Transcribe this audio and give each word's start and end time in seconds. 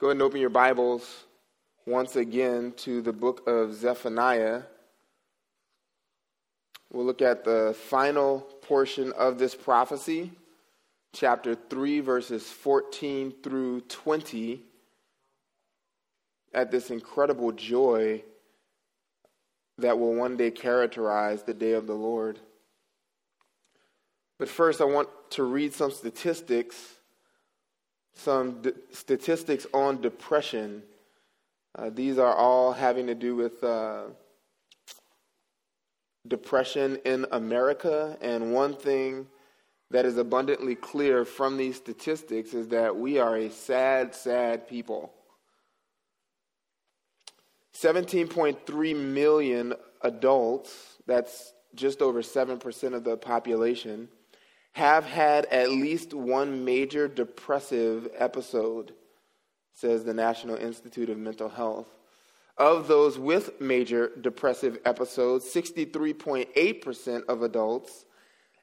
Go 0.00 0.06
ahead 0.06 0.16
and 0.16 0.22
open 0.22 0.40
your 0.40 0.48
Bibles 0.48 1.24
once 1.84 2.16
again 2.16 2.72
to 2.78 3.02
the 3.02 3.12
book 3.12 3.46
of 3.46 3.74
Zephaniah. 3.74 4.62
We'll 6.90 7.04
look 7.04 7.20
at 7.20 7.44
the 7.44 7.76
final 7.78 8.40
portion 8.62 9.12
of 9.12 9.38
this 9.38 9.54
prophecy, 9.54 10.32
chapter 11.12 11.54
3, 11.54 12.00
verses 12.00 12.48
14 12.48 13.34
through 13.42 13.82
20, 13.82 14.62
at 16.54 16.70
this 16.70 16.90
incredible 16.90 17.52
joy 17.52 18.22
that 19.76 19.98
will 19.98 20.14
one 20.14 20.38
day 20.38 20.50
characterize 20.50 21.42
the 21.42 21.52
day 21.52 21.72
of 21.72 21.86
the 21.86 21.92
Lord. 21.92 22.38
But 24.38 24.48
first, 24.48 24.80
I 24.80 24.84
want 24.84 25.10
to 25.32 25.42
read 25.42 25.74
some 25.74 25.90
statistics 25.90 26.94
some 28.20 28.62
d- 28.62 28.72
statistics 28.92 29.66
on 29.72 30.00
depression. 30.00 30.82
Uh, 31.76 31.90
these 31.90 32.18
are 32.18 32.34
all 32.34 32.72
having 32.72 33.06
to 33.06 33.14
do 33.14 33.34
with 33.34 33.62
uh, 33.64 34.04
depression 36.26 36.98
in 37.04 37.26
America. 37.32 38.16
And 38.20 38.52
one 38.52 38.74
thing 38.74 39.26
that 39.90 40.04
is 40.04 40.18
abundantly 40.18 40.74
clear 40.74 41.24
from 41.24 41.56
these 41.56 41.76
statistics 41.76 42.54
is 42.54 42.68
that 42.68 42.96
we 42.96 43.18
are 43.18 43.36
a 43.36 43.50
sad, 43.50 44.14
sad 44.14 44.68
people. 44.68 45.12
17.3 47.74 48.96
million 48.96 49.74
adults, 50.02 50.98
that's 51.06 51.52
just 51.74 52.02
over 52.02 52.20
7% 52.20 52.94
of 52.94 53.04
the 53.04 53.16
population 53.16 54.08
have 54.72 55.04
had 55.04 55.46
at 55.46 55.70
least 55.70 56.14
one 56.14 56.64
major 56.64 57.08
depressive 57.08 58.08
episode, 58.16 58.92
says 59.72 60.04
the 60.04 60.14
National 60.14 60.56
Institute 60.56 61.10
of 61.10 61.18
Mental 61.18 61.48
Health. 61.48 61.88
Of 62.56 62.88
those 62.88 63.18
with 63.18 63.60
major 63.60 64.12
depressive 64.20 64.78
episodes, 64.84 65.46
63.8% 65.46 67.24
of 67.26 67.42
adults 67.42 68.04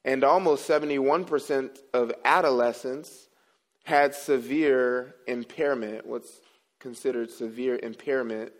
and 0.06 0.24
almost 0.24 0.70
71% 0.70 1.80
of 1.94 2.14
adolescents 2.24 3.28
had 3.84 4.14
severe 4.14 5.16
impairment, 5.28 6.06
what's 6.06 6.42
considered 6.80 7.32
severe 7.32 7.80
impairment 7.82 8.52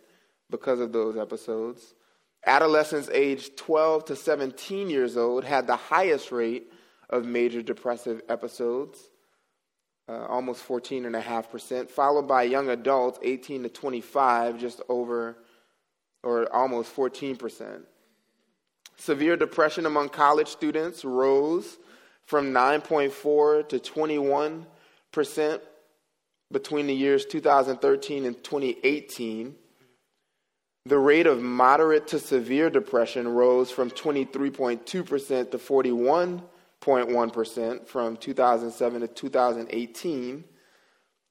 because 0.50 0.80
of 0.80 0.92
those 0.92 1.16
episodes. 1.16 1.94
Adolescents 2.46 3.08
aged 3.10 3.56
12 3.56 4.06
to 4.06 4.16
17 4.16 4.90
years 4.90 5.16
old 5.16 5.44
had 5.44 5.66
the 5.66 5.76
highest 5.76 6.32
rate 6.32 6.72
of 7.10 7.24
major 7.24 7.62
depressive 7.62 8.22
episodes, 8.28 8.98
uh, 10.08 10.26
almost 10.26 10.66
14.5%, 10.66 11.90
followed 11.90 12.28
by 12.28 12.42
young 12.42 12.68
adults, 12.68 13.18
18 13.22 13.64
to 13.64 13.68
25, 13.68 14.58
just 14.58 14.80
over 14.88 15.36
or 16.22 16.52
almost 16.52 16.94
14%. 16.94 17.82
Severe 18.96 19.36
depression 19.36 19.86
among 19.86 20.08
college 20.08 20.48
students 20.48 21.04
rose 21.04 21.78
from 22.24 22.52
9.4 22.52 23.68
to 23.68 23.78
21% 23.78 25.60
between 26.50 26.86
the 26.86 26.94
years 26.94 27.24
2013 27.24 28.24
and 28.24 28.42
2018. 28.42 29.54
The 30.86 30.98
rate 30.98 31.26
of 31.26 31.40
moderate 31.40 32.08
to 32.08 32.18
severe 32.18 32.70
depression 32.70 33.28
rose 33.28 33.70
from 33.70 33.90
23.2% 33.90 35.50
to 35.50 35.58
41 35.58 36.42
0.1% 36.82 37.86
from 37.86 38.16
2007 38.16 39.00
to 39.00 39.08
2018. 39.08 40.44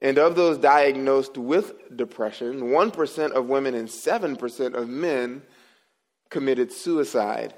And 0.02 0.17
of 0.17 0.36
those 0.36 0.58
diagnosed 0.58 1.38
with 1.38 1.73
depression, 1.95 2.62
1% 2.62 3.31
of 3.31 3.50
women 3.50 3.73
and 3.73 3.88
7% 3.88 4.73
of 4.75 4.88
men 4.88 5.42
committed 6.30 6.72
suicide. 6.72 7.53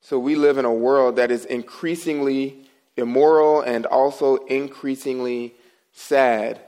So 0.00 0.18
we 0.18 0.36
live 0.36 0.58
in 0.58 0.66
a 0.66 0.72
world 0.72 1.16
that 1.16 1.30
is 1.30 1.46
increasingly 1.46 2.68
immoral 2.96 3.62
and 3.62 3.86
also 3.86 4.36
increasingly 4.36 5.54
sad, 5.92 6.60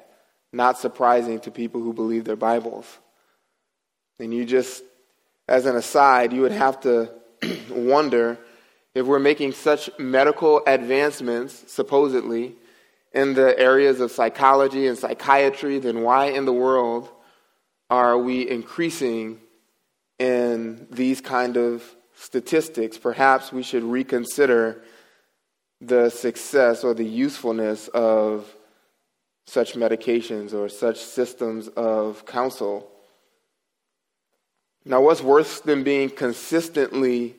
not 0.53 0.79
surprising 0.79 1.41
to 1.41 1.51
people 1.51 1.81
who 1.83 1.93
believe 1.93 2.25
their 2.25 2.35
Bibles. 2.35 2.87
And 4.19 4.33
you 4.33 4.45
just, 4.45 4.83
as 5.47 5.67
an 5.67 5.77
aside, 5.77 6.33
you 6.33 6.41
would 6.41 6.53
have 6.53 6.81
to 6.81 7.13
wonder 7.71 8.39
if 8.97 9.05
we're 9.05 9.19
making 9.19 9.53
such 9.53 9.91
medical 9.99 10.63
advancements, 10.67 11.71
supposedly, 11.71 12.55
in 13.13 13.35
the 13.35 13.59
areas 13.59 14.01
of 14.01 14.11
psychology 14.11 14.87
and 14.87 14.97
psychiatry, 14.97 15.79
then 15.79 16.01
why 16.01 16.29
in 16.29 16.47
the 16.47 16.53
world 16.55 17.11
are 17.91 18.17
we 18.17 18.49
increasing 18.49 19.39
in 20.19 20.87
these 20.91 21.21
kind 21.21 21.59
of 21.59 21.85
statistics? 22.15 22.97
Perhaps 22.97 23.53
we 23.53 23.63
should 23.63 23.85
reconsider 23.85 24.83
the 25.83 26.09
success 26.09 26.83
or 26.83 26.95
the 26.95 27.05
usefulness 27.05 27.89
of 27.89 28.51
such 29.47 29.75
medications 29.75 30.55
or 30.55 30.71
such 30.71 31.01
systems 31.01 31.69
of 31.69 32.25
counsel. 32.25 32.91
Now, 34.87 35.03
what's 35.03 35.21
worse 35.21 35.61
than 35.61 35.85
being 35.85 36.09
consistently 36.09 37.37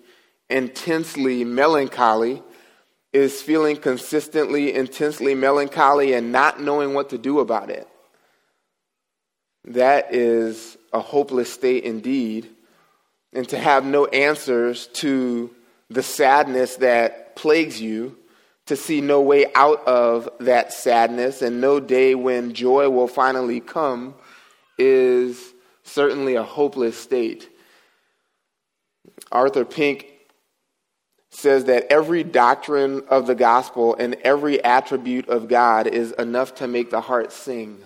intensely 0.50 1.44
melancholy 1.44 2.42
is 3.14 3.42
feeling 3.42 3.78
consistently 3.78 4.74
intensely 4.74 5.34
melancholy 5.34 6.14
and 6.14 6.32
not 6.32 6.62
knowing 6.62 6.94
what 6.94 7.10
to 7.10 7.18
do 7.18 7.40
about 7.40 7.70
it. 7.70 7.88
That 9.66 10.14
is 10.14 10.78
a 10.94 11.00
hopeless 11.00 11.52
state 11.52 11.84
indeed. 11.84 12.50
And 13.34 13.48
to 13.50 13.58
have 13.58 13.86
no 13.86 14.06
answers 14.06 14.88
to 14.88 15.54
the 15.90 16.04
sadness 16.04 16.78
that 16.78 17.36
plagues 17.36 17.82
you, 17.82 18.18
to 18.68 18.76
see 18.76 19.02
no 19.02 19.22
way 19.22 19.46
out 19.56 19.86
of 19.88 20.30
that 20.40 20.74
sadness 20.74 21.42
and 21.42 21.62
no 21.62 21.80
day 21.80 22.16
when 22.16 22.54
joy 22.54 22.90
will 22.90 23.08
finally 23.08 23.60
come 23.60 24.14
is 24.78 25.54
certainly 25.84 26.36
a 26.36 26.44
hopeless 26.44 26.98
state. 26.98 27.50
Arthur 29.32 29.66
Pink 29.66 30.17
says 31.38 31.66
that 31.66 31.86
every 31.92 32.24
doctrine 32.24 33.04
of 33.10 33.28
the 33.28 33.36
gospel 33.36 33.96
and 34.00 34.16
every 34.24 34.62
attribute 34.64 35.30
of 35.30 35.48
God 35.48 35.86
is 35.86 36.12
enough 36.14 36.56
to 36.56 36.68
make 36.68 36.90
the 36.90 37.00
heart 37.00 37.32
sing. 37.32 37.78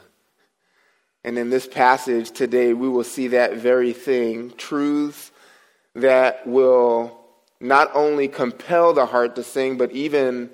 And 1.25 1.37
in 1.37 1.49
this 1.49 1.67
passage 1.67 2.31
today, 2.31 2.71
we 2.71 2.87
will 2.87 3.03
see 3.03 3.27
that 3.27 3.57
very 3.57 3.91
thing 3.91 4.53
truths 4.55 5.33
that 5.95 6.47
will 6.47 7.19
not 7.59 7.91
only 7.93 8.29
compel 8.29 8.93
the 8.93 9.05
heart 9.05 9.35
to 9.35 9.43
sing, 9.43 9.77
but 9.77 9.91
even 9.91 10.49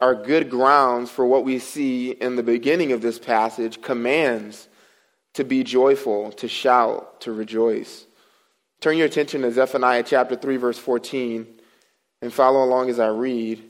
are 0.00 0.16
good 0.16 0.50
grounds 0.50 1.12
for 1.12 1.24
what 1.24 1.44
we 1.44 1.60
see 1.60 2.10
in 2.10 2.34
the 2.34 2.42
beginning 2.42 2.90
of 2.90 3.02
this 3.02 3.20
passage 3.20 3.80
commands 3.80 4.68
to 5.34 5.44
be 5.44 5.62
joyful, 5.62 6.32
to 6.32 6.48
shout, 6.48 7.20
to 7.20 7.30
rejoice. 7.30 8.04
Turn 8.80 8.96
your 8.96 9.06
attention 9.06 9.42
to 9.42 9.52
Zephaniah 9.52 10.02
chapter 10.02 10.34
3, 10.34 10.56
verse 10.56 10.78
14 10.78 11.60
and 12.22 12.32
follow 12.32 12.64
along 12.64 12.88
as 12.88 13.00
I 13.00 13.08
read. 13.08 13.62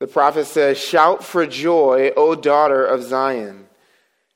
The 0.00 0.06
prophet 0.06 0.46
says, 0.46 0.78
Shout 0.78 1.22
for 1.22 1.46
joy, 1.46 2.12
O 2.16 2.34
daughter 2.34 2.84
of 2.84 3.02
Zion. 3.02 3.66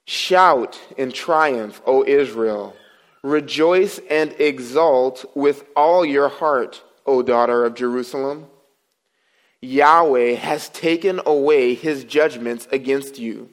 Shout 0.04 0.80
in 0.96 1.12
triumph, 1.12 1.80
O 1.86 2.04
Israel. 2.04 2.76
Rejoice 3.22 4.00
and 4.10 4.32
exult 4.38 5.24
with 5.34 5.64
all 5.74 6.04
your 6.04 6.28
heart, 6.28 6.82
O 7.04 7.22
daughter 7.22 7.64
of 7.64 7.74
Jerusalem. 7.74 8.46
Yahweh 9.62 10.34
has 10.34 10.70
taken 10.70 11.20
away 11.26 11.74
his 11.74 12.04
judgments 12.04 12.66
against 12.72 13.18
you. 13.18 13.50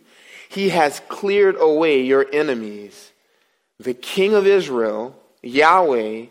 He 0.50 0.69
has 0.69 1.01
cleared 1.09 1.57
away 1.59 2.01
your 2.01 2.25
enemies. 2.31 3.12
The 3.79 3.94
King 3.94 4.33
of 4.33 4.47
Israel, 4.47 5.19
Yahweh, 5.44 6.27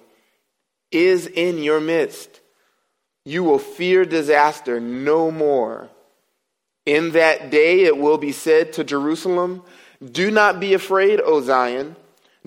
is 0.91 1.27
in 1.27 1.63
your 1.63 1.81
midst. 1.81 2.41
You 3.25 3.43
will 3.43 3.59
fear 3.59 4.05
disaster 4.05 4.81
no 4.81 5.31
more. 5.31 5.89
In 6.85 7.13
that 7.13 7.51
day 7.51 7.85
it 7.85 7.99
will 7.99 8.19
be 8.19 8.33
said 8.33 8.73
to 8.75 8.85
Jerusalem, 8.85 9.63
Do 10.13 10.31
not 10.31 10.61
be 10.61 10.75
afraid, 10.75 11.21
O 11.21 11.41
Zion. 11.41 11.97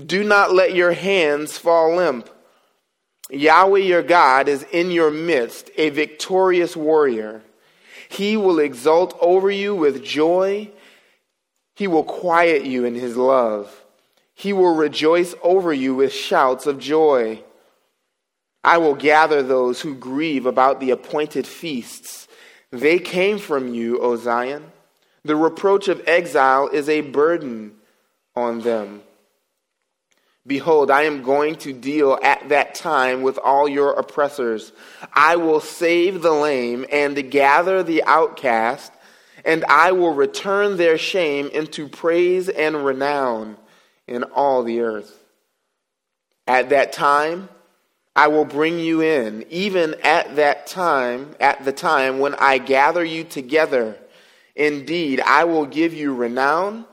Do 0.04 0.24
not 0.24 0.54
let 0.54 0.74
your 0.74 0.94
hands 0.94 1.58
fall 1.58 1.96
limp. 1.98 2.30
Yahweh 3.30 3.80
your 3.80 4.02
God 4.02 4.48
is 4.48 4.64
in 4.72 4.92
your 4.92 5.12
midst, 5.12 5.70
a 5.78 5.90
victorious 5.90 6.76
warrior. 6.76 7.42
He 8.08 8.38
will 8.38 8.60
exult 8.60 9.16
over 9.22 9.52
you 9.52 9.76
with 9.76 10.04
joy. 10.04 10.72
He 11.76 11.88
will 11.88 12.04
quiet 12.04 12.66
you 12.66 12.86
in 12.86 12.96
his 12.96 13.16
love. 13.16 13.86
He 14.34 14.54
will 14.54 14.74
rejoice 14.74 15.36
over 15.44 15.72
you 15.74 15.94
with 15.94 16.14
shouts 16.14 16.66
of 16.66 16.80
joy. 16.80 17.44
I 18.64 18.78
will 18.78 18.96
gather 18.96 19.42
those 19.42 19.82
who 19.82 19.96
grieve 19.96 20.46
about 20.46 20.80
the 20.80 20.92
appointed 20.92 21.48
feasts. 21.48 22.28
They 22.72 23.00
came 23.00 23.40
from 23.40 23.74
you, 23.74 24.00
O 24.00 24.16
Zion. 24.16 24.72
The 25.24 25.36
reproach 25.36 25.88
of 25.88 26.04
exile 26.08 26.68
is 26.68 26.90
a 26.90 27.02
burden 27.02 27.76
on 28.36 28.62
them. 28.62 29.02
Behold, 30.48 30.90
I 30.90 31.04
am 31.04 31.22
going 31.22 31.56
to 31.58 31.74
deal 31.74 32.18
at 32.24 32.50
that 32.50 32.74
time 32.74 33.22
with 33.22 33.38
all 33.38 33.68
your 33.68 33.94
oppressors. 33.94 34.72
I 35.14 35.36
will 35.36 35.60
save 35.60 36.22
the 36.22 36.32
lame 36.32 36.86
and 36.92 37.30
gather 37.30 37.84
the 37.84 38.04
outcast, 38.04 38.92
and 39.46 39.64
I 39.66 39.92
will 39.92 40.14
return 40.14 40.78
their 40.78 40.98
shame 40.98 41.50
into 41.50 41.88
praise 41.88 42.50
and 42.50 42.84
renown 42.86 43.58
in 44.08 44.24
all 44.24 44.64
the 44.64 44.80
earth. 44.82 45.24
At 46.48 46.70
that 46.70 46.94
time, 46.94 47.50
I 48.16 48.28
will 48.28 48.46
bring 48.46 48.80
you 48.80 49.02
in, 49.02 49.46
even 49.50 49.96
at 50.04 50.36
that 50.36 50.68
time, 50.68 51.36
at 51.40 51.64
the 51.64 51.72
time 51.72 52.20
when 52.20 52.36
I 52.36 52.58
gather 52.58 53.04
you 53.04 53.24
together. 53.24 53.98
Indeed, 54.56 55.22
I 55.22 55.46
will 55.46 55.66
give 55.66 55.94
you 55.94 56.14
renown 56.14 56.86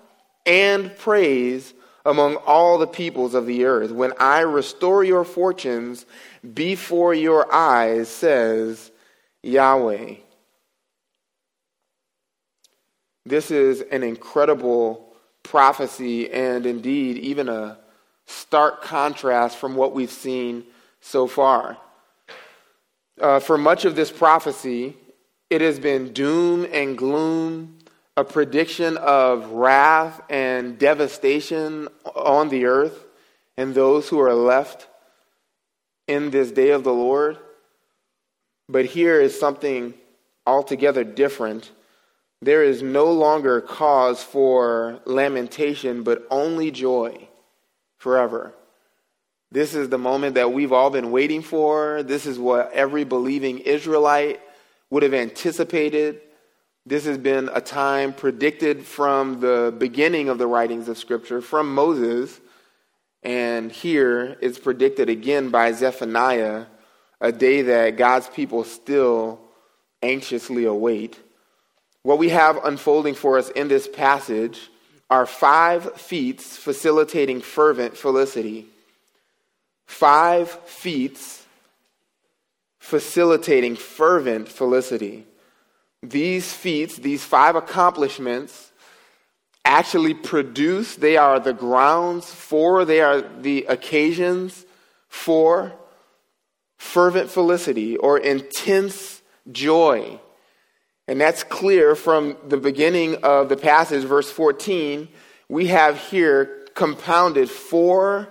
and 0.44 0.96
praise 0.96 1.74
among 2.04 2.36
all 2.36 2.78
the 2.78 2.86
peoples 2.86 3.34
of 3.34 3.46
the 3.46 3.64
earth 3.64 3.90
when 3.90 4.12
I 4.20 4.40
restore 4.40 5.02
your 5.02 5.24
fortunes 5.24 6.06
before 6.54 7.12
your 7.12 7.52
eyes, 7.52 8.08
says 8.08 8.92
Yahweh. 9.42 10.14
This 13.24 13.50
is 13.50 13.80
an 13.80 14.04
incredible 14.04 15.12
prophecy 15.42 16.30
and 16.30 16.64
indeed 16.64 17.18
even 17.18 17.48
a 17.48 17.78
stark 18.26 18.82
contrast 18.82 19.56
from 19.56 19.74
what 19.74 19.92
we've 19.92 20.12
seen 20.12 20.64
so 21.06 21.28
far. 21.28 21.78
Uh, 23.20 23.38
for 23.38 23.56
much 23.56 23.84
of 23.84 23.94
this 23.94 24.10
prophecy, 24.10 24.96
it 25.48 25.60
has 25.60 25.78
been 25.78 26.12
doom 26.12 26.66
and 26.72 26.98
gloom, 26.98 27.78
a 28.16 28.24
prediction 28.24 28.96
of 28.96 29.52
wrath 29.52 30.20
and 30.28 30.78
devastation 30.78 31.86
on 32.16 32.48
the 32.48 32.66
earth 32.66 33.06
and 33.56 33.74
those 33.74 34.08
who 34.08 34.20
are 34.20 34.34
left 34.34 34.88
in 36.08 36.30
this 36.30 36.50
day 36.50 36.70
of 36.70 36.82
the 36.82 36.92
Lord. 36.92 37.38
But 38.68 38.86
here 38.86 39.20
is 39.20 39.38
something 39.38 39.94
altogether 40.44 41.04
different. 41.04 41.70
There 42.42 42.64
is 42.64 42.82
no 42.82 43.12
longer 43.12 43.60
cause 43.60 44.24
for 44.24 45.00
lamentation, 45.04 46.02
but 46.02 46.26
only 46.30 46.72
joy 46.72 47.28
forever. 47.96 48.52
This 49.56 49.74
is 49.74 49.88
the 49.88 49.96
moment 49.96 50.34
that 50.34 50.52
we've 50.52 50.74
all 50.74 50.90
been 50.90 51.10
waiting 51.10 51.40
for. 51.40 52.02
This 52.02 52.26
is 52.26 52.38
what 52.38 52.70
every 52.74 53.04
believing 53.04 53.60
Israelite 53.60 54.38
would 54.90 55.02
have 55.02 55.14
anticipated. 55.14 56.20
This 56.84 57.06
has 57.06 57.16
been 57.16 57.48
a 57.50 57.62
time 57.62 58.12
predicted 58.12 58.84
from 58.84 59.40
the 59.40 59.74
beginning 59.78 60.28
of 60.28 60.36
the 60.36 60.46
writings 60.46 60.90
of 60.90 60.98
Scripture, 60.98 61.40
from 61.40 61.74
Moses. 61.74 62.38
And 63.22 63.72
here 63.72 64.36
it's 64.42 64.58
predicted 64.58 65.08
again 65.08 65.48
by 65.48 65.72
Zephaniah, 65.72 66.66
a 67.22 67.32
day 67.32 67.62
that 67.62 67.96
God's 67.96 68.28
people 68.28 68.62
still 68.62 69.40
anxiously 70.02 70.66
await. 70.66 71.18
What 72.02 72.18
we 72.18 72.28
have 72.28 72.62
unfolding 72.62 73.14
for 73.14 73.38
us 73.38 73.48
in 73.48 73.68
this 73.68 73.88
passage 73.88 74.68
are 75.08 75.24
five 75.24 75.98
feats 75.98 76.58
facilitating 76.58 77.40
fervent 77.40 77.96
felicity. 77.96 78.68
Five 79.86 80.50
feats 80.64 81.46
facilitating 82.78 83.74
fervent 83.74 84.48
felicity. 84.48 85.26
These 86.02 86.52
feats, 86.52 86.96
these 86.96 87.24
five 87.24 87.56
accomplishments, 87.56 88.70
actually 89.64 90.14
produce, 90.14 90.94
they 90.94 91.16
are 91.16 91.40
the 91.40 91.52
grounds 91.52 92.32
for, 92.32 92.84
they 92.84 93.00
are 93.00 93.20
the 93.20 93.66
occasions 93.68 94.64
for 95.08 95.72
fervent 96.76 97.28
felicity 97.28 97.96
or 97.96 98.18
intense 98.18 99.20
joy. 99.50 100.20
And 101.08 101.20
that's 101.20 101.42
clear 101.42 101.96
from 101.96 102.36
the 102.46 102.56
beginning 102.56 103.16
of 103.24 103.48
the 103.48 103.56
passage, 103.56 104.04
verse 104.04 104.30
14. 104.30 105.08
We 105.48 105.66
have 105.68 105.98
here 105.98 106.66
compounded 106.74 107.50
four 107.50 108.28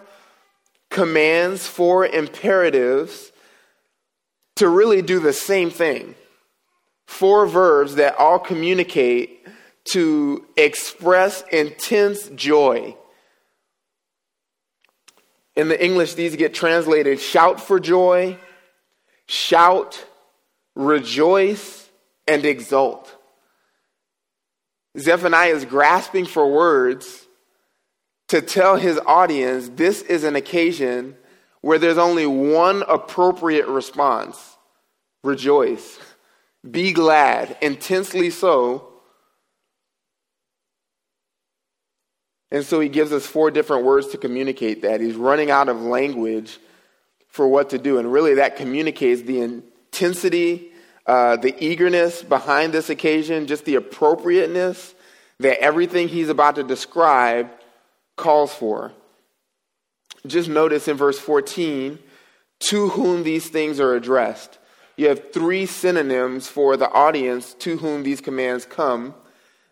commands, 0.96 1.68
four 1.68 2.06
imperatives 2.06 3.34
to 4.56 4.70
really 4.70 5.02
do 5.02 5.20
the 5.20 5.34
same 5.34 5.70
thing. 5.70 6.16
Four 7.06 7.48
verbs 7.48 7.96
that 7.96 8.16
all 8.18 8.40
communicate 8.40 9.46
to 9.90 10.46
express 10.56 11.44
intense 11.52 12.30
joy. 12.30 12.96
In 15.58 15.68
the 15.68 15.84
English, 15.84 16.14
these 16.14 16.38
get 16.38 16.54
translated 16.54 17.20
shout 17.20 17.60
for 17.60 17.78
joy, 17.78 18.38
shout, 19.28 20.02
rejoice, 20.76 21.90
and 22.26 22.46
exult. 22.46 23.14
Zephaniah 24.98 25.56
is 25.56 25.66
grasping 25.66 26.26
for 26.26 26.50
words 26.50 27.25
to 28.30 28.42
tell 28.42 28.76
his 28.76 29.00
audience 29.06 29.70
this 29.70 30.02
is 30.02 30.24
an 30.24 30.36
occasion 30.36 31.16
where 31.62 31.80
there's 31.80 31.98
only 31.98 32.26
one 32.26 32.84
appropriate 32.88 33.68
response 33.68 34.58
rejoice, 35.24 35.98
be 36.70 36.94
glad, 36.94 37.58
intensely 37.62 38.30
so. 38.30 38.88
And 42.52 42.64
so 42.64 42.80
he 42.80 42.90
gives 42.90 43.12
us 43.12 43.26
four 43.26 43.50
different 43.50 43.84
words 43.84 44.08
to 44.10 44.18
communicate 44.18 44.84
that. 44.84 45.02
He's 45.02 45.16
running 45.16 45.50
out 45.50 45.68
of 45.68 45.82
language 45.82 46.60
for 47.28 47.48
what 47.48 47.72
to 47.72 47.80
do. 47.80 47.98
And 47.98 48.12
really, 48.14 48.36
that 48.36 48.56
communicates 48.56 49.24
the 49.24 49.42
intensity, 49.42 50.72
uh, 51.08 51.38
the 51.38 51.56
eagerness 51.64 52.22
behind 52.24 52.72
this 52.72 52.90
occasion, 52.90 53.48
just 53.48 53.66
the 53.66 53.76
appropriateness 53.76 54.94
that 55.40 55.60
everything 55.60 56.08
he's 56.08 56.30
about 56.30 56.56
to 56.56 56.64
describe 56.64 57.50
calls 58.16 58.54
for 58.54 58.94
just 60.28 60.50
notice 60.50 60.88
in 60.88 60.98
verse 60.98 61.20
14 61.20 62.00
to 62.60 62.90
whom 62.90 63.24
these 63.24 63.50
things 63.50 63.80
are 63.80 63.96
addressed. 63.96 64.58
You 64.98 65.10
have 65.10 65.34
three 65.34 65.66
synonyms 65.66 66.48
for 66.48 66.78
the 66.78 66.90
audience 66.90 67.54
to 67.56 67.78
whom 67.78 68.04
these 68.04 68.22
commands 68.22 68.66
come. 68.66 69.14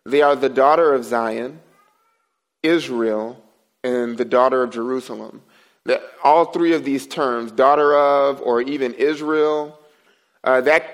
They 0.05 0.21
are 0.21 0.35
the 0.35 0.49
daughter 0.49 0.93
of 0.93 1.05
Zion, 1.05 1.62
Israel, 2.62 3.41
and 3.83 4.17
the 4.17 4.25
daughter 4.25 4.63
of 4.63 4.71
Jerusalem. 4.71 5.41
The, 5.85 6.01
all 6.23 6.45
three 6.45 6.73
of 6.73 6.83
these 6.83 7.07
terms, 7.07 7.51
daughter 7.51 7.97
of, 7.97 8.41
or 8.41 8.62
even 8.62 8.93
Israel, 8.93 9.79
uh, 10.43 10.62
that 10.62 10.85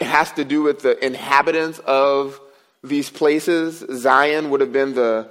has 0.00 0.32
to 0.32 0.44
do 0.44 0.62
with 0.62 0.80
the 0.80 1.02
inhabitants 1.04 1.78
of 1.80 2.40
these 2.82 3.08
places. 3.08 3.84
Zion 3.92 4.50
would 4.50 4.60
have 4.60 4.72
been 4.72 4.94
the 4.94 5.30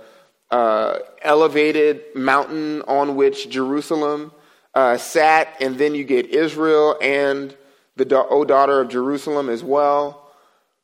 uh, 0.52 1.00
elevated 1.22 2.04
mountain 2.16 2.82
on 2.84 3.16
which 3.16 3.50
Jerusalem 3.50 4.32
uh, 4.74 4.98
sat, 4.98 5.56
and 5.62 5.78
then 5.78 5.96
you 5.96 6.04
get 6.04 6.28
Israel 6.28 6.98
and 7.02 7.56
the 7.96 8.26
O 8.30 8.44
daughter 8.44 8.82
of 8.82 8.90
Jerusalem 8.90 9.50
as 9.50 9.64
well. 9.64 10.30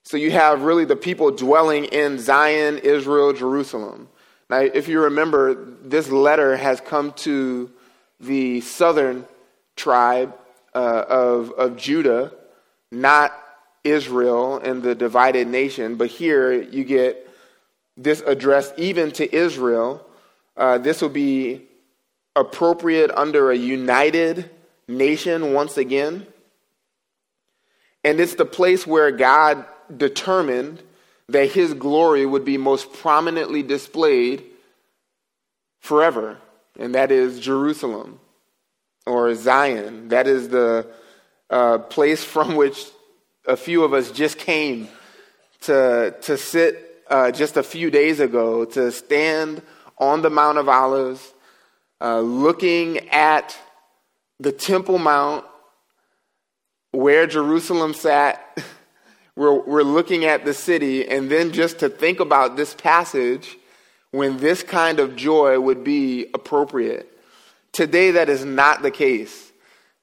So 0.03 0.18
you 0.18 0.32
have 0.32 0.63
really 0.63 0.86
the 0.86 0.96
people 0.96 1.32
dwelling 1.32 1.86
in 1.86 2.18
Zion, 2.18 2.80
Israel, 2.80 3.34
Jerusalem. 3.34 4.08
Now, 4.50 4.60
if 4.60 4.88
you 4.88 5.01
remember, 5.01 5.53
this 5.84 6.10
letter 6.10 6.58
has 6.58 6.82
come 6.82 7.13
to 7.13 7.72
the 8.20 8.62
southern 8.62 9.25
tribe 9.75 10.36
uh, 10.74 11.06
of, 11.08 11.51
of 11.51 11.77
Judah, 11.77 12.34
not 12.91 13.34
Israel 13.84 14.58
and 14.58 14.84
the 14.84 14.96
divided 14.96 15.48
nation, 15.48 15.96
but 15.96 16.10
here 16.10 16.51
you 16.51 16.84
get 16.84 17.27
this 17.98 18.21
addressed 18.21 18.74
even 18.77 19.12
to 19.12 19.36
Israel. 19.36 20.05
Uh, 20.55 20.77
this 20.77 21.01
will 21.01 21.10
be 21.10 21.63
appropriate 22.36 23.12
under 23.12 23.51
a 23.51 23.55
united 23.55 24.50
nation 24.88 25.53
once 25.53 25.77
again. 25.77 26.25
And 28.03 28.19
it's 28.19 28.36
the 28.36 28.45
place 28.45 28.88
where 28.88 29.12
God 29.12 29.65
determined 29.95 30.81
that 31.29 31.51
his 31.51 31.74
glory 31.74 32.25
would 32.25 32.45
be 32.45 32.57
most 32.57 32.91
prominently 32.93 33.63
displayed 33.63 34.43
forever, 35.79 36.38
and 36.77 36.95
that 36.95 37.12
is 37.12 37.39
Jerusalem 37.39 38.19
or 39.05 39.33
Zion. 39.36 40.10
That 40.10 40.27
is 40.27 40.50
the 40.50 40.88
uh, 41.50 41.79
place 41.79 42.24
from 42.33 42.55
which 42.55 42.86
a 43.48 43.57
few 43.57 43.83
of 43.83 43.93
us 43.93 44.12
just 44.12 44.38
came 44.38 44.88
to, 45.62 46.15
to 46.21 46.38
sit 46.38 46.90
uh, 47.12 47.30
just 47.30 47.58
a 47.58 47.63
few 47.63 47.91
days 47.91 48.22
ago 48.22 48.63
to 48.63 48.91
stand 48.91 49.62
on 49.98 50.22
the 50.22 50.30
Mount 50.30 50.58
of 50.58 50.70
Olives, 50.70 51.34
uh, 52.00 52.22
looking 52.22 53.10
at 53.10 53.56
the 54.39 54.51
Temple 54.51 54.98
Mount 54.98 55.46
where 56.91 57.27
Jerusalem 57.27 57.94
sat, 57.94 58.58
we're, 59.36 59.60
we're 59.60 59.84
looking 59.84 60.25
at 60.25 60.46
the 60.46 60.53
city, 60.53 61.08
and 61.08 61.30
then 61.30 61.51
just 61.51 61.80
to 61.80 61.89
think 61.89 62.20
about 62.20 62.56
this 62.56 62.74
passage 62.74 63.58
when 64.12 64.38
this 64.38 64.63
kind 64.63 65.00
of 65.00 65.15
joy 65.15 65.60
would 65.60 65.84
be 65.84 66.27
appropriate. 66.34 67.08
Today, 67.72 68.12
that 68.12 68.30
is 68.30 68.44
not 68.44 68.82
the 68.82 68.91
case. 68.91 69.51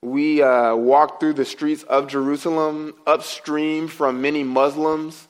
We 0.02 0.42
uh, 0.42 0.76
walk 0.76 1.20
through 1.20 1.34
the 1.34 1.44
streets 1.44 1.82
of 1.84 2.06
Jerusalem 2.06 2.94
upstream 3.06 3.88
from 3.88 4.22
many 4.22 4.44
Muslims 4.44 5.27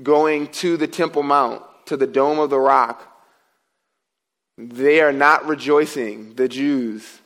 going 0.00 0.48
to 0.48 0.76
the 0.76 0.86
Temple 0.86 1.22
Mount, 1.22 1.62
to 1.86 1.96
the 1.96 2.06
Dome 2.06 2.38
of 2.38 2.50
the 2.50 2.58
Rock. 2.58 3.08
They 4.56 5.00
are 5.00 5.12
not 5.12 5.46
rejoicing, 5.46 6.34
the 6.34 6.48
Jews, 6.48 7.20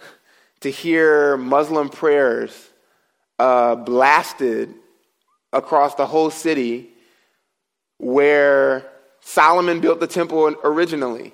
to 0.61 0.70
hear 0.70 1.37
Muslim 1.37 1.88
prayers 1.88 2.70
uh, 3.38 3.75
blasted 3.76 4.75
across 5.52 5.94
the 5.94 6.06
whole 6.06 6.30
city 6.30 6.90
where 7.99 8.88
Solomon 9.20 9.80
built 9.80 10.00
the 10.00 10.06
temple 10.06 10.54
originally. 10.62 11.32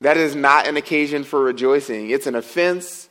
That 0.00 0.16
is 0.16 0.34
not 0.34 0.66
an 0.66 0.76
occasion 0.76 1.24
for 1.24 1.42
rejoicing. 1.42 2.10
It's 2.10 2.26
an 2.26 2.34
offense, 2.34 3.08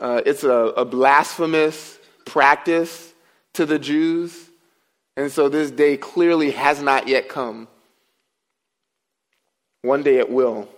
uh, 0.00 0.22
it's 0.26 0.44
a, 0.44 0.50
a 0.50 0.84
blasphemous 0.84 1.98
practice 2.24 3.14
to 3.54 3.66
the 3.66 3.78
Jews. 3.78 4.45
And 5.16 5.32
so 5.32 5.48
this 5.48 5.70
day 5.70 5.96
clearly 5.96 6.50
has 6.52 6.82
not 6.82 7.08
yet 7.08 7.28
come. 7.28 7.68
One 9.82 10.02
day 10.02 10.18
it 10.18 10.30
will. 10.30 10.68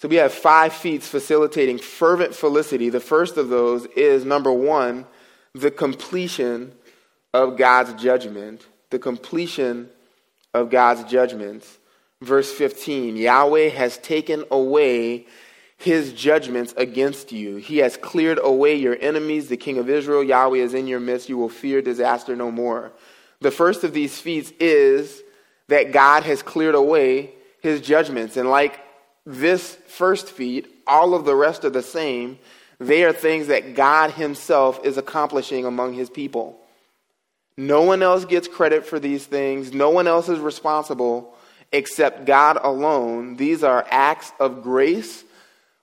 So 0.00 0.08
we 0.08 0.16
have 0.16 0.32
five 0.32 0.72
feats 0.72 1.08
facilitating 1.08 1.78
fervent 1.78 2.34
felicity. 2.34 2.88
The 2.88 3.00
first 3.00 3.36
of 3.36 3.48
those 3.48 3.86
is 3.96 4.24
number 4.24 4.52
one, 4.52 5.06
the 5.54 5.70
completion 5.70 6.72
of 7.34 7.56
God's 7.56 8.00
judgment. 8.00 8.66
The 8.90 8.98
completion 8.98 9.90
of 10.54 10.70
God's 10.70 11.10
judgments. 11.10 11.78
Verse 12.22 12.50
15 12.52 13.16
Yahweh 13.16 13.68
has 13.70 13.98
taken 13.98 14.44
away 14.50 15.26
his 15.78 16.12
judgments 16.12 16.74
against 16.76 17.32
you. 17.32 17.56
He 17.56 17.78
has 17.78 17.96
cleared 17.96 18.38
away 18.42 18.74
your 18.74 18.98
enemies. 19.00 19.48
The 19.48 19.56
king 19.56 19.78
of 19.78 19.88
Israel, 19.88 20.22
Yahweh, 20.22 20.58
is 20.58 20.74
in 20.74 20.86
your 20.86 21.00
midst. 21.00 21.28
You 21.28 21.38
will 21.38 21.48
fear 21.48 21.80
disaster 21.80 22.36
no 22.36 22.50
more. 22.50 22.92
The 23.40 23.52
first 23.52 23.84
of 23.84 23.94
these 23.94 24.20
feats 24.20 24.52
is 24.58 25.22
that 25.68 25.92
God 25.92 26.24
has 26.24 26.42
cleared 26.42 26.74
away 26.74 27.32
his 27.60 27.80
judgments. 27.80 28.36
And 28.36 28.50
like 28.50 28.80
this 29.24 29.76
first 29.86 30.28
feat, 30.28 30.82
all 30.86 31.14
of 31.14 31.24
the 31.24 31.34
rest 31.34 31.64
are 31.64 31.70
the 31.70 31.82
same. 31.82 32.38
They 32.80 33.04
are 33.04 33.12
things 33.12 33.48
that 33.48 33.74
God 33.74 34.12
Himself 34.12 34.84
is 34.84 34.96
accomplishing 34.96 35.64
among 35.64 35.94
His 35.94 36.10
people. 36.10 36.58
No 37.56 37.82
one 37.82 38.02
else 38.02 38.24
gets 38.24 38.46
credit 38.46 38.86
for 38.86 39.00
these 39.00 39.26
things, 39.26 39.72
no 39.72 39.90
one 39.90 40.06
else 40.06 40.28
is 40.28 40.38
responsible 40.38 41.34
except 41.70 42.24
God 42.24 42.58
alone. 42.62 43.36
These 43.36 43.62
are 43.62 43.86
acts 43.90 44.32
of 44.40 44.62
grace 44.62 45.24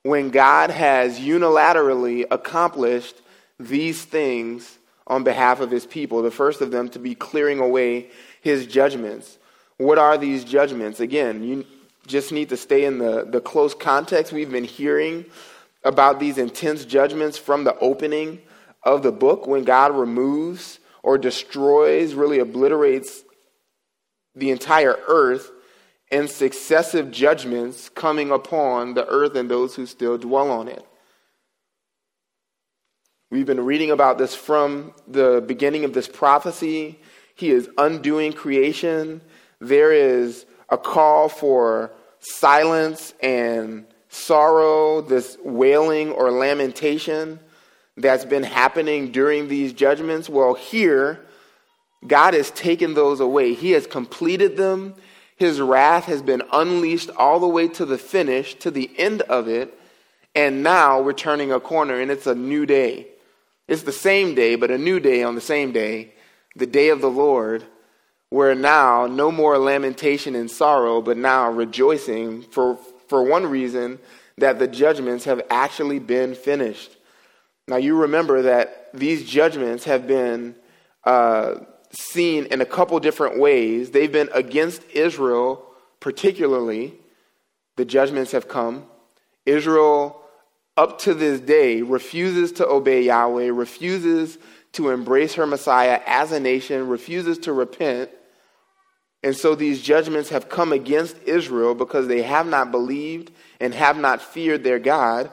when 0.06 0.30
God 0.30 0.70
has 0.70 1.20
unilaterally 1.20 2.26
accomplished 2.30 3.16
these 3.60 4.06
things 4.06 4.78
on 5.08 5.24
behalf 5.24 5.62
of 5.62 5.72
His 5.72 5.88
people. 5.88 6.22
The 6.22 6.30
first 6.30 6.62
of 6.62 6.70
them 6.70 6.90
to 6.90 7.00
be 7.00 7.16
clearing 7.16 7.58
away 7.58 8.12
His 8.40 8.68
judgments. 8.68 9.40
What 9.78 9.98
are 9.98 10.16
these 10.16 10.44
judgments? 10.44 11.00
Again, 11.00 11.44
you 11.44 11.66
just 12.06 12.32
need 12.32 12.50
to 12.50 12.58
stay 12.58 12.86
in 12.86 13.00
the, 13.00 13.26
the 13.28 13.42
close 13.42 13.74
context. 13.74 14.32
We've 14.32 14.52
been 14.52 14.64
hearing 14.64 15.26
about 15.84 16.20
these 16.20 16.38
intense 16.38 16.86
judgments 16.86 17.40
from 17.40 17.64
the 17.64 17.76
opening 17.80 18.44
of 18.84 19.02
the 19.02 19.12
book 19.12 19.48
when 19.48 19.64
God 19.64 19.92
removes 19.92 20.78
or 21.02 21.18
destroys, 21.18 22.14
really 22.14 22.38
obliterates 22.38 23.24
the 24.36 24.52
entire 24.52 25.00
earth 25.08 25.50
and 26.12 26.30
successive 26.30 27.12
judgments 27.12 27.90
coming 27.90 28.32
upon 28.32 28.94
the 28.94 29.06
earth 29.08 29.36
and 29.36 29.50
those 29.50 29.76
who 29.76 29.86
still 29.86 30.18
dwell 30.18 30.52
on 30.52 30.68
it. 30.68 30.86
We've 33.32 33.46
been 33.46 33.66
reading 33.66 33.92
about 33.92 34.18
this 34.18 34.36
from 34.36 34.94
the 35.08 35.44
beginning 35.46 35.84
of 35.84 35.94
this 35.94 36.08
prophecy. 36.08 37.00
He 37.36 37.50
is 37.50 37.70
undoing 37.78 38.34
creation. 38.34 39.22
There 39.60 39.92
is 39.92 40.46
a 40.70 40.78
call 40.78 41.28
for 41.28 41.92
silence 42.20 43.14
and 43.22 43.86
sorrow, 44.10 45.02
this 45.02 45.38
wailing 45.44 46.12
or 46.12 46.32
lamentation 46.32 47.40
that's 47.98 48.26
been 48.26 48.44
happening 48.44 49.12
during 49.12 49.48
these 49.48 49.74
judgments? 49.74 50.30
Well, 50.30 50.54
here, 50.54 51.26
God 52.06 52.34
has 52.34 52.52
taken 52.52 52.94
those 52.94 53.20
away. 53.20 53.54
He 53.54 53.72
has 53.72 53.88
completed 53.88 54.58
them. 54.58 54.96
His 55.36 55.60
wrath 55.60 56.06
has 56.06 56.22
been 56.22 56.44
unleashed 56.51 57.10
all 57.18 57.39
the 57.39 57.48
way 57.48 57.68
to 57.70 57.86
the 57.86 57.98
finish, 57.98 58.56
to 58.56 58.72
the 58.72 58.89
end 58.98 59.22
of 59.24 59.48
it. 59.48 59.77
And 60.34 60.63
now 60.63 61.01
we're 61.01 61.13
turning 61.13 61.51
a 61.51 61.60
corner 61.60 62.00
and 62.00 62.12
it's 62.12 62.27
a 62.27 62.36
new 62.36 62.65
day. 62.65 63.08
It's 63.68 63.84
the 63.84 63.92
same 63.92 64.36
day, 64.36 64.56
but 64.56 64.72
a 64.72 64.77
new 64.77 65.00
day 65.00 65.24
on 65.24 65.36
the 65.36 65.42
same 65.42 65.72
day, 65.72 66.13
the 66.56 66.68
day 66.68 66.89
of 66.89 67.01
the 67.01 67.10
Lord, 67.10 67.63
where 68.30 68.56
now 68.56 69.08
no 69.08 69.32
more 69.32 69.58
lamentation 69.58 70.36
and 70.36 70.50
sorrow, 70.50 71.01
but 71.01 71.18
now 71.18 71.50
rejoicing 71.50 72.42
for 72.42 72.77
for 73.08 73.24
one 73.24 73.46
reason 73.46 74.00
that 74.38 74.60
the 74.60 74.68
judgments 74.68 75.25
have 75.25 75.42
actually 75.50 76.00
been 76.00 76.36
finished. 76.36 76.98
Now, 77.68 77.77
you 77.77 77.98
remember 77.98 78.44
that 78.44 78.89
these 78.94 79.27
judgments 79.27 79.86
have 79.86 80.08
been 80.08 80.56
uh, 81.04 81.56
seen 81.96 82.46
in 82.46 82.62
a 82.62 82.66
couple 82.66 83.00
different 83.00 83.40
ways. 83.40 83.92
They've 83.92 84.12
been 84.12 84.30
against 84.34 84.84
Israel, 84.92 85.66
particularly. 86.00 86.94
The 87.75 87.86
judgments 87.86 88.32
have 88.32 88.48
come. 88.48 88.86
Israel, 89.46 90.22
up 90.78 91.00
to 91.00 91.14
this 91.14 91.40
day, 91.40 91.82
refuses 91.82 92.52
to 92.54 92.68
obey 92.68 93.04
Yahweh, 93.04 93.50
refuses 93.52 94.38
to 94.74 94.90
embrace 94.90 95.36
her 95.36 95.48
Messiah 95.48 96.02
as 96.06 96.32
a 96.32 96.40
nation, 96.40 96.88
refuses 96.88 97.38
to 97.40 97.54
repent. 97.54 98.10
And 99.24 99.36
so 99.36 99.56
these 99.56 99.82
judgments 99.82 100.30
have 100.30 100.50
come 100.50 100.72
against 100.72 101.18
Israel 101.24 101.74
because 101.74 102.08
they 102.08 102.22
have 102.22 102.46
not 102.46 102.72
believed 102.72 103.32
and 103.60 103.74
have 103.74 103.98
not 103.98 104.22
feared 104.22 104.64
their 104.64 104.80
God. 104.80 105.32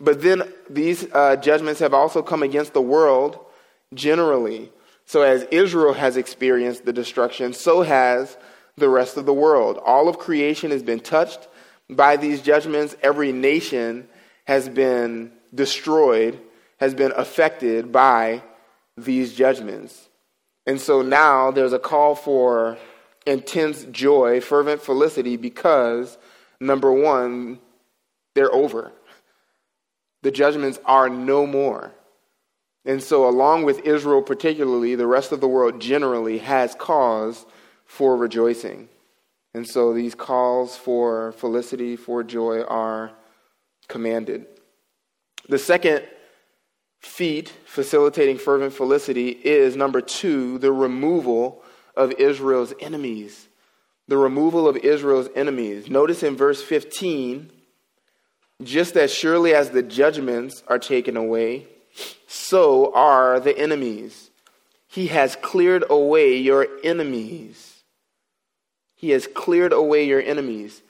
But 0.00 0.22
then 0.22 0.42
these 0.70 1.06
uh, 1.12 1.36
judgments 1.36 1.80
have 1.80 1.94
also 1.94 2.22
come 2.22 2.42
against 2.42 2.72
the 2.72 2.82
world 2.82 3.38
generally. 3.94 4.72
So 5.12 5.20
as 5.20 5.42
Israel 5.50 5.92
has 5.92 6.16
experienced 6.16 6.86
the 6.86 6.92
destruction, 6.94 7.52
so 7.52 7.82
has 7.82 8.34
the 8.78 8.88
rest 8.88 9.18
of 9.18 9.26
the 9.26 9.34
world. 9.34 9.78
All 9.84 10.08
of 10.08 10.18
creation 10.18 10.70
has 10.70 10.82
been 10.82 11.00
touched 11.00 11.48
by 11.90 12.16
these 12.16 12.40
judgments. 12.40 12.96
Every 13.02 13.30
nation 13.30 14.08
has 14.46 14.70
been 14.70 15.32
destroyed, 15.54 16.40
has 16.80 16.94
been 16.94 17.12
affected 17.14 17.92
by 17.92 18.42
these 18.96 19.34
judgments. 19.34 20.08
And 20.66 20.80
so 20.80 21.02
now 21.02 21.50
there's 21.50 21.74
a 21.74 21.78
call 21.78 22.14
for 22.14 22.78
intense 23.26 23.84
joy, 23.90 24.40
fervent 24.40 24.80
felicity, 24.80 25.36
because 25.36 26.16
number 26.58 26.90
one, 26.90 27.58
they're 28.34 28.50
over. 28.50 28.92
The 30.22 30.30
judgments 30.30 30.80
are 30.86 31.10
no 31.10 31.46
more. 31.46 31.92
And 32.84 33.02
so, 33.02 33.28
along 33.28 33.64
with 33.64 33.86
Israel 33.86 34.22
particularly, 34.22 34.94
the 34.94 35.06
rest 35.06 35.30
of 35.30 35.40
the 35.40 35.48
world 35.48 35.80
generally 35.80 36.38
has 36.38 36.74
cause 36.74 37.46
for 37.84 38.16
rejoicing. 38.16 38.88
And 39.54 39.68
so, 39.68 39.92
these 39.92 40.14
calls 40.14 40.76
for 40.76 41.32
felicity, 41.32 41.94
for 41.94 42.24
joy 42.24 42.62
are 42.62 43.12
commanded. 43.86 44.46
The 45.48 45.58
second 45.58 46.02
feat 47.00 47.52
facilitating 47.66 48.38
fervent 48.38 48.72
felicity 48.72 49.28
is 49.28 49.76
number 49.76 50.00
two, 50.00 50.58
the 50.58 50.72
removal 50.72 51.62
of 51.96 52.12
Israel's 52.12 52.72
enemies. 52.80 53.48
The 54.08 54.16
removal 54.16 54.68
of 54.68 54.76
Israel's 54.78 55.28
enemies. 55.36 55.88
Notice 55.88 56.22
in 56.22 56.36
verse 56.36 56.62
15, 56.62 57.50
just 58.62 58.96
as 58.96 59.12
surely 59.12 59.54
as 59.54 59.70
the 59.70 59.82
judgments 59.82 60.62
are 60.66 60.78
taken 60.78 61.16
away, 61.16 61.66
so 62.26 62.94
are 62.94 63.40
the 63.40 63.56
enemies. 63.56 64.30
He 64.88 65.08
has 65.08 65.36
cleared 65.36 65.84
away 65.88 66.36
your 66.36 66.66
enemies. 66.84 67.82
He 68.94 69.10
has 69.10 69.26
cleared 69.26 69.72
away 69.72 70.04
your 70.04 70.20
enemies. 70.20 70.82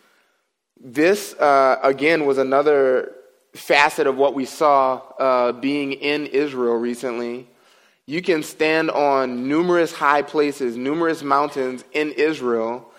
This, 0.81 1.35
uh, 1.35 1.79
again, 1.83 2.27
was 2.27 2.39
another 2.39 3.13
facet 3.55 4.07
of 4.07 4.17
what 4.17 4.35
we 4.35 4.45
saw 4.45 5.01
uh, 5.19 5.53
being 5.53 5.93
in 5.93 6.27
Israel 6.27 6.75
recently 6.75 7.47
you 8.07 8.21
can 8.21 8.43
stand 8.43 8.91
on 8.91 9.49
numerous 9.49 9.93
high 9.93 10.23
places, 10.23 10.77
numerous 10.77 11.23
mountains 11.23 11.85
in 11.93 12.13
Israel, 12.13 12.91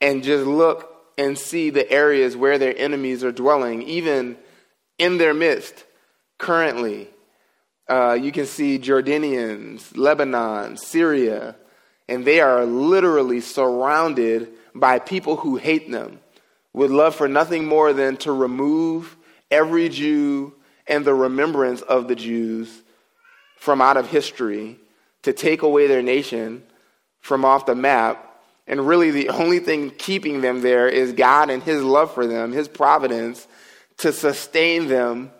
and 0.00 0.22
just 0.22 0.46
look 0.46 0.94
and 1.16 1.38
see 1.38 1.70
the 1.70 1.90
areas 1.90 2.36
where 2.36 2.58
their 2.58 2.76
enemies 2.76 3.24
are 3.24 3.32
dwelling, 3.32 3.82
even 3.82 4.36
in 4.98 5.18
their 5.18 5.34
midst 5.34 5.84
currently. 6.38 7.08
Uh, 7.90 8.12
you 8.12 8.30
can 8.30 8.46
see 8.46 8.78
Jordanians, 8.78 9.96
Lebanon, 9.96 10.76
Syria, 10.76 11.56
and 12.08 12.24
they 12.24 12.40
are 12.40 12.64
literally 12.64 13.40
surrounded 13.40 14.52
by 14.76 15.00
people 15.00 15.34
who 15.34 15.56
hate 15.56 15.90
them, 15.90 16.20
would 16.72 16.92
love 16.92 17.16
for 17.16 17.26
nothing 17.26 17.64
more 17.64 17.92
than 17.92 18.16
to 18.18 18.30
remove 18.30 19.16
every 19.50 19.88
Jew 19.88 20.54
and 20.86 21.04
the 21.04 21.14
remembrance 21.14 21.82
of 21.82 22.06
the 22.06 22.14
Jews 22.14 22.82
from 23.56 23.80
out 23.80 23.96
of 23.96 24.08
history, 24.08 24.78
to 25.22 25.32
take 25.32 25.62
away 25.62 25.88
their 25.88 26.00
nation 26.00 26.62
from 27.20 27.44
off 27.44 27.66
the 27.66 27.74
map. 27.74 28.40
And 28.68 28.86
really, 28.86 29.10
the 29.10 29.30
only 29.30 29.58
thing 29.58 29.90
keeping 29.90 30.42
them 30.42 30.62
there 30.62 30.88
is 30.88 31.12
God 31.12 31.50
and 31.50 31.60
His 31.60 31.82
love 31.82 32.14
for 32.14 32.28
them, 32.28 32.52
His 32.52 32.68
providence 32.68 33.48
to 33.98 34.12
sustain 34.12 34.86
them 34.86 35.32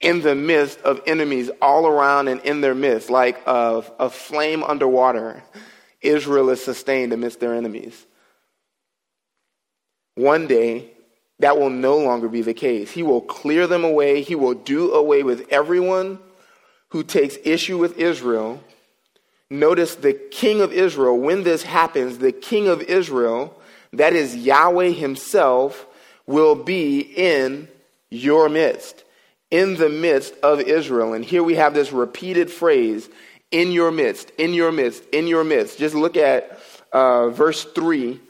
in 0.00 0.22
the 0.22 0.34
midst 0.34 0.80
of 0.80 1.00
enemies 1.06 1.50
all 1.60 1.86
around 1.86 2.28
and 2.28 2.40
in 2.40 2.60
their 2.60 2.74
midst, 2.74 3.10
like 3.10 3.40
a, 3.46 3.84
a 3.98 4.10
flame 4.10 4.62
underwater. 4.62 5.42
Israel 6.00 6.48
is 6.50 6.64
sustained 6.64 7.12
amidst 7.12 7.40
their 7.40 7.54
enemies. 7.54 8.06
One 10.14 10.46
day, 10.46 10.90
that 11.40 11.58
will 11.58 11.70
no 11.70 11.98
longer 11.98 12.28
be 12.28 12.42
the 12.42 12.54
case. 12.54 12.90
He 12.90 13.02
will 13.02 13.20
clear 13.20 13.66
them 13.66 13.84
away. 13.84 14.22
He 14.22 14.34
will 14.34 14.54
do 14.54 14.92
away 14.92 15.22
with 15.22 15.46
everyone 15.50 16.18
who 16.90 17.02
takes 17.02 17.36
issue 17.44 17.78
with 17.78 17.98
Israel. 17.98 18.62
Notice 19.48 19.94
the 19.94 20.12
king 20.12 20.60
of 20.60 20.72
Israel, 20.72 21.18
when 21.18 21.42
this 21.42 21.62
happens, 21.62 22.18
the 22.18 22.32
king 22.32 22.68
of 22.68 22.82
Israel, 22.82 23.58
that 23.92 24.12
is 24.12 24.36
Yahweh 24.36 24.90
himself, 24.90 25.86
will 26.26 26.54
be 26.54 27.00
in 27.00 27.68
your 28.10 28.48
midst, 28.48 29.04
in 29.50 29.76
the 29.76 29.88
midst 29.88 30.34
of 30.42 30.60
Israel. 30.60 31.12
And 31.12 31.24
here 31.24 31.42
we 31.42 31.56
have 31.56 31.74
this 31.74 31.92
repeated 31.92 32.50
phrase 32.50 33.08
in 33.50 33.72
your 33.72 33.90
midst, 33.90 34.30
in 34.38 34.54
your 34.54 34.70
midst, 34.70 35.04
in 35.12 35.26
your 35.26 35.44
midst. 35.44 35.78
Just 35.78 35.94
look 35.94 36.16
at 36.16 36.60
uh, 36.92 37.30
verse 37.30 37.64
3 37.64 38.20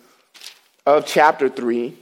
of 0.86 1.06
chapter 1.06 1.48
3 1.48 1.96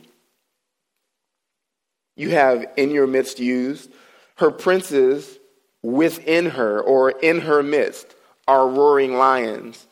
you 2.19 2.31
have 2.31 2.67
in 2.77 2.91
your 2.91 3.07
midst 3.07 3.39
used. 3.39 3.91
Her 4.37 4.51
princes 4.51 5.39
within 5.83 6.47
her 6.47 6.81
or 6.81 7.11
in 7.11 7.41
her 7.41 7.63
midst 7.63 8.15
are 8.47 8.69
roaring 8.69 9.15
lions. 9.15 9.87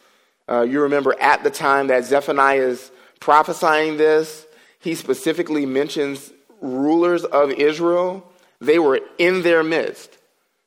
Uh, 0.49 0.63
you 0.63 0.83
remember 0.83 1.15
at 1.21 1.45
the 1.45 1.51
time 1.51 1.87
that 1.87 2.05
Zephaniah 2.05 2.61
is 2.61 2.91
prophesying 3.21 3.97
this, 3.97 4.47
he 4.81 4.95
specifically 4.95 5.65
mentions 5.65 6.33
rulers 6.61 7.25
of 7.25 7.53
Israel. 7.53 8.29
They 8.61 8.79
were 8.79 9.01
in 9.19 9.43
their 9.43 9.63
midst, 9.63 10.17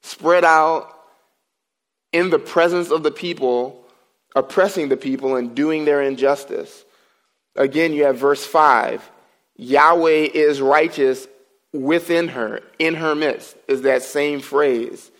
spread 0.01 0.45
out 0.45 0.95
in 2.11 2.29
the 2.29 2.39
presence 2.39 2.91
of 2.91 3.03
the 3.03 3.11
people, 3.11 3.83
oppressing 4.35 4.89
the 4.89 4.97
people 4.97 5.35
and 5.35 5.55
doing 5.55 5.85
their 5.85 6.01
injustice. 6.01 6.85
Again, 7.55 7.93
you 7.93 8.05
have 8.05 8.17
verse 8.17 8.45
5 8.45 9.09
Yahweh 9.57 10.29
is 10.33 10.61
righteous 10.61 11.27
within 11.73 12.29
her, 12.29 12.61
in 12.79 12.95
her 12.95 13.13
midst, 13.13 13.57
is 13.67 13.81
that 13.81 14.03
same 14.03 14.39
phrase. 14.39 15.11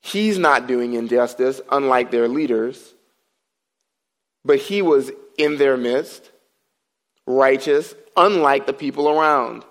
He's 0.00 0.38
not 0.38 0.66
doing 0.66 0.94
injustice, 0.94 1.60
unlike 1.70 2.10
their 2.10 2.28
leaders, 2.28 2.94
but 4.44 4.58
he 4.58 4.82
was 4.82 5.10
in 5.38 5.58
their 5.58 5.76
midst, 5.76 6.30
righteous, 7.26 7.94
unlike 8.16 8.66
the 8.66 8.72
people 8.72 9.08
around. 9.08 9.64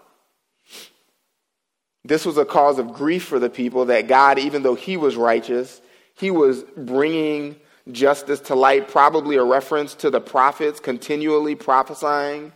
This 2.04 2.26
was 2.26 2.38
a 2.38 2.46
cause 2.46 2.80
of 2.80 2.94
grief 2.94 3.24
for 3.24 3.40
the 3.40 3.50
people 3.50 3.86
that 3.86 4.08
God, 4.08 4.40
even 4.40 4.64
though 4.64 4.76
he 4.76 4.98
was 4.98 5.16
righteous, 5.16 5.82
he 6.16 6.32
was 6.32 6.64
bringing 6.76 7.56
justice 7.92 8.40
to 8.42 8.56
light, 8.56 8.88
probably 8.88 9.36
a 9.36 9.44
reference 9.44 9.94
to 9.96 10.10
the 10.10 10.22
prophets 10.22 10.80
continually 10.80 11.56
prophesying, 11.56 12.52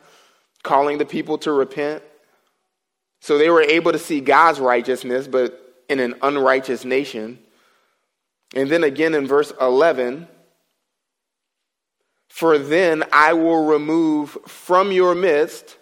calling 0.64 0.98
the 0.98 1.06
people 1.06 1.38
to 1.40 1.52
repent. 1.52 2.04
So 3.22 3.38
they 3.38 3.50
were 3.50 3.62
able 3.62 3.92
to 3.92 4.00
see 4.00 4.20
God's 4.22 4.60
righteousness, 4.60 5.28
but 5.28 5.84
in 5.90 6.00
an 6.00 6.16
unrighteous 6.22 6.86
nation. 6.86 7.40
And 8.56 8.70
then 8.70 8.84
again 8.84 9.14
in 9.14 9.28
verse 9.28 9.52
11, 9.60 10.28
for 12.28 12.58
then 12.58 13.04
I 13.12 13.34
will 13.34 13.66
remove 13.66 14.38
from 14.46 14.92
your 14.92 15.16
midst, 15.16 15.78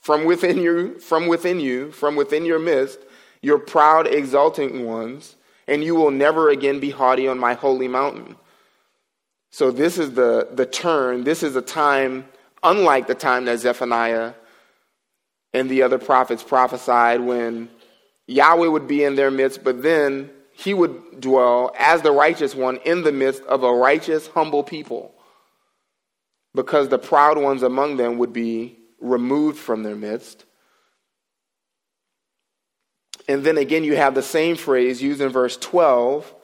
from 0.00 0.24
within 0.24 0.58
you, 0.58 0.98
from 0.98 1.26
within 1.26 1.60
you, 1.60 1.90
from 1.92 2.16
within 2.16 2.44
your 2.44 2.58
midst, 2.58 2.98
your 3.42 3.58
proud, 3.58 4.06
exulting 4.06 4.84
ones, 4.86 5.36
and 5.66 5.84
you 5.84 5.94
will 5.94 6.10
never 6.10 6.48
again 6.50 6.80
be 6.80 6.90
haughty 6.90 7.28
on 7.28 7.38
my 7.38 7.54
holy 7.54 7.88
mountain. 7.88 8.36
So 9.50 9.70
this 9.70 9.98
is 9.98 10.14
the, 10.14 10.48
the 10.52 10.66
turn. 10.66 11.24
This 11.24 11.42
is 11.42 11.56
a 11.56 11.62
time 11.62 12.28
unlike 12.62 13.06
the 13.06 13.14
time 13.14 13.44
that 13.46 13.58
Zephaniah 13.58 14.34
and 15.52 15.68
the 15.70 15.82
other 15.82 15.98
prophets 15.98 16.42
prophesied 16.42 17.20
when 17.20 17.68
Yahweh 18.26 18.66
would 18.68 18.86
be 18.86 19.04
in 19.04 19.16
their 19.16 19.30
midst, 19.30 19.64
but 19.64 19.82
then 19.82 20.30
he 20.52 20.74
would 20.74 21.20
dwell 21.20 21.72
as 21.78 22.02
the 22.02 22.12
righteous 22.12 22.54
one 22.54 22.78
in 22.78 23.02
the 23.02 23.12
midst 23.12 23.42
of 23.44 23.62
a 23.62 23.72
righteous, 23.72 24.26
humble 24.28 24.62
people. 24.62 25.14
Because 26.54 26.88
the 26.88 26.98
proud 26.98 27.38
ones 27.38 27.62
among 27.62 27.96
them 27.96 28.18
would 28.18 28.32
be 28.32 28.77
removed 29.00 29.58
from 29.58 29.82
their 29.82 29.96
midst. 29.96 30.44
And 33.28 33.44
then 33.44 33.58
again, 33.58 33.84
you 33.84 33.96
have 33.96 34.14
the 34.14 34.22
same 34.22 34.56
phrase 34.56 35.02
used 35.02 35.20
in 35.20 35.28
verse 35.30 35.56
12 35.56 36.34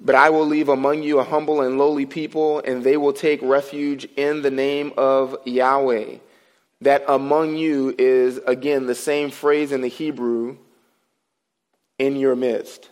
But 0.00 0.14
I 0.14 0.30
will 0.30 0.46
leave 0.46 0.68
among 0.68 1.02
you 1.02 1.18
a 1.18 1.24
humble 1.24 1.62
and 1.62 1.78
lowly 1.78 2.06
people, 2.06 2.60
and 2.60 2.84
they 2.84 2.96
will 2.96 3.12
take 3.12 3.40
refuge 3.42 4.04
in 4.16 4.42
the 4.42 4.50
name 4.50 4.92
of 4.96 5.36
Yahweh 5.44 6.18
that 6.80 7.04
among 7.08 7.56
you 7.56 7.94
is, 7.98 8.38
again, 8.46 8.86
the 8.86 8.94
same 8.94 9.30
phrase 9.30 9.72
in 9.72 9.80
the 9.80 9.88
Hebrew, 9.88 10.58
in 11.98 12.16
your 12.16 12.36
midst. 12.36 12.90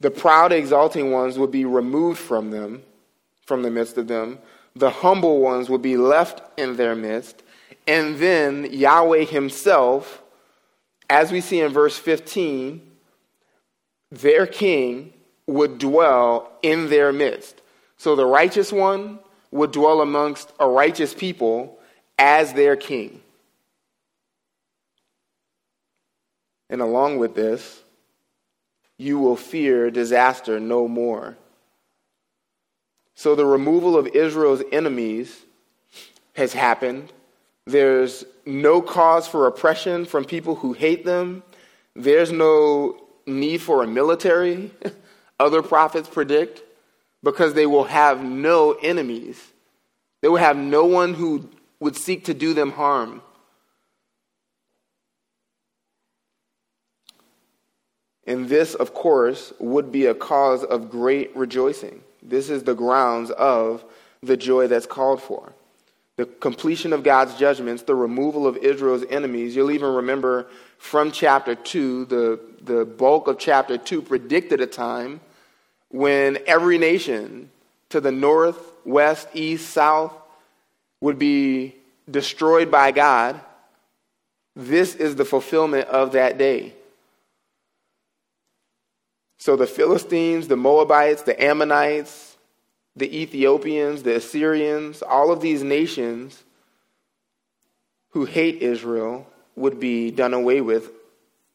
The 0.00 0.10
proud, 0.10 0.52
exalting 0.52 1.10
ones 1.12 1.38
will 1.38 1.48
be 1.48 1.64
removed 1.64 2.18
from 2.18 2.50
them, 2.50 2.82
from 3.46 3.62
the 3.62 3.70
midst 3.70 3.98
of 3.98 4.08
them. 4.08 4.38
The 4.74 4.90
humble 4.90 5.40
ones 5.40 5.68
would 5.68 5.82
be 5.82 5.96
left 5.96 6.42
in 6.58 6.76
their 6.76 6.94
midst. 6.94 7.42
And 7.86 8.16
then 8.18 8.68
Yahweh 8.72 9.24
Himself, 9.24 10.22
as 11.10 11.30
we 11.32 11.40
see 11.40 11.60
in 11.60 11.72
verse 11.72 11.98
15, 11.98 12.80
their 14.10 14.46
king 14.46 15.12
would 15.46 15.78
dwell 15.78 16.52
in 16.62 16.88
their 16.88 17.12
midst. 17.12 17.60
So 17.96 18.16
the 18.16 18.26
righteous 18.26 18.72
one 18.72 19.18
would 19.50 19.72
dwell 19.72 20.00
amongst 20.00 20.52
a 20.58 20.68
righteous 20.68 21.14
people 21.14 21.78
as 22.18 22.52
their 22.52 22.76
king. 22.76 23.20
And 26.70 26.80
along 26.80 27.18
with 27.18 27.34
this, 27.34 27.82
you 28.96 29.18
will 29.18 29.36
fear 29.36 29.90
disaster 29.90 30.58
no 30.58 30.88
more. 30.88 31.36
So 33.14 33.34
the 33.34 33.46
removal 33.46 33.96
of 33.96 34.06
Israel's 34.08 34.62
enemies 34.72 35.42
has 36.34 36.52
happened. 36.52 37.12
There's 37.66 38.24
no 38.44 38.82
cause 38.82 39.28
for 39.28 39.46
oppression 39.46 40.04
from 40.04 40.24
people 40.24 40.56
who 40.56 40.72
hate 40.72 41.04
them. 41.04 41.42
There's 41.94 42.32
no 42.32 43.02
need 43.26 43.58
for 43.58 43.82
a 43.82 43.86
military, 43.86 44.70
other 45.40 45.62
prophets 45.62 46.08
predict, 46.08 46.62
because 47.22 47.54
they 47.54 47.66
will 47.66 47.84
have 47.84 48.22
no 48.24 48.72
enemies. 48.72 49.40
They 50.22 50.28
will 50.28 50.36
have 50.36 50.56
no 50.56 50.84
one 50.84 51.14
who 51.14 51.48
would 51.80 51.96
seek 51.96 52.24
to 52.24 52.34
do 52.34 52.54
them 52.54 52.72
harm. 52.72 53.22
And 58.26 58.48
this, 58.48 58.74
of 58.74 58.94
course, 58.94 59.52
would 59.58 59.90
be 59.90 60.06
a 60.06 60.14
cause 60.14 60.62
of 60.62 60.90
great 60.90 61.36
rejoicing. 61.36 62.02
This 62.22 62.50
is 62.50 62.62
the 62.62 62.74
grounds 62.74 63.30
of 63.30 63.84
the 64.22 64.36
joy 64.36 64.68
that's 64.68 64.86
called 64.86 65.20
for. 65.22 65.52
The 66.16 66.26
completion 66.26 66.92
of 66.92 67.02
God's 67.02 67.34
judgments, 67.34 67.82
the 67.82 67.94
removal 67.94 68.46
of 68.46 68.56
Israel's 68.58 69.04
enemies. 69.10 69.56
You'll 69.56 69.70
even 69.70 69.94
remember 69.94 70.46
from 70.78 71.10
chapter 71.10 71.54
2, 71.54 72.04
the, 72.06 72.40
the 72.62 72.84
bulk 72.84 73.28
of 73.28 73.38
chapter 73.38 73.78
2 73.78 74.02
predicted 74.02 74.60
a 74.60 74.66
time 74.66 75.20
when 75.88 76.38
every 76.46 76.78
nation 76.78 77.50
to 77.90 78.00
the 78.00 78.12
north, 78.12 78.58
west, 78.84 79.28
east, 79.34 79.70
south 79.70 80.12
would 81.00 81.18
be 81.18 81.74
destroyed 82.10 82.70
by 82.70 82.92
God, 82.92 83.40
this 84.54 84.94
is 84.94 85.16
the 85.16 85.24
fulfillment 85.24 85.88
of 85.88 86.12
that 86.12 86.38
day. 86.38 86.74
So 89.42 89.56
the 89.56 89.66
Philistines, 89.66 90.46
the 90.46 90.56
Moabites, 90.56 91.22
the 91.22 91.42
Ammonites, 91.42 92.36
the 92.94 93.22
Ethiopians, 93.22 94.04
the 94.04 94.14
Assyrians, 94.14 95.02
all 95.02 95.32
of 95.32 95.40
these 95.40 95.64
nations 95.64 96.44
who 98.10 98.24
hate 98.24 98.62
Israel 98.62 99.26
would 99.56 99.80
be 99.80 100.12
done 100.12 100.32
away 100.32 100.60
with 100.60 100.92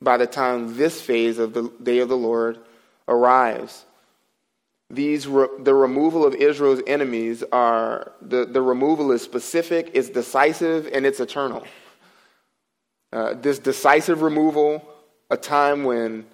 by 0.02 0.18
the 0.18 0.28
time 0.28 0.76
this 0.76 1.00
phase 1.00 1.40
of 1.40 1.54
the 1.54 1.72
day 1.82 2.00
of 2.00 2.10
the 2.10 2.18
Lord 2.18 2.60
arrives. 3.08 3.86
These 4.90 5.26
re- 5.26 5.48
the 5.58 5.74
removal 5.74 6.26
of 6.26 6.36
Israel's 6.36 6.82
enemies 6.88 7.42
are 7.54 8.12
the, 8.22 8.44
the 8.44 8.62
removal 8.62 9.14
is 9.14 9.22
specific, 9.22 9.92
it's 9.94 10.10
decisive, 10.10 10.90
and 10.92 11.06
it's 11.06 11.22
eternal. 11.22 11.66
Uh, 13.14 13.36
this 13.36 13.60
decisive 13.60 14.24
removal, 14.24 14.86
a 15.30 15.38
time 15.38 15.86
when 15.86 16.26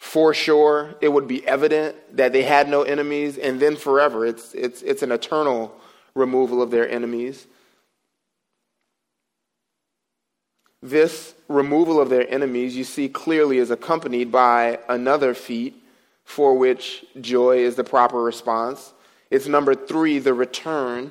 for 0.00 0.32
sure 0.32 0.94
it 1.02 1.08
would 1.08 1.28
be 1.28 1.46
evident 1.46 1.94
that 2.16 2.32
they 2.32 2.42
had 2.42 2.68
no 2.68 2.82
enemies, 2.82 3.36
and 3.36 3.60
then 3.60 3.76
forever. 3.76 4.24
It's, 4.24 4.54
it's, 4.54 4.80
it's 4.80 5.02
an 5.02 5.12
eternal 5.12 5.78
removal 6.14 6.62
of 6.62 6.70
their 6.70 6.90
enemies. 6.90 7.46
This 10.82 11.34
removal 11.48 12.00
of 12.00 12.08
their 12.08 12.28
enemies, 12.32 12.74
you 12.74 12.82
see 12.82 13.10
clearly, 13.10 13.58
is 13.58 13.70
accompanied 13.70 14.32
by 14.32 14.78
another 14.88 15.34
feat 15.34 15.76
for 16.24 16.56
which 16.56 17.04
joy 17.20 17.58
is 17.58 17.74
the 17.74 17.84
proper 17.84 18.22
response. 18.22 18.94
It's 19.30 19.46
number 19.46 19.74
three, 19.74 20.18
the 20.18 20.32
return 20.32 21.10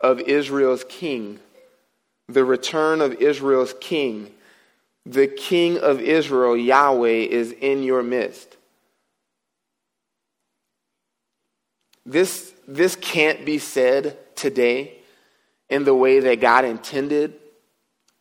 of 0.00 0.20
Israel's 0.20 0.84
king. 0.88 1.40
The 2.28 2.44
return 2.44 3.00
of 3.00 3.14
Israel's 3.14 3.74
king. 3.80 4.32
The 5.08 5.26
king 5.26 5.78
of 5.78 6.02
Israel, 6.02 6.54
Yahweh, 6.54 7.08
is 7.30 7.52
in 7.52 7.82
your 7.82 8.02
midst. 8.02 8.58
This, 12.04 12.52
this 12.66 12.94
can't 12.94 13.46
be 13.46 13.58
said 13.58 14.18
today 14.36 14.98
in 15.70 15.84
the 15.84 15.94
way 15.94 16.20
that 16.20 16.42
God 16.42 16.66
intended 16.66 17.32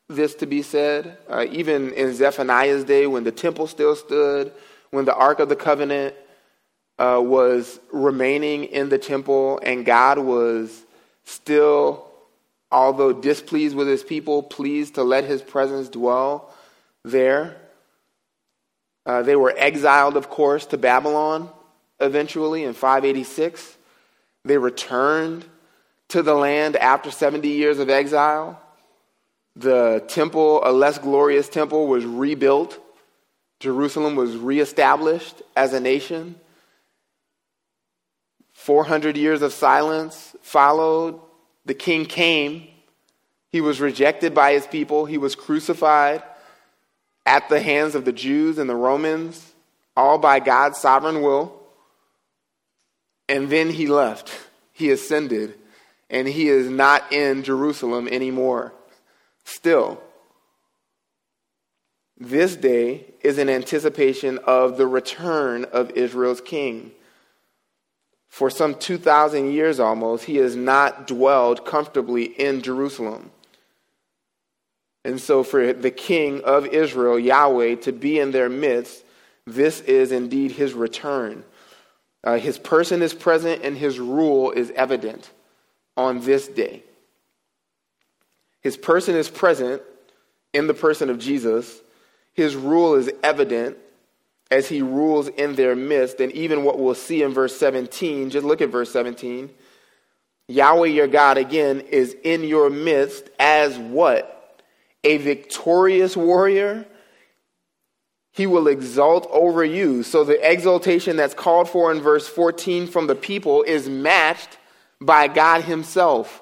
this 0.08 0.36
to 0.36 0.46
be 0.46 0.62
said. 0.62 1.18
Uh, 1.28 1.46
even 1.52 1.92
in 1.92 2.14
Zephaniah's 2.14 2.86
day, 2.86 3.06
when 3.06 3.26
the 3.26 3.34
temple 3.34 3.68
still 3.68 3.94
stood, 3.94 4.54
when 4.92 5.04
the 5.04 5.14
Ark 5.14 5.42
of 5.42 5.50
the 5.50 5.58
Covenant 5.58 6.16
uh, 6.98 7.20
was 7.22 7.82
remaining 7.92 8.64
in 8.64 8.88
the 8.88 8.98
temple, 8.98 9.60
and 9.62 9.86
God 9.86 10.20
was 10.20 10.86
still, 11.26 12.08
although 12.72 13.12
displeased 13.12 13.76
with 13.76 13.90
his 13.90 14.06
people, 14.06 14.42
pleased 14.42 14.96
to 14.96 15.04
let 15.04 15.26
his 15.26 15.42
presence 15.42 15.90
dwell 15.90 16.54
there. 17.12 17.58
Uh, 19.06 19.22
they 19.22 19.36
were 19.36 19.54
exiled, 19.56 20.18
of 20.18 20.30
course, 20.30 20.66
to 20.68 20.78
Babylon 20.78 21.50
eventually 22.00 22.64
in 22.64 22.74
586. 22.74 23.78
They 24.44 24.58
returned 24.58 25.46
to 26.10 26.22
the 26.22 26.34
land 26.34 26.76
after 26.76 27.10
70 27.10 27.48
years 27.48 27.80
of 27.80 27.90
exile. 27.90 28.62
The 29.56 30.04
temple, 30.08 30.62
a 30.64 30.72
less 30.72 30.98
glorious 31.00 31.50
temple, 31.50 31.88
was 31.88 32.06
rebuilt. 32.06 32.80
Jerusalem 33.60 34.16
was 34.16 34.36
reestablished 34.36 35.42
as 35.56 35.74
a 35.74 35.80
nation. 35.80 36.36
400 38.54 39.18
years 39.18 39.42
of 39.42 39.54
silence 39.54 40.36
followed. 40.42 41.20
The 41.66 41.74
king 41.74 42.06
came. 42.06 42.68
He 43.50 43.62
was 43.62 43.80
rejected 43.80 44.36
by 44.36 44.54
his 44.54 44.68
people. 44.68 45.06
He 45.06 45.18
was 45.18 45.36
crucified 45.36 46.22
at 47.28 47.50
the 47.50 47.60
hands 47.60 47.94
of 47.94 48.06
the 48.06 48.14
Jews 48.14 48.58
and 48.58 48.68
the 48.68 48.76
Romans, 48.76 49.54
all 49.96 50.18
by 50.18 50.40
God's 50.40 50.80
sovereign 50.80 51.22
will. 51.22 51.54
And 53.30 53.50
then 53.50 53.70
he 53.70 53.86
left. 53.88 54.32
He 54.72 54.90
ascended 54.90 55.54
and 56.10 56.28
he 56.28 56.48
is 56.48 56.70
not 56.70 57.12
in 57.12 57.44
Jerusalem 57.44 58.08
anymore. 58.08 58.74
Still, 59.44 60.02
this 62.18 62.56
day 62.56 63.14
is 63.22 63.38
an 63.38 63.50
anticipation 63.50 64.40
of 64.46 64.78
the 64.78 64.88
return 64.88 65.66
of 65.66 65.92
Israel's 65.92 66.42
king. 66.42 66.92
For 68.30 68.50
some 68.50 68.76
2,000 68.76 69.52
years 69.52 69.80
almost, 69.80 70.26
he 70.26 70.38
has 70.38 70.56
not 70.56 71.08
dwelled 71.08 71.66
comfortably 71.66 72.26
in 72.26 72.62
Jerusalem. 72.62 73.32
And 75.06 75.22
so, 75.22 75.44
for 75.44 75.74
the 75.74 75.92
king 75.92 76.44
of 76.44 76.66
Israel, 76.68 77.18
Yahweh, 77.18 77.76
to 77.76 77.92
be 77.92 78.20
in 78.20 78.32
their 78.32 78.50
midst, 78.50 79.04
this 79.46 79.80
is 79.82 80.12
indeed 80.12 80.52
his 80.52 80.74
return. 80.74 81.44
Uh, 82.24 82.38
his 82.38 82.58
person 82.58 83.02
is 83.02 83.14
present 83.14 83.64
and 83.64 83.78
his 83.78 84.00
rule 84.00 84.52
is 84.52 84.72
evident 84.72 85.32
on 85.96 86.20
this 86.22 86.48
day. 86.48 86.84
His 88.62 88.76
person 88.76 89.16
is 89.16 89.30
present 89.30 89.82
in 90.54 90.68
the 90.68 90.74
person 90.74 91.10
of 91.10 91.20
Jesus. 91.20 91.80
His 92.34 92.56
rule 92.56 92.96
is 92.96 93.10
evident 93.24 93.78
as 94.52 94.68
he 94.68 94.82
rules 94.82 95.28
in 95.30 95.56
their 95.56 95.76
midst. 95.76 96.20
And 96.20 96.32
even 96.34 96.64
what 96.64 96.80
we'll 96.80 96.96
see 96.96 97.24
in 97.24 97.34
verse 97.34 97.56
17, 97.58 98.30
just 98.30 98.46
look 98.46 98.62
at 98.62 98.70
verse 98.70 98.92
17. 98.92 99.50
Yahweh 100.50 100.88
your 100.88 101.08
God, 101.08 101.38
again, 101.38 101.82
is 101.82 102.16
in 102.24 102.44
your 102.44 102.70
midst 102.70 103.30
as 103.40 103.78
what? 103.78 104.37
A 105.08 105.16
victorious 105.16 106.18
warrior. 106.18 106.86
He 108.34 108.46
will 108.46 108.68
exalt 108.68 109.26
over 109.32 109.64
you. 109.64 110.04
So 110.04 110.26
the 110.26 110.38
exaltation 110.52 111.16
that's 111.16 111.34
called 111.34 111.70
for 111.70 111.94
in 111.94 112.02
verse 112.02 112.28
14 112.28 112.88
from 112.88 113.08
the 113.08 113.16
people 113.16 113.64
is 113.64 113.88
matched 113.88 114.58
by 115.00 115.30
God 115.30 115.64
Himself. 115.64 116.42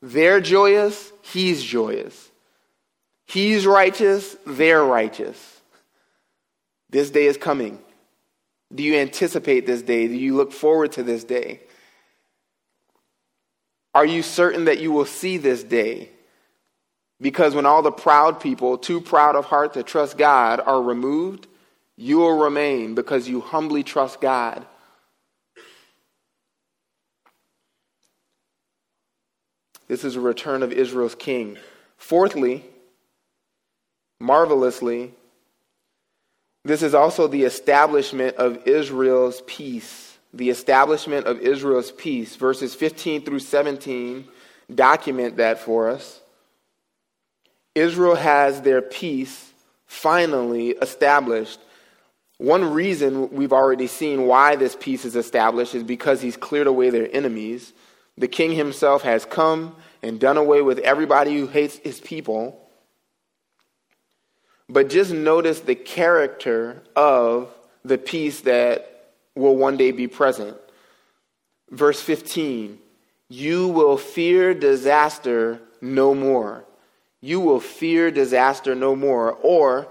They're 0.00 0.40
joyous, 0.40 1.12
He's 1.20 1.62
joyous. 1.62 2.30
He's 3.26 3.66
righteous, 3.66 4.34
they're 4.46 4.82
righteous. 4.82 5.60
This 6.88 7.10
day 7.10 7.26
is 7.26 7.36
coming. 7.36 7.80
Do 8.74 8.82
you 8.82 8.94
anticipate 8.94 9.66
this 9.66 9.82
day? 9.82 10.08
Do 10.08 10.14
you 10.14 10.34
look 10.34 10.52
forward 10.52 10.92
to 10.92 11.02
this 11.02 11.22
day? 11.22 11.60
Are 13.94 14.06
you 14.06 14.22
certain 14.22 14.64
that 14.64 14.80
you 14.80 14.90
will 14.90 15.04
see 15.04 15.36
this 15.36 15.62
day? 15.62 16.10
Because 17.20 17.54
when 17.54 17.66
all 17.66 17.82
the 17.82 17.92
proud 17.92 18.40
people, 18.40 18.76
too 18.76 19.00
proud 19.00 19.36
of 19.36 19.46
heart 19.46 19.74
to 19.74 19.82
trust 19.82 20.18
God, 20.18 20.60
are 20.60 20.82
removed, 20.82 21.46
you 21.96 22.18
will 22.18 22.38
remain 22.38 22.94
because 22.94 23.28
you 23.28 23.40
humbly 23.40 23.82
trust 23.82 24.20
God 24.20 24.66
This 29.88 30.04
is 30.04 30.16
a 30.16 30.20
return 30.20 30.62
of 30.62 30.72
Israel's 30.72 31.14
king. 31.14 31.58
Fourthly, 31.96 32.64
marvelously, 34.18 35.12
this 36.64 36.82
is 36.82 36.94
also 36.94 37.28
the 37.28 37.44
establishment 37.44 38.36
of 38.36 38.66
Israel's 38.66 39.42
peace. 39.46 40.18
The 40.34 40.50
establishment 40.50 41.26
of 41.26 41.40
Israel's 41.40 41.92
peace. 41.92 42.34
Verses 42.36 42.74
15 42.74 43.24
through 43.24 43.38
17 43.38 44.26
document 44.74 45.36
that 45.36 45.60
for 45.60 45.88
us. 45.88 46.20
Israel 47.76 48.14
has 48.14 48.62
their 48.62 48.80
peace 48.80 49.52
finally 49.86 50.70
established. 50.70 51.60
One 52.38 52.72
reason 52.72 53.30
we've 53.30 53.52
already 53.52 53.86
seen 53.86 54.26
why 54.26 54.56
this 54.56 54.74
peace 54.80 55.04
is 55.04 55.14
established 55.14 55.74
is 55.74 55.82
because 55.84 56.22
he's 56.22 56.38
cleared 56.38 56.66
away 56.66 56.88
their 56.88 57.08
enemies. 57.14 57.74
The 58.16 58.28
king 58.28 58.52
himself 58.52 59.02
has 59.02 59.26
come 59.26 59.76
and 60.02 60.18
done 60.18 60.38
away 60.38 60.62
with 60.62 60.78
everybody 60.78 61.38
who 61.38 61.46
hates 61.46 61.76
his 61.76 62.00
people. 62.00 62.58
But 64.70 64.88
just 64.88 65.12
notice 65.12 65.60
the 65.60 65.74
character 65.74 66.82
of 66.96 67.52
the 67.84 67.98
peace 67.98 68.40
that 68.42 69.12
will 69.34 69.54
one 69.54 69.76
day 69.76 69.92
be 69.92 70.08
present. 70.08 70.56
Verse 71.70 72.00
15 72.00 72.78
You 73.28 73.68
will 73.68 73.98
fear 73.98 74.54
disaster 74.54 75.60
no 75.82 76.14
more. 76.14 76.64
You 77.26 77.40
will 77.40 77.58
fear 77.58 78.12
disaster 78.12 78.76
no 78.76 78.94
more. 78.94 79.32
Or, 79.42 79.88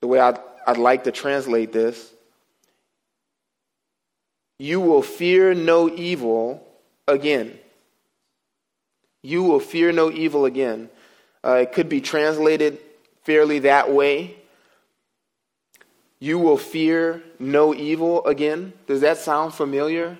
the 0.00 0.06
way 0.06 0.18
I'd, 0.18 0.38
I'd 0.66 0.78
like 0.78 1.04
to 1.04 1.12
translate 1.12 1.74
this, 1.74 2.10
you 4.58 4.80
will 4.80 5.02
fear 5.02 5.52
no 5.52 5.90
evil 5.90 6.66
again. 7.06 7.58
You 9.22 9.42
will 9.42 9.60
fear 9.60 9.92
no 9.92 10.10
evil 10.10 10.46
again. 10.46 10.88
Uh, 11.44 11.56
it 11.56 11.74
could 11.74 11.90
be 11.90 12.00
translated 12.00 12.78
fairly 13.24 13.58
that 13.58 13.92
way. 13.92 14.36
You 16.18 16.38
will 16.38 16.56
fear 16.56 17.22
no 17.38 17.74
evil 17.74 18.24
again. 18.24 18.72
Does 18.86 19.02
that 19.02 19.18
sound 19.18 19.52
familiar? 19.52 20.16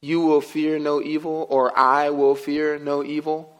You 0.00 0.20
will 0.20 0.40
fear 0.40 0.78
no 0.78 1.02
evil, 1.02 1.46
or 1.50 1.76
I 1.76 2.10
will 2.10 2.34
fear 2.34 2.78
no 2.78 3.02
evil. 3.02 3.54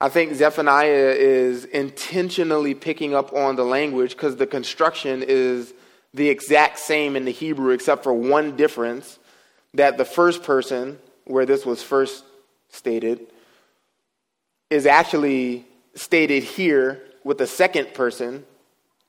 I 0.00 0.08
think 0.08 0.34
Zephaniah 0.34 1.14
is 1.16 1.64
intentionally 1.66 2.74
picking 2.74 3.14
up 3.14 3.32
on 3.34 3.56
the 3.56 3.64
language 3.64 4.12
because 4.12 4.36
the 4.36 4.46
construction 4.46 5.22
is 5.22 5.74
the 6.14 6.28
exact 6.28 6.78
same 6.78 7.16
in 7.16 7.24
the 7.24 7.30
Hebrew, 7.30 7.72
except 7.72 8.02
for 8.02 8.12
one 8.12 8.56
difference 8.56 9.18
that 9.74 9.98
the 9.98 10.04
first 10.04 10.42
person, 10.42 10.98
where 11.24 11.46
this 11.46 11.64
was 11.64 11.82
first 11.82 12.24
stated, 12.70 13.26
is 14.70 14.86
actually 14.86 15.66
stated 15.94 16.42
here 16.42 17.02
with 17.22 17.38
the 17.38 17.46
second 17.46 17.92
person, 17.94 18.44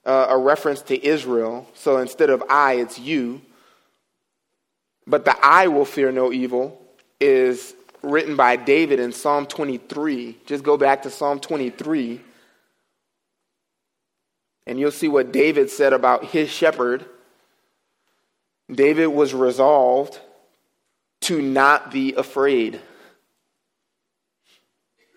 uh, 0.05 0.27
a 0.29 0.37
reference 0.37 0.81
to 0.81 1.05
Israel. 1.05 1.67
So 1.73 1.97
instead 1.97 2.29
of 2.29 2.43
I, 2.49 2.73
it's 2.73 2.99
you. 2.99 3.41
But 5.07 5.25
the 5.25 5.35
I 5.43 5.67
will 5.67 5.85
fear 5.85 6.11
no 6.11 6.31
evil 6.31 6.79
is 7.19 7.73
written 8.03 8.35
by 8.35 8.55
David 8.55 8.99
in 8.99 9.11
Psalm 9.11 9.45
23. 9.45 10.37
Just 10.45 10.63
go 10.63 10.77
back 10.77 11.03
to 11.03 11.09
Psalm 11.09 11.39
23, 11.39 12.21
and 14.67 14.79
you'll 14.79 14.91
see 14.91 15.07
what 15.07 15.31
David 15.31 15.69
said 15.69 15.93
about 15.93 16.25
his 16.25 16.49
shepherd. 16.49 17.05
David 18.71 19.07
was 19.07 19.33
resolved 19.33 20.19
to 21.21 21.41
not 21.41 21.91
be 21.91 22.13
afraid. 22.13 22.79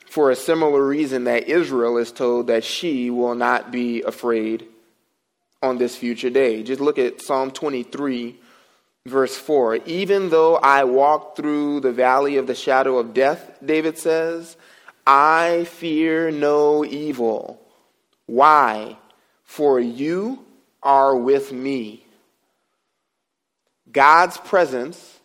For 0.09 0.31
a 0.31 0.37
similar 0.37 0.87
reason 0.87 1.25
that 1.25 1.49
Israel 1.49 1.97
is 1.97 2.13
told 2.13 2.47
that 2.47 2.63
she 2.63 3.11
will 3.11 3.35
not 3.35 3.73
be 3.73 4.03
afraid 4.03 4.67
on 5.61 5.79
this 5.79 5.97
future 5.97 6.31
day. 6.31 6.63
Just 6.63 6.81
look 6.81 6.99
at 6.99 7.21
Psalm 7.21 7.51
23, 7.51 8.39
verse 9.07 9.37
4. 9.37 9.77
Even 9.87 10.31
though 10.31 10.57
I 10.57 10.85
walk 10.85 11.37
through 11.37 11.81
the 11.81 11.93
valley 11.93 12.37
of 12.37 12.47
the 12.47 12.55
shadow 12.55 12.99
of 12.99 13.15
death, 13.15 13.59
David 13.65 13.99
says, 13.99 14.57
I 15.07 15.65
fear 15.65 16.31
no 16.31 16.85
evil. 16.85 17.61
Why? 18.27 18.97
For 19.45 19.79
you 19.79 20.45
are 20.83 21.15
with 21.15 21.53
me. 21.53 22.05
God's 23.93 24.39
presence, 24.39 25.21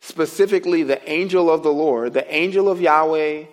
specifically 0.00 0.82
the 0.82 1.06
angel 1.10 1.50
of 1.50 1.62
the 1.62 1.72
Lord, 1.72 2.12
the 2.12 2.32
angel 2.32 2.68
of 2.68 2.80
Yahweh, 2.80 3.44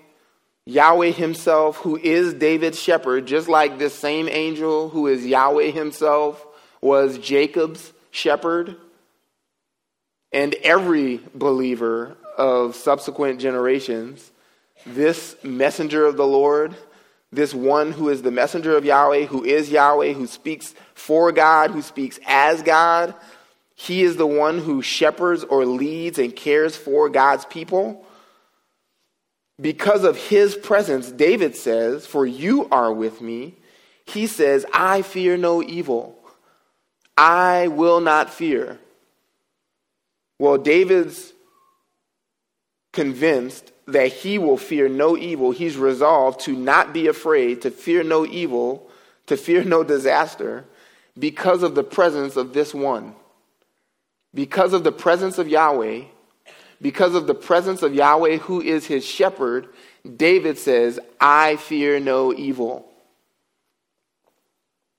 Yahweh 0.65 1.11
himself, 1.11 1.77
who 1.77 1.97
is 1.97 2.33
David's 2.35 2.79
shepherd, 2.79 3.25
just 3.25 3.47
like 3.47 3.79
this 3.79 3.95
same 3.95 4.29
angel 4.29 4.89
who 4.89 5.07
is 5.07 5.25
Yahweh 5.25 5.71
himself 5.71 6.45
was 6.81 7.17
Jacob's 7.17 7.91
shepherd. 8.11 8.75
And 10.31 10.53
every 10.63 11.19
believer 11.35 12.15
of 12.37 12.75
subsequent 12.75 13.41
generations, 13.41 14.31
this 14.85 15.35
messenger 15.43 16.05
of 16.05 16.17
the 16.17 16.25
Lord, 16.25 16.75
this 17.31 17.53
one 17.53 17.91
who 17.91 18.09
is 18.09 18.21
the 18.21 18.31
messenger 18.31 18.75
of 18.75 18.85
Yahweh, 18.85 19.25
who 19.25 19.43
is 19.43 19.69
Yahweh, 19.69 20.13
who 20.13 20.27
speaks 20.27 20.73
for 20.93 21.31
God, 21.31 21.71
who 21.71 21.81
speaks 21.81 22.19
as 22.25 22.61
God, 22.61 23.13
he 23.81 24.03
is 24.03 24.15
the 24.15 24.27
one 24.27 24.59
who 24.59 24.83
shepherds 24.83 25.43
or 25.43 25.65
leads 25.65 26.19
and 26.19 26.35
cares 26.35 26.75
for 26.75 27.09
God's 27.09 27.45
people. 27.45 28.05
Because 29.59 30.03
of 30.03 30.17
his 30.17 30.55
presence, 30.55 31.11
David 31.11 31.55
says, 31.55 32.05
For 32.05 32.23
you 32.23 32.67
are 32.69 32.93
with 32.93 33.21
me. 33.21 33.55
He 34.05 34.27
says, 34.27 34.67
I 34.71 35.01
fear 35.01 35.35
no 35.35 35.63
evil. 35.63 36.15
I 37.17 37.69
will 37.69 38.01
not 38.01 38.31
fear. 38.31 38.79
Well, 40.41 40.57
David's 40.57 41.33
convinced 42.93 43.71
that 43.85 44.11
he 44.11 44.39
will 44.39 44.57
fear 44.57 44.89
no 44.89 45.15
evil. 45.15 45.51
He's 45.51 45.77
resolved 45.77 46.39
to 46.45 46.53
not 46.53 46.93
be 46.93 47.05
afraid, 47.05 47.61
to 47.61 47.69
fear 47.69 48.01
no 48.01 48.25
evil, 48.25 48.89
to 49.27 49.37
fear 49.37 49.63
no 49.63 49.83
disaster, 49.83 50.65
because 51.15 51.61
of 51.61 51.75
the 51.75 51.83
presence 51.83 52.37
of 52.37 52.53
this 52.53 52.73
one. 52.73 53.13
Because 54.33 54.73
of 54.73 54.83
the 54.83 54.91
presence 54.91 55.37
of 55.37 55.47
Yahweh, 55.47 56.05
because 56.81 57.13
of 57.13 57.27
the 57.27 57.35
presence 57.35 57.83
of 57.83 57.93
Yahweh, 57.93 58.37
who 58.37 58.61
is 58.61 58.87
his 58.87 59.05
shepherd, 59.05 59.67
David 60.17 60.57
says, 60.57 60.99
I 61.19 61.57
fear 61.57 61.99
no 61.99 62.33
evil. 62.33 62.91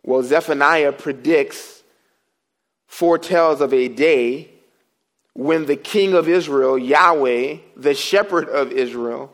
Well, 0.04 0.22
Zephaniah 0.22 0.92
predicts, 0.92 1.82
foretells 2.86 3.60
of 3.60 3.74
a 3.74 3.88
day 3.88 4.51
when 5.34 5.66
the 5.66 5.76
king 5.76 6.14
of 6.14 6.28
Israel, 6.28 6.78
Yahweh, 6.78 7.56
the 7.76 7.94
shepherd 7.94 8.48
of 8.48 8.72
Israel, 8.72 9.32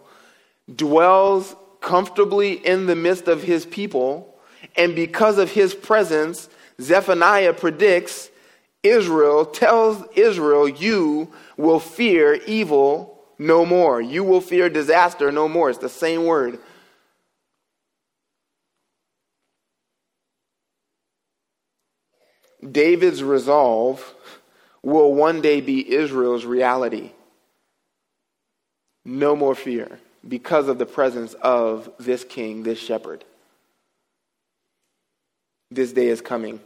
dwells 0.72 1.56
comfortably 1.80 2.52
in 2.52 2.86
the 2.86 2.96
midst 2.96 3.28
of 3.28 3.42
his 3.42 3.66
people. 3.66 4.36
And 4.76 4.94
because 4.94 5.38
of 5.38 5.50
his 5.50 5.74
presence, 5.74 6.48
Zephaniah 6.80 7.52
predicts 7.54 8.30
Israel, 8.82 9.44
tells 9.44 10.04
Israel, 10.14 10.68
you 10.68 11.32
will 11.56 11.80
fear 11.80 12.34
evil 12.46 13.18
no 13.38 13.66
more. 13.66 14.00
You 14.00 14.24
will 14.24 14.40
fear 14.40 14.68
disaster 14.68 15.32
no 15.32 15.48
more. 15.48 15.70
It's 15.70 15.78
the 15.78 15.88
same 15.88 16.24
word. 16.24 16.58
David's 22.70 23.22
resolve 23.22 24.14
will 24.82 25.14
one 25.14 25.40
day 25.40 25.60
be 25.60 25.92
Israel's 25.92 26.44
reality. 26.44 27.10
No 29.04 29.34
more 29.34 29.54
fear 29.54 29.98
because 30.26 30.68
of 30.68 30.78
the 30.78 30.86
presence 30.86 31.34
of 31.34 31.90
this 31.98 32.24
king, 32.24 32.62
this 32.62 32.78
shepherd. 32.78 33.24
This 35.70 35.92
day 35.92 36.08
is 36.08 36.20
coming. 36.20 36.60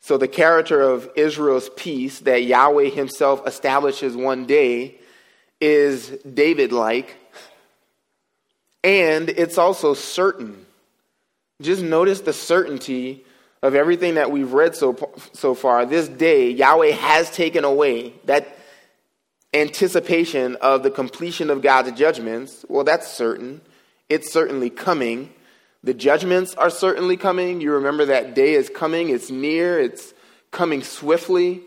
So, 0.00 0.16
the 0.16 0.28
character 0.28 0.80
of 0.80 1.10
Israel's 1.16 1.68
peace 1.76 2.20
that 2.20 2.44
Yahweh 2.44 2.88
himself 2.88 3.46
establishes 3.46 4.16
one 4.16 4.46
day 4.46 4.96
is 5.60 6.08
David 6.08 6.72
like, 6.72 7.16
and 8.82 9.28
it's 9.28 9.58
also 9.58 9.94
certain. 9.94 10.64
Just 11.60 11.82
notice 11.82 12.20
the 12.20 12.32
certainty 12.32 13.24
of 13.62 13.74
everything 13.74 14.14
that 14.14 14.30
we've 14.30 14.52
read 14.52 14.76
so, 14.76 14.96
so 15.32 15.54
far. 15.54 15.84
This 15.84 16.08
day, 16.08 16.50
Yahweh 16.50 16.92
has 16.92 17.30
taken 17.30 17.64
away 17.64 18.14
that 18.24 18.56
anticipation 19.52 20.56
of 20.56 20.82
the 20.82 20.90
completion 20.90 21.50
of 21.50 21.62
God's 21.62 21.92
judgments. 21.98 22.64
Well, 22.68 22.84
that's 22.84 23.10
certain. 23.10 23.60
It's 24.08 24.32
certainly 24.32 24.70
coming. 24.70 25.32
The 25.82 25.94
judgments 25.94 26.54
are 26.54 26.70
certainly 26.70 27.16
coming. 27.16 27.60
You 27.60 27.72
remember 27.72 28.06
that 28.06 28.34
day 28.34 28.54
is 28.54 28.68
coming, 28.68 29.10
it's 29.10 29.30
near, 29.30 29.78
it's 29.78 30.12
coming 30.50 30.82
swiftly, 30.82 31.62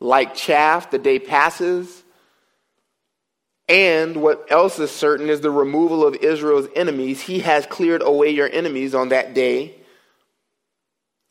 like 0.00 0.34
chaff, 0.34 0.90
the 0.90 0.98
day 0.98 1.18
passes. 1.18 2.02
And 3.68 4.16
what 4.16 4.46
else 4.50 4.78
is 4.78 4.90
certain 4.90 5.30
is 5.30 5.40
the 5.40 5.50
removal 5.50 6.06
of 6.06 6.16
Israel's 6.16 6.66
enemies. 6.74 7.20
He 7.20 7.40
has 7.40 7.64
cleared 7.66 8.02
away 8.02 8.30
your 8.30 8.50
enemies 8.50 8.94
on 8.94 9.10
that 9.10 9.32
day. 9.32 9.76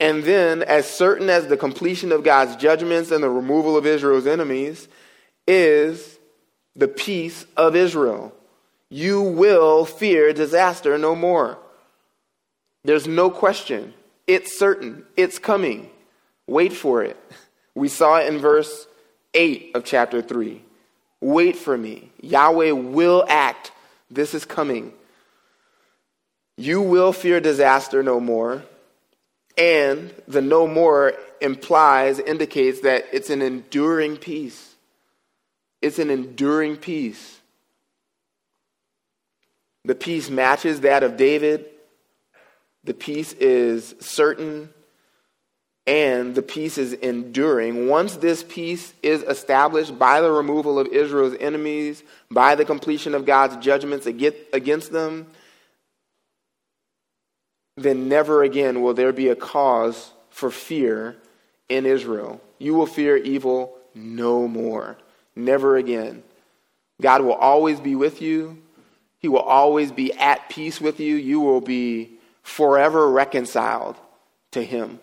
And 0.01 0.23
then, 0.23 0.63
as 0.63 0.89
certain 0.89 1.29
as 1.29 1.45
the 1.45 1.55
completion 1.55 2.11
of 2.11 2.23
God's 2.23 2.55
judgments 2.55 3.11
and 3.11 3.23
the 3.23 3.29
removal 3.29 3.77
of 3.77 3.85
Israel's 3.85 4.25
enemies, 4.25 4.87
is 5.47 6.17
the 6.75 6.87
peace 6.87 7.45
of 7.55 7.75
Israel. 7.75 8.33
You 8.89 9.21
will 9.21 9.85
fear 9.85 10.33
disaster 10.33 10.97
no 10.97 11.13
more. 11.13 11.59
There's 12.83 13.07
no 13.07 13.29
question. 13.29 13.93
It's 14.25 14.57
certain. 14.57 15.05
It's 15.15 15.37
coming. 15.37 15.91
Wait 16.47 16.73
for 16.73 17.03
it. 17.03 17.17
We 17.75 17.87
saw 17.87 18.17
it 18.17 18.27
in 18.27 18.39
verse 18.39 18.87
8 19.35 19.71
of 19.75 19.85
chapter 19.85 20.23
3. 20.23 20.63
Wait 21.21 21.55
for 21.55 21.77
me. 21.77 22.11
Yahweh 22.21 22.71
will 22.71 23.23
act. 23.29 23.71
This 24.09 24.33
is 24.33 24.45
coming. 24.45 24.93
You 26.57 26.81
will 26.81 27.13
fear 27.13 27.39
disaster 27.39 28.01
no 28.01 28.19
more. 28.19 28.63
And 29.62 30.12
the 30.28 30.41
no 30.41 30.65
more 30.65 31.13
implies, 31.39 32.17
indicates 32.17 32.82
that 32.82 33.06
it's 33.13 33.30
an 33.30 33.43
enduring 33.43 34.17
peace. 34.17 34.74
It's 35.84 36.00
an 36.00 36.10
enduring 36.10 36.78
peace. 36.78 37.39
The 39.86 39.93
peace 39.93 40.32
matches 40.32 40.82
that 40.82 41.04
of 41.04 41.15
David 41.15 41.67
the 42.84 42.93
peace 42.95 43.34
is 43.34 43.93
certain 44.00 44.69
and 45.86 46.34
the 46.34 46.41
peace 46.41 46.80
is 46.80 46.93
enduring. 46.93 47.88
Once 47.88 48.15
this 48.15 48.43
peace 48.43 48.93
is 49.04 49.21
established 49.24 50.00
by 50.00 50.21
the 50.21 50.32
removal 50.32 50.80
of 50.80 50.88
Israel's 50.88 51.36
enemies, 51.39 52.04
by 52.32 52.56
the 52.56 52.65
completion 52.65 53.13
of 53.13 53.26
God's 53.26 53.58
judgments 53.58 54.08
against 54.08 54.91
them, 54.91 55.28
then 57.75 58.10
never 58.10 58.43
again 58.43 58.81
will 58.81 58.93
there 58.93 59.13
be 59.13 59.29
a 59.29 59.36
cause 59.36 60.12
for 60.29 60.51
fear 60.51 61.17
in 61.69 61.86
Israel. 61.86 62.41
You 62.57 62.73
will 62.73 62.86
fear 62.86 63.17
evil 63.17 63.77
no 63.95 64.47
more. 64.47 64.97
Never 65.36 65.77
again. 65.77 66.23
God 67.01 67.21
will 67.21 67.34
always 67.34 67.79
be 67.79 67.95
with 67.95 68.21
you. 68.21 68.62
He 69.19 69.27
will 69.27 69.39
always 69.39 69.91
be 69.91 70.13
at 70.13 70.49
peace 70.49 70.81
with 70.81 70.99
you. 70.99 71.15
You 71.15 71.39
will 71.39 71.62
be 71.62 72.19
forever 72.43 73.10
reconciled 73.10 73.95
to 74.51 74.63
Him. 74.63 74.99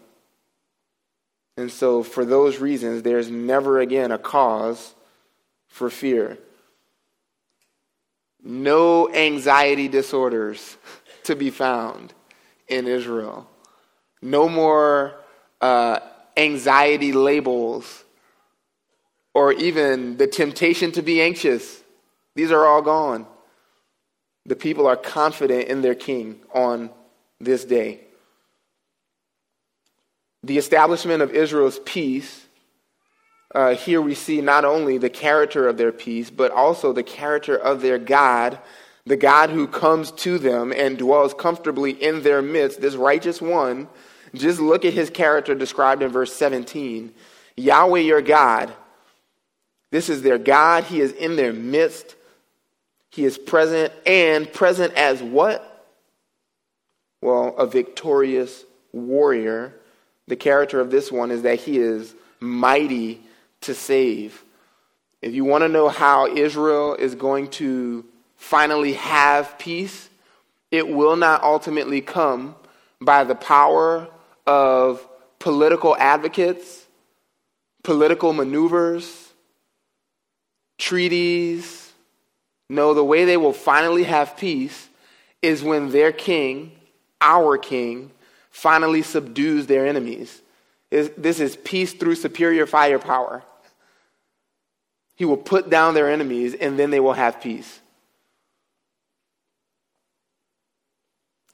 And 1.57 1.71
so, 1.73 2.03
for 2.03 2.25
those 2.25 2.59
reasons, 2.59 3.03
there's 3.03 3.31
never 3.31 3.81
again 3.81 4.13
a 4.13 4.19
cause 4.19 4.95
for 5.69 5.91
fear. 5.91 6.39
no 8.43 9.13
anxiety 9.13 9.89
disorders 9.89 10.77
to 11.25 11.35
be 11.35 11.51
found 11.51 12.15
in 12.69 12.87
Israel. 12.87 13.49
No 14.21 14.49
more 14.49 15.15
uh, 15.61 16.01
anxiety 16.37 17.13
labels 17.13 18.05
or 19.35 19.53
even 19.53 20.17
the 20.17 20.27
temptation 20.27 20.93
to 20.93 21.03
be 21.03 21.21
anxious. 21.21 21.83
These 22.35 22.51
are 22.51 22.67
all 22.67 22.83
gone. 22.83 23.27
The 24.47 24.57
people 24.57 24.87
are 24.87 24.97
confident 24.97 25.69
in 25.69 25.83
their 25.83 25.95
king 25.95 26.41
on 26.53 26.91
this 27.41 27.65
day. 27.65 28.01
The 30.43 30.59
establishment 30.59 31.23
of 31.23 31.33
Israel's 31.33 31.81
peace, 31.85 32.47
uh, 33.55 33.75
here 33.75 34.01
we 34.01 34.15
see 34.15 34.41
not 34.41 34.65
only 34.65 34.99
the 34.99 35.11
character 35.11 35.69
of 35.69 35.77
their 35.77 35.93
peace, 35.93 36.31
but 36.31 36.51
also 36.51 36.93
the 36.93 37.03
character 37.03 37.57
of 37.57 37.81
their 37.81 37.99
God, 37.99 38.59
the 39.09 39.17
God 39.17 39.49
who 39.49 39.67
comes 39.67 40.11
to 40.13 40.39
them 40.39 40.71
and 40.71 40.99
dwells 40.99 41.33
comfortably 41.33 41.93
in 41.93 42.23
their 42.23 42.43
midst, 42.43 42.81
this 42.81 42.95
righteous 42.95 43.41
one. 43.41 43.89
Just 44.35 44.61
look 44.61 44.85
at 44.85 44.93
his 44.93 45.09
character 45.09 45.55
described 45.55 46.03
in 46.03 46.11
verse 46.11 46.35
17 46.35 47.13
Yahweh 47.57 48.01
your 48.01 48.23
God. 48.23 48.73
This 49.91 50.11
is 50.11 50.23
their 50.23 50.39
God. 50.39 50.85
He 50.85 51.01
is 51.01 51.13
in 51.13 51.35
their 51.37 51.53
midst. 51.53 52.15
He 53.11 53.25
is 53.25 53.39
present 53.39 53.93
and 54.07 54.53
present 54.53 54.93
as 54.95 55.23
what? 55.23 55.87
Well, 57.23 57.57
a 57.57 57.67
victorious 57.67 58.65
warrior. 58.93 59.75
The 60.29 60.37
character 60.37 60.81
of 60.81 60.91
this 60.91 61.11
one 61.11 61.31
is 61.31 61.43
that 61.43 61.59
he 61.59 61.79
is 61.79 62.15
mighty 62.39 63.23
to 63.63 63.75
save. 63.75 64.45
If 65.23 65.35
you 65.35 65.45
want 65.45 65.63
to 65.63 65.69
know 65.69 65.89
how 65.89 66.29
Israel 66.29 66.95
is 66.95 67.15
going 67.15 67.49
to 67.53 68.05
finally 68.39 68.95
have 68.95 69.59
peace, 69.59 70.09
it 70.71 70.89
will 70.89 71.17
not 71.17 71.43
ultimately 71.43 72.01
come 72.01 72.55
by 73.01 73.25
the 73.25 73.35
power 73.35 74.09
of 74.47 75.07
political 75.39 75.95
advocates, 75.97 76.87
political 77.83 78.33
maneuvers, 78.33 79.33
treaties. 80.79 81.93
No, 82.71 82.95
the 82.95 83.05
way 83.05 83.25
they 83.25 83.37
will 83.37 83.53
finally 83.53 84.05
have 84.05 84.37
peace 84.37 84.89
is 85.43 85.63
when 85.63 85.91
their 85.91 86.13
king, 86.13 86.73
our 87.21 87.59
king, 87.59 88.11
finally 88.51 89.03
subdues 89.03 89.67
their 89.67 89.87
enemies. 89.87 90.41
This 90.91 91.41
is 91.41 91.57
peace 91.57 91.93
through 91.93 92.15
superior 92.15 92.67
firepower. 92.67 93.43
He 95.17 95.25
will 95.25 95.37
put 95.37 95.69
down 95.69 95.95
their 95.95 96.11
enemies 96.11 96.55
and 96.55 96.79
then 96.79 96.91
they 96.91 97.01
will 97.01 97.13
have 97.13 97.41
peace. 97.41 97.81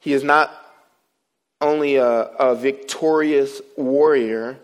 He 0.04 0.12
is 0.12 0.22
not 0.22 0.52
only 1.62 1.96
a, 1.96 2.04
a 2.04 2.54
victorious 2.54 3.62
warrior, 3.74 4.58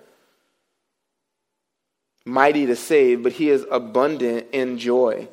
mighty 2.27 2.67
to 2.67 2.77
save, 2.77 3.23
but 3.23 3.33
he 3.33 3.49
is 3.49 3.65
abundant 3.71 4.49
in 4.53 4.77
joy. 4.77 5.29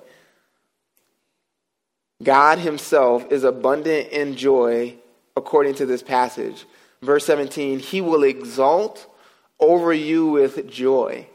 God 2.24 2.60
himself 2.60 3.30
is 3.34 3.44
abundant 3.44 4.08
in 4.14 4.38
joy 4.38 4.96
according 5.36 5.76
to 5.76 5.86
this 5.86 6.02
passage. 6.02 6.66
Verse 7.02 7.26
17, 7.26 7.80
he 7.80 8.00
will 8.00 8.24
exalt 8.24 9.14
over 9.60 9.92
you 9.92 10.28
with 10.28 10.70
joy. 10.70 11.28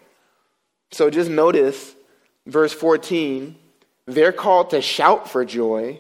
So 0.93 1.11
just 1.11 1.29
notice 1.29 1.95
verse 2.47 2.73
14, 2.73 3.55
they're 4.07 4.33
called 4.33 4.71
to 4.71 4.81
shout 4.81 5.29
for 5.29 5.45
joy. 5.45 5.99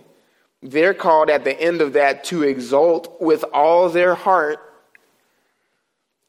They're 0.62 0.94
called 0.94 1.28
at 1.28 1.44
the 1.44 1.60
end 1.60 1.80
of 1.80 1.94
that 1.94 2.24
to 2.24 2.44
exult 2.44 3.20
with 3.20 3.44
all 3.52 3.88
their 3.88 4.14
heart. 4.14 4.60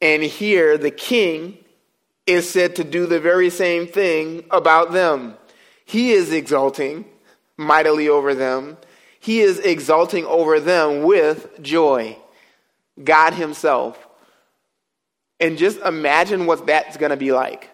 And 0.00 0.22
here 0.22 0.76
the 0.76 0.90
king 0.90 1.58
is 2.26 2.48
said 2.48 2.76
to 2.76 2.84
do 2.84 3.06
the 3.06 3.20
very 3.20 3.50
same 3.50 3.86
thing 3.86 4.44
about 4.50 4.92
them. 4.92 5.34
He 5.84 6.12
is 6.12 6.32
exulting 6.32 7.04
mightily 7.56 8.08
over 8.08 8.34
them. 8.34 8.76
He 9.20 9.40
is 9.40 9.58
exulting 9.58 10.24
over 10.26 10.58
them 10.58 11.02
with 11.02 11.62
joy. 11.62 12.18
God 13.02 13.34
Himself. 13.34 13.98
And 15.40 15.58
just 15.58 15.78
imagine 15.80 16.46
what 16.46 16.66
that's 16.66 16.96
going 16.96 17.10
to 17.10 17.16
be 17.16 17.32
like. 17.32 17.70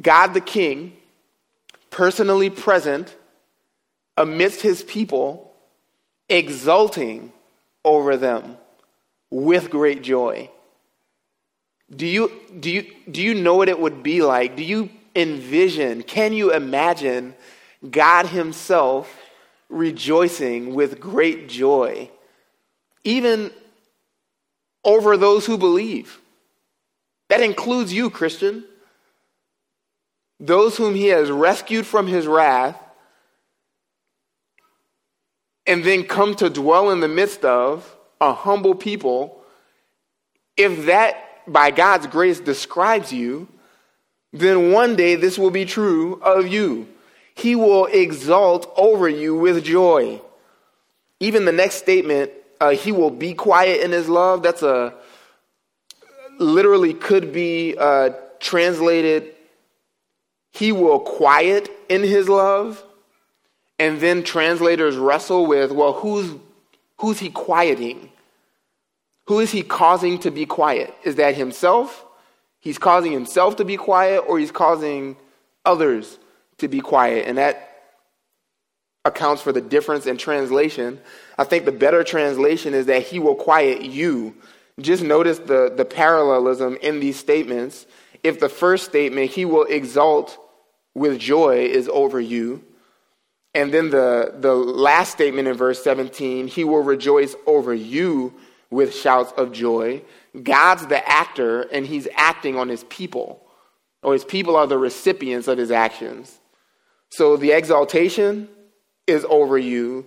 God 0.00 0.28
the 0.28 0.40
King, 0.40 0.96
personally 1.90 2.50
present 2.50 3.14
amidst 4.20 4.60
His 4.60 4.82
people, 4.82 5.50
exulting 6.28 7.32
over 7.84 8.16
them 8.16 8.58
with 9.30 9.70
great 9.70 10.02
joy. 10.02 10.50
Do 11.94 12.06
you, 12.06 12.30
do, 12.60 12.70
you, 12.70 12.86
do 13.10 13.22
you 13.22 13.34
know 13.34 13.56
what 13.56 13.68
it 13.68 13.80
would 13.80 14.02
be 14.02 14.22
like? 14.22 14.56
Do 14.56 14.62
you 14.62 14.90
envision, 15.16 16.02
can 16.02 16.32
you 16.32 16.52
imagine 16.52 17.34
God 17.90 18.26
Himself 18.26 19.10
rejoicing 19.68 20.74
with 20.74 21.00
great 21.00 21.48
joy, 21.48 22.10
even 23.02 23.50
over 24.84 25.16
those 25.16 25.46
who 25.46 25.56
believe? 25.56 26.20
That 27.28 27.40
includes 27.40 27.92
you, 27.92 28.10
Christian. 28.10 28.64
Those 30.38 30.76
whom 30.76 30.94
He 30.94 31.06
has 31.06 31.30
rescued 31.30 31.86
from 31.86 32.06
His 32.06 32.26
wrath 32.26 32.76
and 35.70 35.84
then 35.84 36.02
come 36.02 36.34
to 36.34 36.50
dwell 36.50 36.90
in 36.90 36.98
the 36.98 37.06
midst 37.06 37.44
of 37.44 37.96
a 38.20 38.34
humble 38.34 38.74
people. 38.74 39.40
If 40.56 40.86
that 40.86 41.42
by 41.46 41.70
God's 41.70 42.08
grace 42.08 42.40
describes 42.40 43.12
you, 43.12 43.46
then 44.32 44.72
one 44.72 44.96
day 44.96 45.14
this 45.14 45.38
will 45.38 45.52
be 45.52 45.64
true 45.64 46.20
of 46.22 46.48
you. 46.48 46.88
He 47.36 47.54
will 47.54 47.86
exult 47.86 48.72
over 48.76 49.08
you 49.08 49.36
with 49.36 49.62
joy. 49.64 50.20
Even 51.20 51.44
the 51.44 51.52
next 51.52 51.76
statement, 51.76 52.32
uh, 52.60 52.70
he 52.70 52.90
will 52.90 53.12
be 53.12 53.32
quiet 53.32 53.80
in 53.80 53.92
his 53.92 54.08
love, 54.08 54.42
that's 54.42 54.62
a 54.62 54.92
literally 56.40 56.94
could 56.94 57.32
be 57.32 57.76
uh, 57.78 58.10
translated, 58.40 59.36
he 60.50 60.72
will 60.72 60.98
quiet 60.98 61.70
in 61.88 62.02
his 62.02 62.28
love. 62.28 62.82
And 63.80 63.98
then 63.98 64.22
translators 64.22 64.96
wrestle 64.96 65.46
with, 65.46 65.72
well, 65.72 65.94
who's, 65.94 66.34
who's 66.98 67.18
he 67.18 67.30
quieting? 67.30 68.10
Who 69.26 69.40
is 69.40 69.50
he 69.50 69.62
causing 69.62 70.18
to 70.18 70.30
be 70.30 70.44
quiet? 70.44 70.94
Is 71.02 71.14
that 71.14 71.34
himself? 71.34 72.04
He's 72.60 72.76
causing 72.76 73.10
himself 73.10 73.56
to 73.56 73.64
be 73.64 73.78
quiet, 73.78 74.18
or 74.28 74.38
he's 74.38 74.52
causing 74.52 75.16
others 75.64 76.18
to 76.58 76.68
be 76.68 76.80
quiet. 76.80 77.26
And 77.26 77.38
that 77.38 77.68
accounts 79.06 79.40
for 79.40 79.50
the 79.50 79.62
difference 79.62 80.04
in 80.04 80.18
translation. 80.18 81.00
I 81.38 81.44
think 81.44 81.64
the 81.64 81.72
better 81.72 82.04
translation 82.04 82.74
is 82.74 82.84
that 82.84 83.04
he 83.04 83.18
will 83.18 83.34
quiet 83.34 83.80
you. 83.80 84.34
Just 84.78 85.02
notice 85.02 85.38
the, 85.38 85.72
the 85.74 85.86
parallelism 85.86 86.76
in 86.82 87.00
these 87.00 87.18
statements. 87.18 87.86
If 88.22 88.40
the 88.40 88.50
first 88.50 88.84
statement, 88.84 89.30
he 89.30 89.46
will 89.46 89.64
exalt 89.64 90.38
with 90.92 91.18
joy, 91.18 91.64
is 91.64 91.88
over 91.88 92.20
you, 92.20 92.62
and 93.54 93.72
then 93.74 93.90
the, 93.90 94.34
the 94.38 94.54
last 94.54 95.12
statement 95.12 95.48
in 95.48 95.54
verse 95.54 95.82
17, 95.82 96.46
he 96.46 96.64
will 96.64 96.82
rejoice 96.82 97.34
over 97.46 97.74
you 97.74 98.32
with 98.70 98.94
shouts 98.94 99.32
of 99.32 99.50
joy. 99.50 100.02
God's 100.40 100.86
the 100.86 101.06
actor, 101.08 101.62
and 101.62 101.84
he's 101.84 102.06
acting 102.14 102.56
on 102.56 102.68
his 102.68 102.84
people, 102.84 103.44
or 104.02 104.12
his 104.12 104.24
people 104.24 104.54
are 104.54 104.68
the 104.68 104.78
recipients 104.78 105.48
of 105.48 105.58
his 105.58 105.72
actions. 105.72 106.38
So 107.10 107.36
the 107.36 107.50
exaltation 107.50 108.48
is 109.08 109.26
over 109.28 109.58
you, 109.58 110.06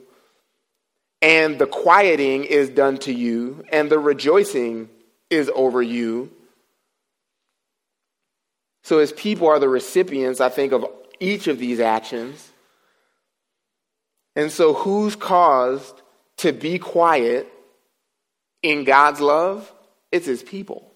and 1.22 1.60
the 1.60 1.68
quieting 1.68 2.46
is 2.46 2.70
done 2.70 2.98
to 3.00 3.14
you, 3.14 3.66
and 3.72 3.90
the 3.90 4.00
rejoicing 4.00 4.90
is 5.30 5.52
over 5.54 5.82
you. 5.82 6.32
So 8.84 9.00
his 9.00 9.12
people 9.12 9.50
are 9.50 9.60
the 9.60 9.70
recipients, 9.70 10.40
I 10.40 10.48
think, 10.48 10.72
of 10.72 10.86
each 11.20 11.48
of 11.48 11.60
these 11.60 11.82
actions. 11.82 12.53
And 14.36 14.52
so, 14.52 14.74
who's 14.74 15.16
caused 15.16 16.02
to 16.38 16.52
be 16.52 16.80
quiet 16.80 17.48
in 18.62 18.84
God's 18.84 19.20
love, 19.20 19.72
it's 20.12 20.26
his 20.26 20.42
people. 20.42 20.92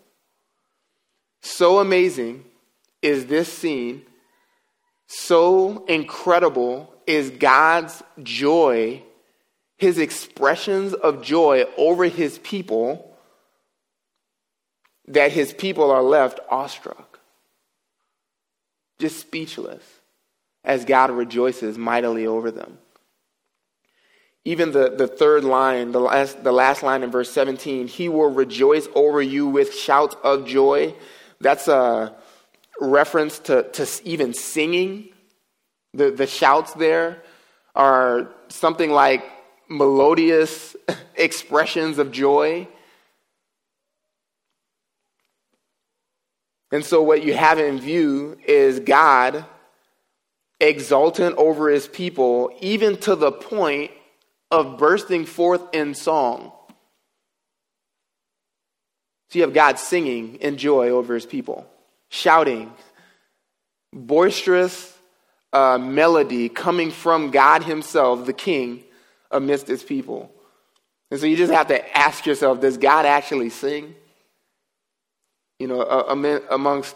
So 1.42 1.80
amazing 1.80 2.44
is 3.02 3.28
this 3.28 3.52
scene. 3.52 4.04
So 5.08 5.86
incredible 5.86 6.94
is 7.06 7.30
God's 7.30 8.04
joy, 8.22 9.02
his 9.78 9.98
expressions 9.98 10.94
of 10.94 11.22
joy 11.22 11.66
over 11.78 12.06
his 12.06 12.40
people, 12.40 13.18
that 15.08 15.32
his 15.32 15.54
people 15.54 15.90
are 15.90 16.04
left 16.04 16.40
awestruck, 16.50 17.20
just 19.00 19.20
speechless 19.20 19.84
as 20.66 20.84
God 20.84 21.12
rejoices 21.12 21.78
mightily 21.78 22.28
over 22.28 22.52
them. 22.52 22.78
Even 24.48 24.72
the, 24.72 24.90
the 24.90 25.08
third 25.08 25.44
line, 25.44 25.92
the 25.92 26.00
last, 26.00 26.42
the 26.42 26.54
last 26.54 26.82
line 26.82 27.04
in 27.04 27.12
verse 27.12 27.30
17, 27.32 27.90
he 27.90 28.08
will 28.08 28.30
rejoice 28.30 28.88
over 28.96 29.22
you 29.22 29.46
with 29.46 29.74
shouts 29.74 30.16
of 30.24 30.48
joy. 30.48 30.96
That's 31.42 31.68
a 31.68 32.16
reference 32.80 33.40
to, 33.40 33.64
to 33.64 33.86
even 34.06 34.34
singing. 34.34 35.10
The, 35.94 36.12
the 36.12 36.28
shouts 36.28 36.72
there 36.76 37.22
are 37.76 38.30
something 38.48 38.90
like 38.90 39.30
melodious 39.68 40.78
expressions 41.16 42.00
of 42.00 42.14
joy. 42.14 42.70
And 46.72 46.86
so, 46.86 47.02
what 47.02 47.22
you 47.22 47.34
have 47.34 47.60
in 47.60 47.82
view 47.82 48.38
is 48.48 48.80
God 48.80 49.44
exultant 50.62 51.36
over 51.36 51.70
his 51.70 51.90
people, 51.90 52.50
even 52.62 52.96
to 53.00 53.18
the 53.18 53.34
point 53.34 53.92
of 54.52 54.78
bursting 54.78 55.26
forth 55.26 55.62
in 55.74 55.94
song. 55.94 56.52
So, 59.30 59.40
you 59.40 59.42
have 59.42 59.54
God 59.54 59.78
singing 59.78 60.36
in 60.36 60.58
joy 60.58 60.90
over 60.90 61.14
his 61.14 61.26
people, 61.26 61.68
shouting, 62.10 62.72
boisterous 63.94 64.98
uh, 65.54 65.78
melody 65.78 66.50
coming 66.50 66.92
from 66.92 67.32
God 67.32 67.64
Himself, 67.64 68.26
the 68.26 68.34
King, 68.34 68.84
amidst 69.32 69.68
His 69.68 69.84
people. 69.84 70.32
And 71.10 71.20
so 71.20 71.26
you 71.26 71.38
just 71.38 71.54
have 71.54 71.68
to 71.68 71.98
ask 71.98 72.26
yourself 72.26 72.60
does 72.60 72.78
God 72.78 73.06
actually 73.06 73.50
sing? 73.50 73.96
You 75.60 75.68
know, 75.68 75.82
amongst 75.82 76.96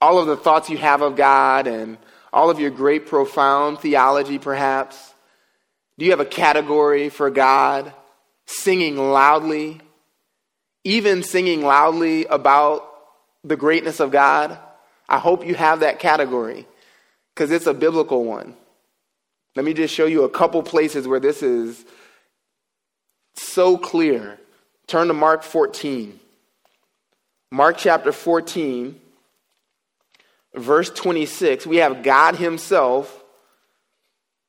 all 0.00 0.18
of 0.18 0.26
the 0.26 0.36
thoughts 0.36 0.68
you 0.68 0.76
have 0.76 1.00
of 1.00 1.16
God 1.16 1.66
and 1.66 1.96
all 2.32 2.50
of 2.50 2.60
your 2.60 2.70
great, 2.70 3.06
profound 3.06 3.78
theology, 3.78 4.38
perhaps, 4.38 5.13
do 5.98 6.04
you 6.04 6.10
have 6.10 6.20
a 6.20 6.24
category 6.24 7.08
for 7.08 7.30
God 7.30 7.92
singing 8.46 8.96
loudly, 8.96 9.80
even 10.82 11.22
singing 11.22 11.62
loudly 11.62 12.26
about 12.26 12.90
the 13.44 13.56
greatness 13.56 14.00
of 14.00 14.10
God? 14.10 14.58
I 15.08 15.18
hope 15.18 15.46
you 15.46 15.54
have 15.54 15.80
that 15.80 16.00
category 16.00 16.66
because 17.34 17.50
it's 17.50 17.66
a 17.66 17.74
biblical 17.74 18.24
one. 18.24 18.56
Let 19.54 19.64
me 19.64 19.72
just 19.72 19.94
show 19.94 20.06
you 20.06 20.24
a 20.24 20.28
couple 20.28 20.62
places 20.62 21.06
where 21.06 21.20
this 21.20 21.42
is 21.42 21.84
so 23.34 23.78
clear. 23.78 24.38
Turn 24.88 25.08
to 25.08 25.14
Mark 25.14 25.44
14. 25.44 26.18
Mark 27.52 27.76
chapter 27.78 28.10
14, 28.10 29.00
verse 30.56 30.90
26, 30.90 31.68
we 31.68 31.76
have 31.76 32.02
God 32.02 32.34
Himself 32.34 33.22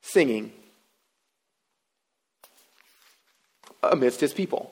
singing 0.02 0.52
amidst 3.92 4.20
His 4.20 4.34
people. 4.34 4.72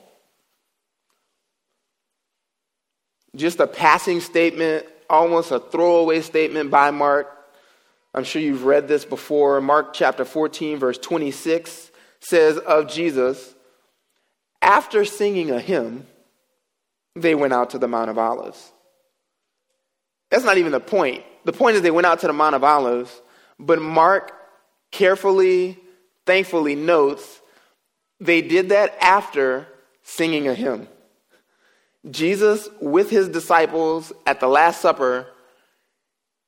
Just 3.36 3.60
a 3.60 3.66
passing 3.66 4.20
statement, 4.20 4.86
almost 5.10 5.50
a 5.50 5.58
throwaway 5.58 6.20
statement 6.20 6.70
by 6.70 6.90
Mark. 6.90 7.30
I'm 8.14 8.24
sure 8.24 8.40
you've 8.40 8.64
read 8.64 8.86
this 8.86 9.04
before. 9.04 9.60
Mark 9.60 9.92
chapter 9.92 10.24
14, 10.24 10.78
verse 10.78 10.98
26 10.98 11.90
says 12.20 12.58
of 12.58 12.88
Jesus, 12.88 13.54
after 14.62 15.04
singing 15.04 15.50
a 15.50 15.60
hymn, 15.60 16.06
they 17.16 17.34
went 17.34 17.52
out 17.52 17.70
to 17.70 17.78
the 17.78 17.88
Mount 17.88 18.10
of 18.10 18.18
Olives. 18.18 18.72
That's 20.30 20.44
not 20.44 20.58
even 20.58 20.72
the 20.72 20.80
point. 20.80 21.22
The 21.44 21.52
point 21.52 21.76
is 21.76 21.82
they 21.82 21.90
went 21.90 22.06
out 22.06 22.20
to 22.20 22.26
the 22.26 22.32
Mount 22.32 22.54
of 22.54 22.64
Olives, 22.64 23.20
but 23.58 23.80
Mark 23.80 24.32
carefully, 24.90 25.78
thankfully 26.24 26.74
notes 26.74 27.40
they 28.24 28.40
did 28.40 28.70
that 28.70 28.96
after 29.02 29.68
singing 30.02 30.48
a 30.48 30.54
hymn. 30.54 30.88
Jesus, 32.10 32.68
with 32.80 33.10
his 33.10 33.28
disciples 33.28 34.12
at 34.26 34.40
the 34.40 34.48
Last 34.48 34.80
Supper, 34.80 35.26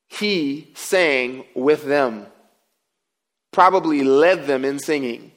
he 0.09 0.71
sang 0.75 1.45
with 1.55 1.85
them, 1.85 2.27
probably 3.53 4.03
led 4.03 4.47
them 4.47 4.65
in 4.65 4.79
singing. 4.79 5.33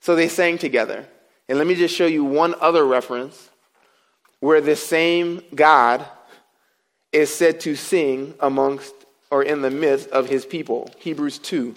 So 0.00 0.14
they 0.14 0.28
sang 0.28 0.58
together. 0.58 1.06
And 1.48 1.58
let 1.58 1.66
me 1.66 1.74
just 1.74 1.94
show 1.94 2.06
you 2.06 2.24
one 2.24 2.54
other 2.60 2.86
reference 2.86 3.50
where 4.40 4.60
this 4.60 4.84
same 4.84 5.42
God 5.54 6.06
is 7.10 7.34
said 7.34 7.60
to 7.60 7.74
sing 7.74 8.34
amongst 8.38 8.94
or 9.30 9.42
in 9.42 9.62
the 9.62 9.70
midst 9.70 10.08
of 10.10 10.28
his 10.28 10.46
people. 10.46 10.90
Hebrews 10.98 11.38
2. 11.38 11.74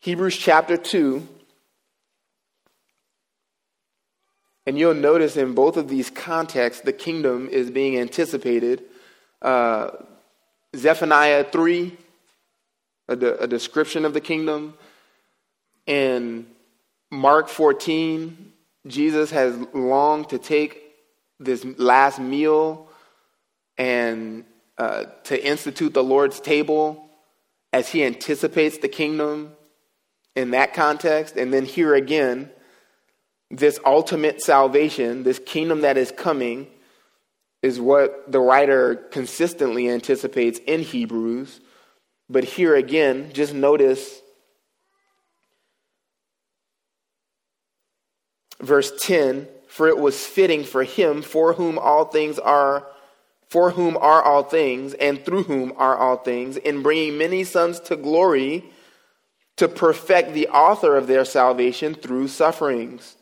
Hebrews 0.00 0.36
chapter 0.36 0.76
2. 0.76 1.26
And 4.68 4.78
you'll 4.78 4.92
notice 4.92 5.38
in 5.38 5.54
both 5.54 5.78
of 5.78 5.88
these 5.88 6.10
contexts, 6.10 6.82
the 6.82 6.92
kingdom 6.92 7.48
is 7.48 7.70
being 7.70 7.98
anticipated. 7.98 8.84
Uh, 9.40 9.92
Zephaniah 10.76 11.44
3, 11.44 11.96
a, 13.08 13.16
de- 13.16 13.38
a 13.38 13.46
description 13.46 14.04
of 14.04 14.12
the 14.12 14.20
kingdom. 14.20 14.74
In 15.86 16.48
Mark 17.10 17.48
14, 17.48 18.52
Jesus 18.86 19.30
has 19.30 19.56
longed 19.72 20.28
to 20.28 20.38
take 20.38 20.82
this 21.40 21.64
last 21.78 22.20
meal 22.20 22.88
and 23.78 24.44
uh, 24.76 25.04
to 25.24 25.46
institute 25.46 25.94
the 25.94 26.04
Lord's 26.04 26.40
table 26.40 27.08
as 27.72 27.88
he 27.88 28.04
anticipates 28.04 28.76
the 28.76 28.88
kingdom 28.88 29.52
in 30.36 30.50
that 30.50 30.74
context. 30.74 31.38
And 31.38 31.54
then 31.54 31.64
here 31.64 31.94
again, 31.94 32.50
this 33.50 33.78
ultimate 33.84 34.42
salvation, 34.42 35.22
this 35.22 35.40
kingdom 35.44 35.80
that 35.80 35.96
is 35.96 36.12
coming, 36.12 36.66
is 37.62 37.80
what 37.80 38.30
the 38.30 38.40
writer 38.40 38.94
consistently 38.94 39.88
anticipates 39.88 40.58
in 40.60 40.80
Hebrews. 40.80 41.60
But 42.28 42.44
here 42.44 42.76
again, 42.76 43.30
just 43.32 43.54
notice 43.54 44.20
verse 48.60 48.92
10 49.00 49.48
for 49.68 49.86
it 49.86 49.98
was 49.98 50.24
fitting 50.24 50.64
for 50.64 50.82
him 50.82 51.22
for 51.22 51.52
whom 51.52 51.78
all 51.78 52.04
things 52.04 52.38
are 52.38 52.86
for 53.48 53.70
whom 53.70 53.96
are 53.96 54.22
all 54.22 54.42
things 54.42 54.94
and 54.94 55.24
through 55.24 55.44
whom 55.44 55.72
are 55.76 55.96
all 55.96 56.16
things 56.16 56.56
in 56.56 56.82
bringing 56.82 57.16
many 57.16 57.44
sons 57.44 57.78
to 57.78 57.94
glory 57.94 58.64
to 59.56 59.68
perfect 59.68 60.32
the 60.32 60.48
author 60.48 60.96
of 60.96 61.06
their 61.06 61.24
salvation 61.24 61.94
through 61.94 62.26
sufferings 62.26 63.16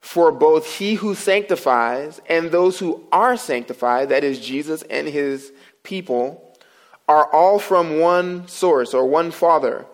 for 0.00 0.32
both 0.32 0.78
he 0.78 0.94
who 0.94 1.14
sanctifies 1.14 2.20
and 2.28 2.50
those 2.50 2.78
who 2.78 3.04
are 3.12 3.36
sanctified 3.36 4.08
that 4.08 4.24
is 4.24 4.40
Jesus 4.40 4.82
and 4.84 5.06
his 5.06 5.52
people 5.82 6.56
are 7.08 7.26
all 7.32 7.58
from 7.58 7.98
one 7.98 8.46
source 8.48 8.94
or 8.94 9.06
one 9.06 9.30
father 9.30 9.86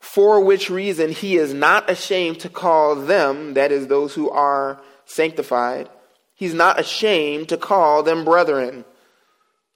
for 0.00 0.40
which 0.40 0.70
reason 0.70 1.10
he 1.10 1.36
is 1.36 1.52
not 1.52 1.90
ashamed 1.90 2.40
to 2.40 2.48
call 2.48 2.94
them, 2.94 3.54
that 3.54 3.72
is, 3.72 3.86
those 3.86 4.14
who 4.14 4.30
are 4.30 4.80
sanctified, 5.04 5.88
he's 6.34 6.54
not 6.54 6.78
ashamed 6.78 7.48
to 7.48 7.56
call 7.56 8.02
them 8.02 8.24
brethren. 8.24 8.84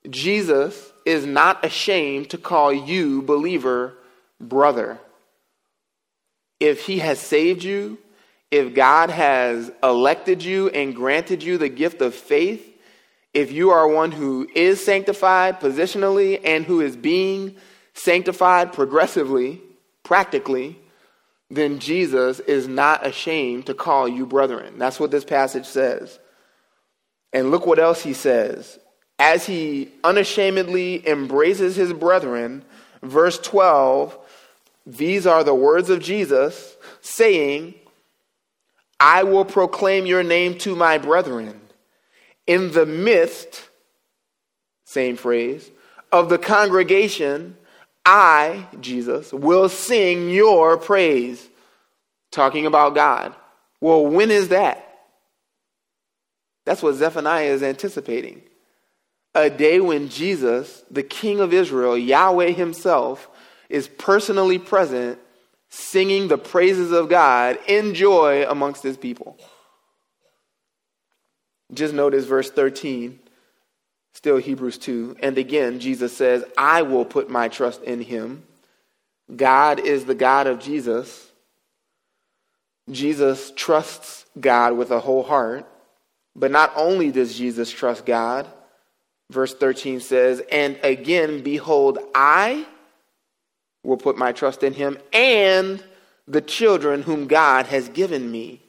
Jesus 0.08 0.92
is 1.04 1.26
not 1.26 1.64
ashamed 1.64 2.30
to 2.30 2.38
call 2.38 2.72
you, 2.72 3.22
believer, 3.22 3.94
brother. 4.40 4.98
If 6.60 6.86
he 6.86 7.00
has 7.00 7.18
saved 7.18 7.64
you, 7.64 7.98
if 8.52 8.74
God 8.74 9.08
has 9.08 9.72
elected 9.82 10.44
you 10.44 10.68
and 10.68 10.94
granted 10.94 11.42
you 11.42 11.56
the 11.56 11.70
gift 11.70 12.02
of 12.02 12.14
faith, 12.14 12.68
if 13.32 13.50
you 13.50 13.70
are 13.70 13.88
one 13.88 14.12
who 14.12 14.46
is 14.54 14.84
sanctified 14.84 15.58
positionally 15.58 16.38
and 16.44 16.66
who 16.66 16.82
is 16.82 16.94
being 16.94 17.56
sanctified 17.94 18.74
progressively, 18.74 19.62
practically, 20.02 20.78
then 21.50 21.78
Jesus 21.78 22.40
is 22.40 22.68
not 22.68 23.06
ashamed 23.06 23.66
to 23.66 23.74
call 23.74 24.06
you 24.06 24.26
brethren. 24.26 24.78
That's 24.78 25.00
what 25.00 25.10
this 25.10 25.24
passage 25.24 25.66
says. 25.66 26.18
And 27.32 27.50
look 27.50 27.64
what 27.64 27.78
else 27.78 28.02
he 28.02 28.12
says. 28.12 28.78
As 29.18 29.46
he 29.46 29.90
unashamedly 30.04 31.08
embraces 31.08 31.74
his 31.74 31.94
brethren, 31.94 32.66
verse 33.02 33.38
12, 33.38 34.18
these 34.84 35.26
are 35.26 35.42
the 35.42 35.54
words 35.54 35.88
of 35.88 36.00
Jesus 36.00 36.76
saying, 37.00 37.74
I 39.04 39.24
will 39.24 39.44
proclaim 39.44 40.06
your 40.06 40.22
name 40.22 40.56
to 40.58 40.76
my 40.76 40.96
brethren. 40.96 41.60
In 42.46 42.70
the 42.70 42.86
midst, 42.86 43.68
same 44.84 45.16
phrase, 45.16 45.68
of 46.12 46.28
the 46.28 46.38
congregation, 46.38 47.56
I, 48.06 48.68
Jesus, 48.80 49.32
will 49.32 49.68
sing 49.68 50.30
your 50.30 50.76
praise. 50.76 51.48
Talking 52.30 52.64
about 52.64 52.94
God. 52.94 53.34
Well, 53.80 54.06
when 54.06 54.30
is 54.30 54.48
that? 54.48 54.88
That's 56.64 56.80
what 56.80 56.94
Zephaniah 56.94 57.46
is 57.46 57.64
anticipating. 57.64 58.42
a 59.34 59.50
day 59.50 59.80
when 59.80 60.08
Jesus, 60.08 60.84
the 60.90 61.02
King 61.02 61.40
of 61.40 61.52
Israel, 61.52 61.98
Yahweh 61.98 62.50
Himself, 62.50 63.28
is 63.68 63.88
personally 63.88 64.58
present, 64.58 65.18
singing 65.74 66.28
the 66.28 66.36
praises 66.36 66.92
of 66.92 67.08
God 67.08 67.58
in 67.66 67.94
joy 67.94 68.44
amongst 68.46 68.82
His 68.82 68.98
people. 68.98 69.38
Just 71.72 71.94
notice 71.94 72.26
verse 72.26 72.50
13, 72.50 73.18
still 74.12 74.36
Hebrews 74.36 74.76
2. 74.76 75.16
And 75.20 75.38
again, 75.38 75.80
Jesus 75.80 76.14
says, 76.14 76.44
I 76.58 76.82
will 76.82 77.06
put 77.06 77.30
my 77.30 77.48
trust 77.48 77.82
in 77.84 78.02
Him. 78.02 78.42
God 79.34 79.80
is 79.80 80.04
the 80.04 80.14
God 80.14 80.46
of 80.46 80.58
Jesus. 80.58 81.26
Jesus 82.90 83.50
trusts 83.56 84.26
God 84.38 84.76
with 84.76 84.90
a 84.90 85.00
whole 85.00 85.22
heart. 85.22 85.66
But 86.36 86.50
not 86.50 86.70
only 86.76 87.10
does 87.10 87.34
Jesus 87.34 87.70
trust 87.70 88.04
God, 88.04 88.46
verse 89.30 89.54
13 89.54 90.00
says, 90.00 90.42
And 90.52 90.78
again, 90.82 91.42
behold, 91.42 91.98
I 92.14 92.66
will 93.82 93.96
put 93.96 94.16
my 94.16 94.32
trust 94.32 94.62
in 94.62 94.72
him 94.72 94.98
and 95.12 95.82
the 96.28 96.40
children 96.40 97.02
whom 97.02 97.26
God 97.26 97.66
has 97.66 97.88
given 97.88 98.30
me. 98.30 98.62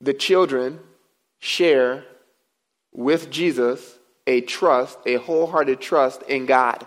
The 0.00 0.14
children 0.14 0.80
share 1.38 2.04
with 2.92 3.30
Jesus 3.30 3.98
a 4.26 4.40
trust, 4.40 4.98
a 5.06 5.16
wholehearted 5.16 5.80
trust 5.80 6.22
in 6.22 6.46
God. 6.46 6.86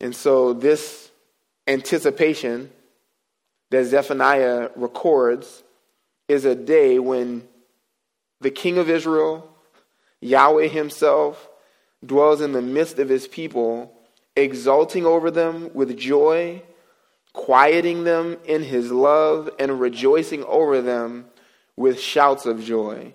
And 0.00 0.14
so, 0.14 0.52
this 0.52 1.10
anticipation 1.66 2.70
that 3.70 3.84
Zephaniah 3.84 4.70
records 4.76 5.62
is 6.28 6.44
a 6.44 6.54
day 6.54 6.98
when 6.98 7.46
the 8.40 8.50
King 8.50 8.78
of 8.78 8.90
Israel, 8.90 9.48
Yahweh 10.20 10.66
Himself, 10.66 11.48
dwells 12.04 12.40
in 12.40 12.52
the 12.52 12.62
midst 12.62 12.98
of 12.98 13.08
His 13.08 13.26
people, 13.28 13.92
exulting 14.36 15.06
over 15.06 15.30
them 15.30 15.70
with 15.74 15.96
joy, 15.96 16.62
quieting 17.32 18.04
them 18.04 18.36
in 18.44 18.62
His 18.62 18.90
love, 18.90 19.50
and 19.58 19.80
rejoicing 19.80 20.44
over 20.44 20.80
them 20.80 21.26
with 21.76 22.00
shouts 22.00 22.46
of 22.46 22.62
joy. 22.62 23.12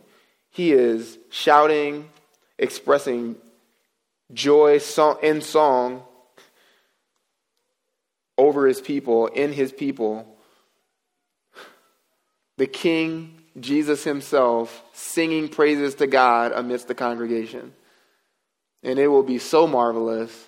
He 0.49 0.71
is 0.71 1.17
shouting, 1.29 2.09
expressing 2.57 3.35
joy 4.33 4.79
in 5.21 5.41
song 5.41 6.03
over 8.37 8.67
His 8.67 8.81
people, 8.81 9.27
in 9.27 9.53
His 9.53 9.71
people 9.71 10.37
the 12.57 12.67
King, 12.67 13.35
Jesus 13.59 14.03
himself, 14.03 14.83
singing 14.93 15.47
praises 15.47 15.95
to 15.95 16.07
God 16.07 16.51
amidst 16.53 16.87
the 16.87 16.95
congregation. 16.95 17.73
And 18.87 18.97
it 18.97 19.07
will 19.07 19.21
be 19.21 19.37
so 19.37 19.67
marvelous 19.67 20.47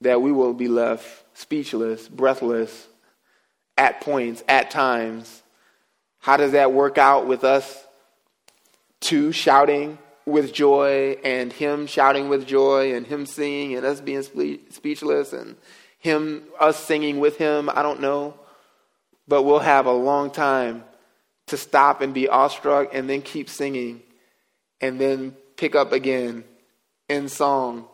that 0.00 0.22
we 0.22 0.32
will 0.32 0.54
be 0.54 0.68
left 0.68 1.06
speechless, 1.34 2.08
breathless, 2.08 2.88
at 3.76 4.00
points, 4.00 4.42
at 4.48 4.70
times. 4.70 5.42
How 6.18 6.38
does 6.38 6.52
that 6.52 6.72
work 6.72 6.96
out 6.96 7.26
with 7.26 7.44
us 7.44 7.84
two 9.00 9.32
shouting 9.32 9.98
with 10.24 10.54
joy 10.54 11.18
and 11.22 11.52
him 11.52 11.86
shouting 11.86 12.30
with 12.30 12.46
joy 12.46 12.94
and 12.94 13.06
him 13.06 13.26
singing 13.26 13.76
and 13.76 13.84
us 13.84 14.00
being 14.00 14.22
speechless 14.70 15.34
and 15.34 15.54
him 15.98 16.44
us 16.58 16.82
singing 16.82 17.20
with 17.20 17.36
him? 17.36 17.68
I 17.68 17.82
don't 17.82 18.00
know. 18.00 18.32
But 19.28 19.42
we'll 19.42 19.58
have 19.58 19.84
a 19.84 19.92
long 19.92 20.30
time 20.30 20.84
to 21.48 21.58
stop 21.58 22.00
and 22.00 22.14
be 22.14 22.28
awestruck 22.28 22.94
and 22.94 23.10
then 23.10 23.20
keep 23.20 23.50
singing 23.50 24.00
and 24.80 24.98
then 24.98 25.36
pick 25.58 25.74
up 25.74 25.92
again 25.92 26.44
in 27.08 27.28
song 27.28 27.86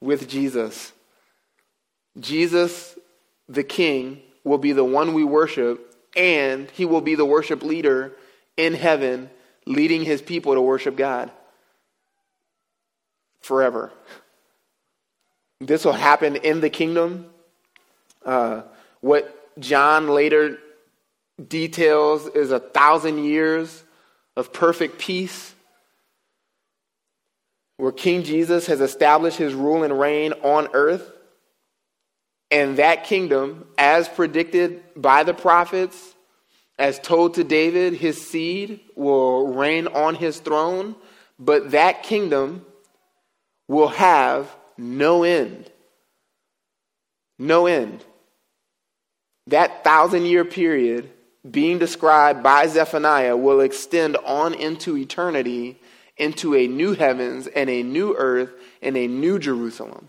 with 0.00 0.28
Jesus. 0.28 0.92
Jesus, 2.18 2.96
the 3.48 3.64
King, 3.64 4.20
will 4.44 4.58
be 4.58 4.72
the 4.72 4.84
one 4.84 5.14
we 5.14 5.24
worship, 5.24 5.94
and 6.16 6.70
he 6.70 6.84
will 6.84 7.00
be 7.00 7.14
the 7.14 7.24
worship 7.24 7.62
leader 7.62 8.12
in 8.56 8.74
heaven, 8.74 9.30
leading 9.66 10.04
his 10.04 10.22
people 10.22 10.54
to 10.54 10.60
worship 10.60 10.96
God 10.96 11.30
forever. 13.40 13.92
This 15.60 15.84
will 15.84 15.92
happen 15.92 16.36
in 16.36 16.60
the 16.60 16.70
kingdom. 16.70 17.26
Uh, 18.24 18.62
what 19.00 19.58
John 19.58 20.08
later 20.08 20.58
details 21.48 22.26
is 22.26 22.50
a 22.50 22.60
thousand 22.60 23.24
years 23.24 23.82
of 24.36 24.52
perfect 24.52 24.98
peace 24.98 25.53
where 27.76 27.92
King 27.92 28.22
Jesus 28.22 28.66
has 28.66 28.80
established 28.80 29.38
his 29.38 29.54
rule 29.54 29.82
and 29.82 29.98
reign 29.98 30.32
on 30.42 30.68
earth. 30.72 31.10
And 32.50 32.76
that 32.76 33.04
kingdom, 33.04 33.66
as 33.76 34.08
predicted 34.08 34.82
by 34.94 35.24
the 35.24 35.34
prophets, 35.34 36.14
as 36.78 36.98
told 36.98 37.34
to 37.34 37.44
David, 37.44 37.94
his 37.94 38.20
seed 38.20 38.80
will 38.94 39.52
reign 39.54 39.86
on 39.88 40.14
his 40.14 40.38
throne, 40.38 40.94
but 41.38 41.72
that 41.72 42.02
kingdom 42.02 42.64
will 43.68 43.88
have 43.88 44.54
no 44.76 45.22
end. 45.22 45.70
No 47.38 47.66
end. 47.66 48.04
That 49.48 49.84
thousand 49.84 50.26
year 50.26 50.44
period 50.44 51.10
being 51.48 51.78
described 51.78 52.42
by 52.42 52.66
Zephaniah 52.66 53.36
will 53.36 53.60
extend 53.60 54.16
on 54.16 54.54
into 54.54 54.96
eternity, 54.96 55.78
into 56.16 56.54
a 56.54 56.66
new 56.66 56.94
heavens 56.94 57.46
and 57.46 57.68
a 57.68 57.82
new 57.82 58.14
earth 58.16 58.50
and 58.80 58.96
a 58.96 59.06
new 59.06 59.38
Jerusalem. 59.38 60.08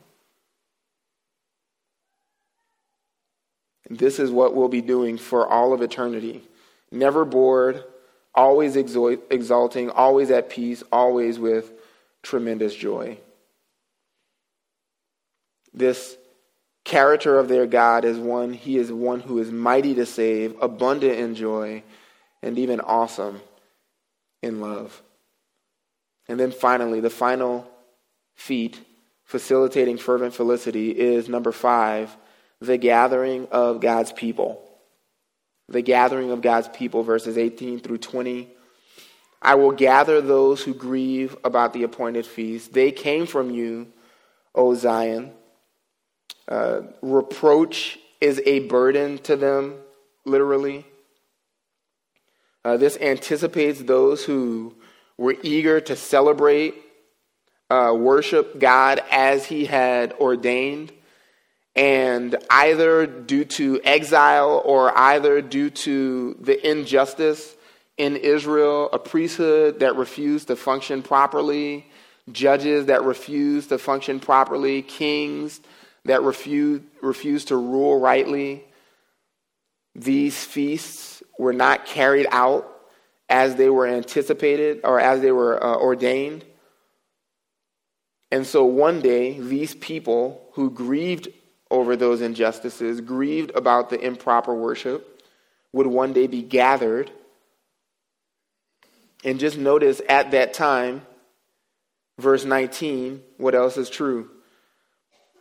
And 3.87 3.97
this 3.97 4.19
is 4.19 4.31
what 4.31 4.55
we'll 4.55 4.67
be 4.67 4.81
doing 4.81 5.17
for 5.17 5.47
all 5.47 5.73
of 5.73 5.81
eternity. 5.81 6.43
Never 6.91 7.25
bored, 7.25 7.83
always 8.33 8.75
exulting, 8.75 9.89
always 9.89 10.31
at 10.31 10.49
peace, 10.49 10.83
always 10.91 11.39
with 11.39 11.71
tremendous 12.23 12.75
joy. 12.75 13.17
This 15.73 16.17
character 16.83 17.37
of 17.37 17.47
their 17.47 17.65
God 17.65 18.05
is 18.05 18.17
one, 18.17 18.53
he 18.53 18.77
is 18.77 18.91
one 18.91 19.19
who 19.19 19.39
is 19.39 19.51
mighty 19.51 19.93
to 19.95 20.05
save, 20.05 20.55
abundant 20.61 21.19
in 21.19 21.35
joy, 21.35 21.83
and 22.41 22.57
even 22.57 22.79
awesome 22.79 23.41
in 24.41 24.61
love. 24.61 25.01
And 26.27 26.39
then 26.39 26.51
finally, 26.51 26.99
the 26.99 27.09
final 27.09 27.67
feat 28.35 28.79
facilitating 29.23 29.97
fervent 29.97 30.33
felicity 30.33 30.91
is 30.91 31.27
number 31.27 31.51
five, 31.51 32.15
the 32.59 32.77
gathering 32.77 33.47
of 33.51 33.81
God's 33.81 34.11
people. 34.11 34.61
The 35.67 35.81
gathering 35.81 36.31
of 36.31 36.41
God's 36.41 36.67
people, 36.69 37.03
verses 37.03 37.37
18 37.37 37.79
through 37.79 37.97
20. 37.97 38.49
I 39.41 39.55
will 39.55 39.71
gather 39.71 40.21
those 40.21 40.63
who 40.63 40.73
grieve 40.73 41.35
about 41.43 41.73
the 41.73 41.83
appointed 41.83 42.25
feast. 42.25 42.73
They 42.73 42.91
came 42.91 43.25
from 43.25 43.51
you, 43.51 43.87
O 44.53 44.73
Zion. 44.75 45.31
Uh, 46.47 46.81
reproach 47.01 47.99
is 48.21 48.41
a 48.45 48.59
burden 48.59 49.17
to 49.19 49.35
them, 49.35 49.75
literally. 50.23 50.85
Uh, 52.63 52.77
this 52.77 52.97
anticipates 52.97 53.81
those 53.83 54.23
who 54.23 54.75
were 55.17 55.35
eager 55.43 55.79
to 55.81 55.95
celebrate, 55.95 56.75
uh, 57.69 57.93
worship 57.97 58.59
God 58.59 59.01
as 59.11 59.45
He 59.45 59.65
had 59.65 60.13
ordained, 60.13 60.91
and 61.75 62.35
either 62.49 63.05
due 63.05 63.45
to 63.45 63.81
exile 63.83 64.61
or 64.65 64.97
either 64.97 65.41
due 65.41 65.69
to 65.69 66.35
the 66.39 66.69
injustice 66.69 67.55
in 67.97 68.15
Israel, 68.17 68.89
a 68.91 68.99
priesthood 68.99 69.79
that 69.79 69.95
refused 69.95 70.47
to 70.47 70.55
function 70.55 71.01
properly, 71.01 71.89
judges 72.31 72.87
that 72.87 73.03
refused 73.03 73.69
to 73.69 73.77
function 73.77 74.19
properly, 74.19 74.81
kings 74.81 75.61
that 76.05 76.21
refused, 76.21 76.83
refused 77.01 77.47
to 77.49 77.55
rule 77.55 77.99
rightly, 77.99 78.63
these 79.95 80.43
feasts 80.43 81.23
were 81.39 81.53
not 81.53 81.85
carried 81.85 82.27
out 82.31 82.74
as 83.29 83.55
they 83.55 83.69
were 83.69 83.87
anticipated 83.87 84.81
or 84.83 84.99
as 84.99 85.21
they 85.21 85.31
were 85.31 85.61
uh, 85.63 85.75
ordained. 85.75 86.45
And 88.31 88.45
so 88.45 88.65
one 88.65 89.01
day, 89.01 89.39
these 89.39 89.75
people 89.75 90.49
who 90.53 90.69
grieved 90.69 91.29
over 91.71 91.95
those 91.95 92.21
injustices, 92.21 93.01
grieved 93.01 93.51
about 93.55 93.89
the 93.89 93.99
improper 93.99 94.53
worship, 94.53 95.23
would 95.71 95.87
one 95.87 96.13
day 96.13 96.27
be 96.27 96.41
gathered. 96.41 97.11
And 99.23 99.39
just 99.39 99.57
notice 99.57 100.01
at 100.07 100.31
that 100.31 100.53
time, 100.53 101.01
verse 102.19 102.45
19, 102.45 103.21
what 103.37 103.55
else 103.55 103.77
is 103.77 103.89
true? 103.89 104.29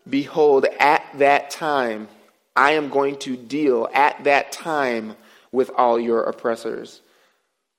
Behold, 0.09 0.67
at 0.79 1.05
that 1.19 1.51
time, 1.51 2.09
I 2.57 2.73
am 2.73 2.89
going 2.89 3.19
to 3.21 3.37
deal 3.37 3.89
at 3.93 4.25
that 4.25 4.53
time 4.53 5.17
with 5.53 5.71
all 5.77 5.99
your 5.99 6.25
oppressors. 6.25 7.01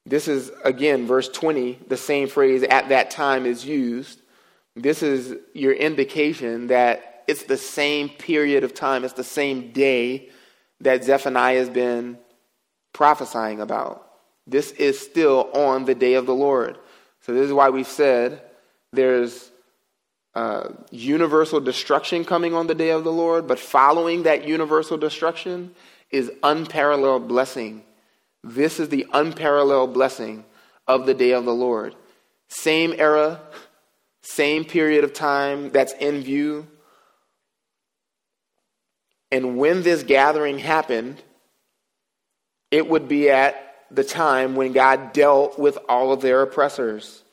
This 0.06 0.28
is, 0.28 0.52
again, 0.64 1.08
verse 1.08 1.30
20, 1.30 1.80
the 1.88 1.98
same 1.98 2.28
phrase 2.28 2.64
at 2.64 2.90
that 2.90 3.10
time 3.10 3.46
is 3.46 3.66
used. 3.66 4.22
This 4.76 5.02
is 5.02 5.36
your 5.54 5.74
indication 5.74 6.68
that 6.68 7.24
it's 7.28 7.44
the 7.44 7.58
same 7.58 8.10
period 8.10 8.64
of 8.64 8.74
time, 8.74 9.04
it's 9.04 9.14
the 9.14 9.24
same 9.24 9.72
day 9.72 10.30
that 10.82 11.04
Zephaniah 11.04 11.58
has 11.58 11.70
been 11.70 12.20
prophesying 12.94 13.62
about. 13.62 14.08
This 14.46 14.72
is 14.74 15.00
still 15.00 15.50
on 15.54 15.86
the 15.86 15.96
day 15.96 16.14
of 16.14 16.28
the 16.28 16.36
Lord. 16.36 16.78
So, 17.22 17.34
this 17.34 17.48
is 17.48 17.54
why 17.54 17.70
we've 17.70 17.88
said 17.88 18.44
there's 18.94 19.50
uh, 20.36 20.70
universal 20.92 21.60
destruction 21.60 22.26
coming 22.26 22.54
on 22.54 22.68
the 22.68 22.76
day 22.76 22.92
of 22.92 23.04
the 23.04 23.12
Lord, 23.12 23.48
but 23.48 23.58
following 23.58 24.24
that 24.24 24.48
universal 24.48 24.98
destruction 24.98 25.74
is 26.12 26.32
unparalleled 26.44 27.28
blessing. 27.28 27.84
This 28.48 28.80
is 28.80 28.90
the 28.90 29.08
unparalleled 29.12 29.96
blessing 29.96 30.46
of 30.88 31.08
the 31.08 31.16
day 31.16 31.32
of 31.32 31.46
the 31.46 31.54
Lord. 31.54 31.96
Same 32.48 32.94
era, 32.96 33.42
same 34.22 34.66
period 34.66 35.04
of 35.04 35.14
time 35.14 35.72
that's 35.72 35.94
in 35.94 36.22
view. 36.22 36.68
And 39.32 39.58
when 39.58 39.82
this 39.82 40.04
gathering 40.04 40.60
happened, 40.60 41.24
it 42.70 42.88
would 42.88 43.08
be 43.08 43.32
at 43.32 43.78
the 43.90 44.04
time 44.04 44.56
when 44.56 44.74
God 44.74 45.12
dealt 45.12 45.58
with 45.58 45.80
all 45.90 46.14
of 46.14 46.22
their 46.22 46.44
oppressors. 46.44 47.24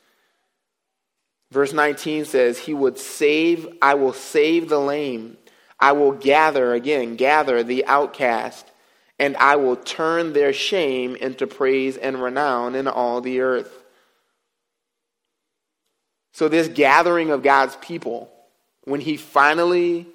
Verse 1.51 1.73
19 1.73 2.25
says, 2.25 2.57
He 2.57 2.73
would 2.73 2.97
save, 2.97 3.67
I 3.83 3.93
will 3.93 4.13
save 4.13 4.67
the 4.67 4.79
lame. 4.79 5.37
I 5.79 5.91
will 5.91 6.13
gather, 6.13 6.73
again, 6.73 7.17
gather 7.17 7.61
the 7.61 7.85
outcast, 7.85 8.65
and 9.19 9.37
I 9.37 9.55
will 9.55 9.75
turn 9.75 10.33
their 10.33 10.53
shame 10.53 11.15
into 11.15 11.47
praise 11.47 11.97
and 11.97 12.21
renown 12.21 12.75
in 12.75 12.87
all 12.87 13.21
the 13.21 13.41
earth. 13.41 13.83
So, 16.31 16.47
this 16.47 16.67
gathering 16.67 17.29
of 17.29 17.43
God's 17.43 17.75
people, 17.77 18.31
when 18.85 19.01
He 19.01 19.17
finally 19.17 20.07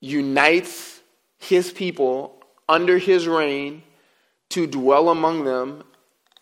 unites 0.00 1.00
His 1.38 1.72
people 1.72 2.42
under 2.68 2.98
His 2.98 3.28
reign, 3.28 3.82
to 4.50 4.66
dwell 4.66 5.08
among 5.08 5.44
them 5.44 5.84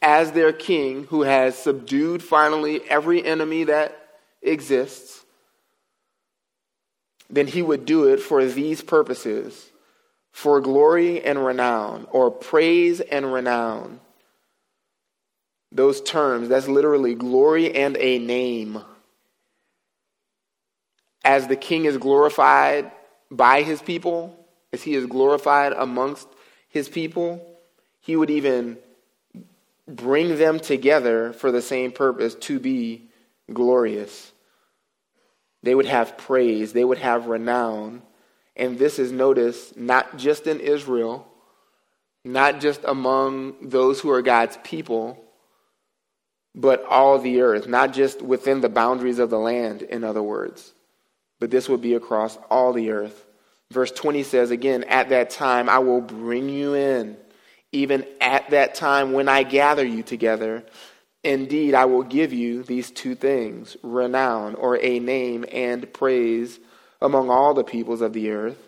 as 0.02 0.32
their 0.32 0.52
king 0.52 1.04
who 1.04 1.22
has 1.22 1.56
subdued 1.56 2.22
finally 2.22 2.82
every 2.90 3.24
enemy 3.24 3.64
that 3.64 3.96
exists, 4.42 5.24
then 7.30 7.46
he 7.46 7.62
would 7.62 7.86
do 7.86 8.08
it 8.08 8.20
for 8.20 8.44
these 8.44 8.82
purposes 8.82 9.71
for 10.32 10.60
glory 10.60 11.22
and 11.22 11.44
renown, 11.44 12.06
or 12.10 12.30
praise 12.30 13.00
and 13.00 13.32
renown. 13.32 14.00
Those 15.70 16.00
terms, 16.00 16.48
that's 16.48 16.68
literally 16.68 17.14
glory 17.14 17.74
and 17.74 17.96
a 17.98 18.18
name. 18.18 18.82
As 21.24 21.46
the 21.46 21.56
king 21.56 21.84
is 21.84 21.98
glorified 21.98 22.90
by 23.30 23.62
his 23.62 23.80
people, 23.80 24.36
as 24.72 24.82
he 24.82 24.94
is 24.94 25.06
glorified 25.06 25.72
amongst 25.72 26.28
his 26.68 26.88
people, 26.88 27.46
he 28.00 28.16
would 28.16 28.30
even 28.30 28.78
bring 29.86 30.36
them 30.36 30.58
together 30.58 31.32
for 31.32 31.52
the 31.52 31.62
same 31.62 31.92
purpose 31.92 32.34
to 32.34 32.58
be 32.58 33.08
glorious. 33.52 34.32
They 35.62 35.74
would 35.74 35.86
have 35.86 36.18
praise, 36.18 36.72
they 36.72 36.84
would 36.84 36.98
have 36.98 37.26
renown. 37.26 38.02
And 38.56 38.78
this 38.78 38.98
is 38.98 39.12
noticed 39.12 39.76
not 39.76 40.18
just 40.18 40.46
in 40.46 40.60
Israel, 40.60 41.26
not 42.24 42.60
just 42.60 42.82
among 42.84 43.68
those 43.68 44.00
who 44.00 44.10
are 44.10 44.22
God's 44.22 44.58
people, 44.62 45.22
but 46.54 46.84
all 46.84 47.18
the 47.18 47.40
earth, 47.40 47.66
not 47.66 47.92
just 47.92 48.20
within 48.20 48.60
the 48.60 48.68
boundaries 48.68 49.18
of 49.18 49.30
the 49.30 49.38
land, 49.38 49.82
in 49.82 50.04
other 50.04 50.22
words, 50.22 50.72
but 51.40 51.50
this 51.50 51.68
would 51.68 51.80
be 51.80 51.94
across 51.94 52.36
all 52.50 52.72
the 52.72 52.90
earth. 52.90 53.24
Verse 53.70 53.90
20 53.90 54.22
says 54.22 54.50
again, 54.50 54.84
At 54.84 55.08
that 55.08 55.30
time 55.30 55.68
I 55.68 55.78
will 55.78 56.02
bring 56.02 56.48
you 56.48 56.74
in 56.74 57.16
even 57.72 58.06
at 58.20 58.50
that 58.50 58.74
time 58.74 59.12
when 59.12 59.28
I 59.28 59.42
gather 59.42 59.84
you 59.84 60.02
together. 60.02 60.64
Indeed, 61.24 61.74
I 61.74 61.86
will 61.86 62.02
give 62.02 62.32
you 62.32 62.62
these 62.62 62.90
two 62.90 63.14
things 63.14 63.76
renown, 63.82 64.54
or 64.54 64.76
a 64.76 64.98
name, 64.98 65.44
and 65.50 65.90
praise 65.92 66.60
among 67.02 67.28
all 67.28 67.52
the 67.52 67.64
peoples 67.64 68.00
of 68.00 68.12
the 68.12 68.30
earth, 68.30 68.58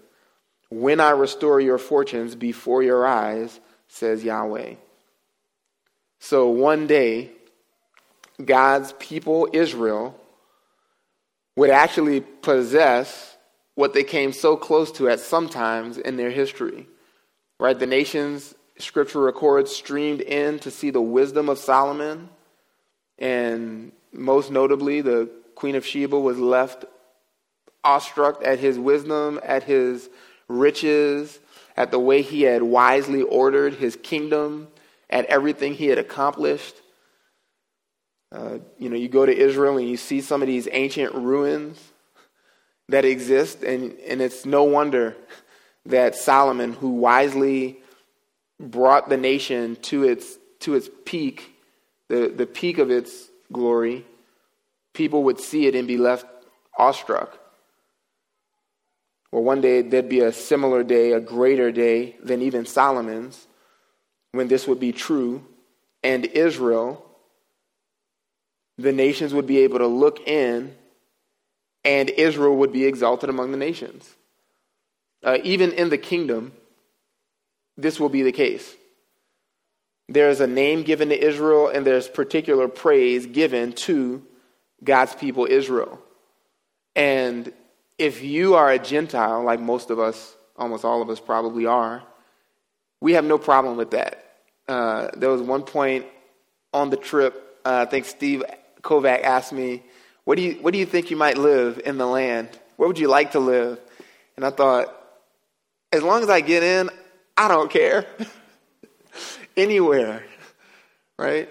when 0.71 1.01
I 1.01 1.11
restore 1.11 1.61
your 1.61 1.79
fortunes 1.79 2.35
before 2.35 2.83
your 2.83 3.07
eyes, 3.07 3.61
says 3.89 4.25
Yahweh. 4.25 4.75
So 6.19 6.49
one 6.49 6.87
day, 6.87 7.31
God's 8.45 8.93
people, 8.99 9.49
Israel, 9.53 10.19
would 11.57 11.71
actually 11.71 12.21
possess 12.21 13.37
what 13.77 13.95
they 13.95 14.05
came 14.05 14.33
so 14.33 14.57
close 14.57 14.91
to 14.93 15.09
at 15.09 15.21
some 15.21 15.49
times 15.49 15.99
in 15.99 16.17
their 16.17 16.31
history. 16.31 16.89
Right? 17.61 17.79
The 17.79 17.87
nations 17.87 18.55
scripture 18.79 19.21
records, 19.21 19.75
streamed 19.75 20.21
in 20.21 20.59
to 20.61 20.71
see 20.71 20.91
the 20.91 21.01
wisdom 21.01 21.49
of 21.49 21.59
Solomon. 21.59 22.29
And 23.19 23.93
most 24.13 24.51
notably, 24.51 25.01
the 25.01 25.31
Queen 25.55 25.77
of 25.77 25.87
Sheba 25.87 26.19
was 26.19 26.39
left 26.39 26.85
awestruck 27.85 28.43
at 28.45 28.59
his 28.59 28.79
wisdom, 28.79 29.39
at 29.45 29.63
his 29.65 30.09
riches, 30.49 31.39
at 31.77 31.91
the 31.91 31.99
way 31.99 32.23
he 32.23 32.43
had 32.43 32.63
wisely 32.63 33.23
ordered 33.23 33.75
his 33.75 33.97
kingdom, 33.97 34.69
at 35.11 35.25
everything 35.27 35.75
he 35.75 35.87
had 35.87 35.99
accomplished. 35.99 36.75
Uh, 38.33 38.59
you 38.79 38.89
know, 38.89 38.97
you 38.97 39.09
go 39.09 39.25
to 39.25 39.37
Israel 39.37 39.79
and 39.79 39.89
you 39.89 39.97
see 39.97 40.21
some 40.21 40.43
of 40.43 40.49
these 40.49 40.69
ancient 40.73 41.15
ruins 41.15 41.81
that 42.89 43.05
exist, 43.05 43.63
and, 43.63 43.97
and 44.01 44.21
it's 44.21 44.45
no 44.45 44.65
wonder 44.65 45.17
that 45.87 46.15
Solomon, 46.15 46.73
who 46.73 46.91
wisely 46.91 47.79
brought 48.59 49.09
the 49.09 49.17
nation 49.17 49.77
to 49.77 50.05
its, 50.05 50.39
to 50.61 50.75
its 50.75 50.89
peak, 51.05 51.55
the, 52.09 52.33
the 52.35 52.47
peak 52.47 52.79
of 52.79 52.91
its 52.91 53.29
glory, 53.53 54.05
people 54.95 55.25
would 55.25 55.41
see 55.41 55.67
it 55.67 55.75
and 55.75 55.87
be 55.87 55.97
left 55.97 56.27
awestruck. 56.79 57.39
Well, 59.35 59.43
one 59.43 59.61
day 59.61 59.83
there'd 59.83 60.09
be 60.09 60.21
a 60.21 60.33
similar 60.33 60.85
day, 60.85 61.11
a 61.11 61.19
greater 61.19 61.73
day 61.73 62.15
than 62.23 62.41
even 62.41 62.67
Solomon's, 62.67 63.49
when 64.31 64.47
this 64.47 64.69
would 64.69 64.79
be 64.79 64.93
true, 64.93 65.45
and 66.05 66.25
Israel, 66.25 67.05
the 68.79 68.93
nations 68.93 69.35
would 69.35 69.49
be 69.49 69.59
able 69.59 69.79
to 69.79 69.89
look 69.89 70.29
in, 70.29 70.77
and 71.85 72.11
Israel 72.11 72.55
would 72.59 72.73
be 72.73 72.85
exalted 72.85 73.29
among 73.29 73.51
the 73.51 73.57
nations. 73.57 74.09
Uh, 75.25 75.39
even 75.43 75.73
in 75.73 75.89
the 75.89 75.99
kingdom, 75.99 76.53
this 77.77 77.99
will 77.99 78.09
be 78.09 78.23
the 78.23 78.31
case. 78.31 78.73
There 80.09 80.31
is 80.31 80.41
a 80.41 80.47
name 80.47 80.85
given 80.85 81.09
to 81.09 81.21
Israel, 81.21 81.67
and 81.67 81.85
there's 81.85 82.07
particular 82.07 82.69
praise 82.69 83.27
given 83.27 83.73
to 83.73 84.23
God's 84.85 85.17
people, 85.17 85.49
Israel. 85.51 85.99
And 86.95 87.53
if 87.99 88.23
you 88.23 88.55
are 88.55 88.71
a 88.71 88.79
Gentile, 88.79 89.43
like 89.43 89.61
most 89.61 89.91
of 89.91 89.99
us, 89.99 90.37
almost 90.57 90.85
all 90.85 91.03
of 91.03 91.11
us 91.11 91.21
probably 91.21 91.67
are, 91.67 92.03
we 93.01 93.13
have 93.13 93.25
no 93.25 93.39
problem 93.39 93.77
with 93.77 93.93
that. 93.93 94.25
Uh, 94.67 95.09
there 95.17 95.31
was 95.31 95.43
one 95.43 95.63
point 95.63 96.07
on 96.73 96.91
the 96.91 96.97
trip, 96.97 97.61
uh, 97.65 97.85
I 97.87 97.91
think 97.91 98.07
Steve 98.07 98.43
Kovac 98.83 99.23
asked 99.23 99.53
me, 99.53 99.83
what 100.25 100.37
do, 100.37 100.43
you, 100.43 100.55
what 100.55 100.73
do 100.73 100.79
you 100.79 100.87
think 100.87 101.11
you 101.11 101.17
might 101.17 101.37
live 101.37 101.81
in 101.85 101.99
the 101.99 102.07
land? 102.07 102.49
Where 102.77 102.89
would 102.89 102.99
you 102.99 103.09
like 103.09 103.33
to 103.33 103.41
live? 103.41 103.79
And 104.37 104.45
I 104.45 104.51
thought, 104.51 104.95
as 105.93 106.03
long 106.03 106.23
as 106.23 106.31
I 106.31 106.41
get 106.41 106.63
in, 106.63 106.91
I 107.37 107.49
don't 107.49 107.71
care. 107.71 108.07
Anywhere, 109.57 110.25
right? 111.19 111.49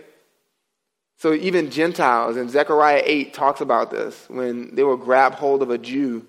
So 1.18 1.34
even 1.34 1.70
Gentiles, 1.70 2.36
and 2.36 2.50
Zechariah 2.50 3.04
8 3.06 3.34
talks 3.34 3.62
about 3.62 3.92
this 3.92 4.26
when 4.28 4.76
they 4.76 4.84
will 4.84 4.98
grab 4.98 5.36
hold 5.36 5.62
of 5.62 5.70
a 5.70 5.78
Jew 5.78 6.26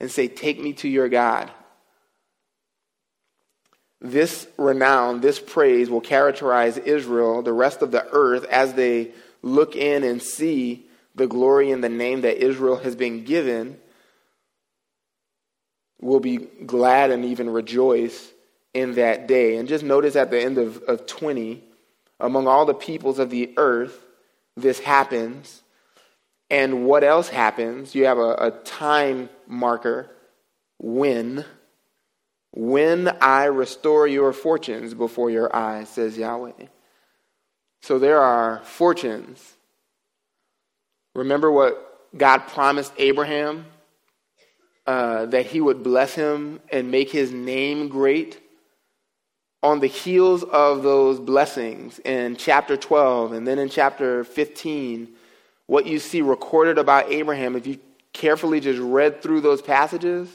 and 0.00 0.10
say, 0.10 0.28
Take 0.28 0.60
me 0.60 0.72
to 0.74 0.88
your 0.88 1.08
God. 1.08 1.50
This 4.00 4.46
renown, 4.58 5.20
this 5.20 5.40
praise 5.40 5.88
will 5.88 6.00
characterize 6.00 6.76
Israel, 6.76 7.42
the 7.42 7.52
rest 7.52 7.82
of 7.82 7.90
the 7.90 8.06
earth, 8.12 8.44
as 8.44 8.74
they 8.74 9.12
look 9.42 9.74
in 9.74 10.04
and 10.04 10.22
see 10.22 10.86
the 11.14 11.26
glory 11.26 11.70
and 11.70 11.82
the 11.82 11.88
name 11.88 12.20
that 12.20 12.36
Israel 12.36 12.76
has 12.76 12.94
been 12.94 13.24
given, 13.24 13.78
will 16.00 16.20
be 16.20 16.36
glad 16.36 17.10
and 17.10 17.24
even 17.24 17.48
rejoice 17.48 18.32
in 18.74 18.94
that 18.94 19.26
day. 19.26 19.56
And 19.56 19.66
just 19.66 19.82
notice 19.82 20.14
at 20.14 20.30
the 20.30 20.40
end 20.40 20.58
of, 20.58 20.82
of 20.82 21.06
20, 21.06 21.64
among 22.20 22.46
all 22.46 22.66
the 22.66 22.74
peoples 22.74 23.18
of 23.18 23.30
the 23.30 23.54
earth, 23.56 24.04
this 24.56 24.78
happens. 24.78 25.62
And 26.50 26.86
what 26.86 27.02
else 27.02 27.28
happens? 27.28 27.94
You 27.94 28.06
have 28.06 28.18
a, 28.18 28.34
a 28.34 28.50
time 28.64 29.28
marker 29.46 30.10
when. 30.78 31.44
When 32.52 33.08
I 33.20 33.44
restore 33.44 34.06
your 34.06 34.32
fortunes 34.32 34.94
before 34.94 35.30
your 35.30 35.54
eyes, 35.54 35.88
says 35.88 36.16
Yahweh. 36.16 36.68
So 37.82 37.98
there 37.98 38.20
are 38.20 38.62
fortunes. 38.64 39.54
Remember 41.14 41.50
what 41.50 42.16
God 42.16 42.38
promised 42.48 42.92
Abraham? 42.98 43.66
Uh, 44.86 45.26
that 45.26 45.46
he 45.46 45.60
would 45.60 45.82
bless 45.82 46.14
him 46.14 46.60
and 46.70 46.92
make 46.92 47.10
his 47.10 47.32
name 47.32 47.88
great. 47.88 48.40
On 49.62 49.80
the 49.80 49.88
heels 49.88 50.44
of 50.44 50.84
those 50.84 51.18
blessings 51.18 51.98
in 52.00 52.36
chapter 52.36 52.76
12 52.76 53.32
and 53.32 53.48
then 53.48 53.58
in 53.58 53.68
chapter 53.68 54.22
15, 54.22 55.08
what 55.66 55.86
you 55.86 55.98
see 55.98 56.22
recorded 56.22 56.78
about 56.78 57.10
Abraham, 57.10 57.56
if 57.56 57.66
you 57.66 57.78
carefully 58.12 58.60
just 58.60 58.80
read 58.80 59.22
through 59.22 59.40
those 59.40 59.60
passages, 59.60 60.28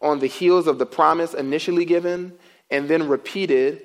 on 0.00 0.18
the 0.18 0.26
heels 0.26 0.66
of 0.66 0.78
the 0.78 0.86
promise 0.86 1.32
initially 1.32 1.84
given 1.84 2.32
and 2.70 2.88
then 2.88 3.08
repeated, 3.08 3.82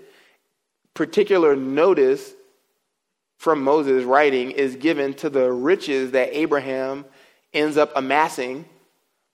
particular 0.95 1.55
notice 1.55 2.33
from 3.37 3.63
Moses' 3.63 4.03
writing 4.03 4.51
is 4.51 4.75
given 4.75 5.13
to 5.15 5.29
the 5.29 5.51
riches 5.51 6.11
that 6.11 6.35
Abraham 6.35 7.05
ends 7.53 7.77
up 7.77 7.91
amassing 7.95 8.65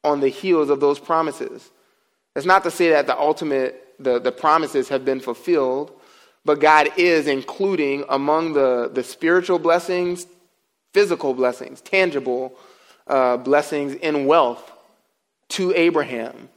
on 0.04 0.20
the 0.20 0.28
heels 0.28 0.70
of 0.70 0.82
those 0.82 1.00
promises. 1.00 1.72
That's 2.34 2.46
not 2.46 2.64
to 2.64 2.72
say 2.72 2.90
that 2.90 3.08
the 3.08 3.18
ultimate, 3.18 3.96
the, 4.00 4.20
the 4.20 4.32
promises 4.32 4.90
have 4.90 5.06
been 5.06 5.22
fulfilled, 5.22 5.94
but 6.44 6.60
God 6.60 6.90
is 6.98 7.28
including 7.28 8.04
among 8.10 8.54
the, 8.54 8.92
the 8.94 9.04
spiritual 9.04 9.60
blessings, 9.60 10.28
physical 10.94 11.34
blessings, 11.34 11.82
tangible 11.82 12.56
uh, 13.08 13.38
blessings 13.38 13.94
in 13.96 14.26
wealth 14.26 14.72
to 15.50 15.74
Abraham. 15.76 16.50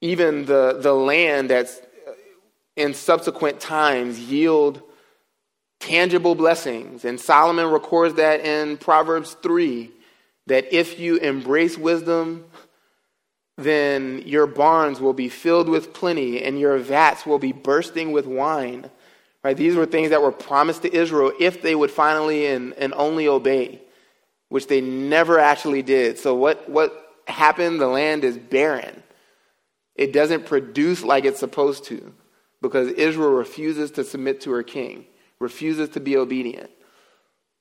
Even 0.00 0.44
the, 0.44 0.78
the 0.80 0.92
land 0.92 1.50
that's 1.50 1.80
in 2.76 2.94
subsequent 2.94 3.60
times 3.60 4.18
yield 4.18 4.82
tangible 5.80 6.34
blessings. 6.34 7.04
And 7.04 7.20
Solomon 7.20 7.66
records 7.70 8.14
that 8.14 8.40
in 8.40 8.76
Proverbs 8.76 9.36
3 9.42 9.90
that 10.46 10.72
if 10.72 10.98
you 10.98 11.16
embrace 11.16 11.76
wisdom, 11.76 12.44
then 13.56 14.22
your 14.26 14.46
barns 14.46 15.00
will 15.00 15.14
be 15.14 15.28
filled 15.28 15.68
with 15.68 15.94
plenty 15.94 16.42
and 16.42 16.60
your 16.60 16.78
vats 16.78 17.24
will 17.24 17.38
be 17.38 17.52
bursting 17.52 18.12
with 18.12 18.26
wine. 18.26 18.90
Right? 19.46 19.56
These 19.56 19.76
were 19.76 19.86
things 19.86 20.10
that 20.10 20.20
were 20.20 20.32
promised 20.32 20.82
to 20.82 20.92
Israel 20.92 21.30
if 21.38 21.62
they 21.62 21.76
would 21.76 21.92
finally 21.92 22.46
and, 22.46 22.72
and 22.72 22.92
only 22.94 23.28
obey, 23.28 23.80
which 24.48 24.66
they 24.66 24.80
never 24.80 25.38
actually 25.38 25.82
did. 25.82 26.18
So, 26.18 26.34
what, 26.34 26.68
what 26.68 27.14
happened? 27.28 27.80
The 27.80 27.86
land 27.86 28.24
is 28.24 28.36
barren. 28.36 29.04
It 29.94 30.12
doesn't 30.12 30.46
produce 30.46 31.04
like 31.04 31.24
it's 31.24 31.38
supposed 31.38 31.84
to 31.84 32.12
because 32.60 32.88
Israel 32.88 33.30
refuses 33.30 33.92
to 33.92 34.02
submit 34.02 34.40
to 34.40 34.50
her 34.50 34.64
king 34.64 35.06
refuses 35.38 35.90
to 35.90 36.00
be 36.00 36.16
obedient. 36.16 36.70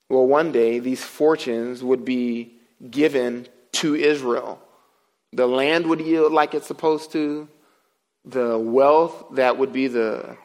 Well, 0.10 0.26
one 0.26 0.52
day 0.52 0.80
these 0.80 1.04
fortunes 1.04 1.84
would 1.84 2.04
be 2.04 2.56
given 2.90 3.48
to 3.74 3.94
Israel. 3.94 4.60
The 5.34 5.46
land 5.46 5.86
would 5.86 6.02
yield 6.02 6.34
like 6.34 6.56
it's 6.56 6.66
supposed 6.66 7.12
to, 7.12 7.48
the 8.24 8.58
wealth 8.58 9.26
that 9.34 9.60
would 9.60 9.72
be 9.72 9.88
the 9.88 10.36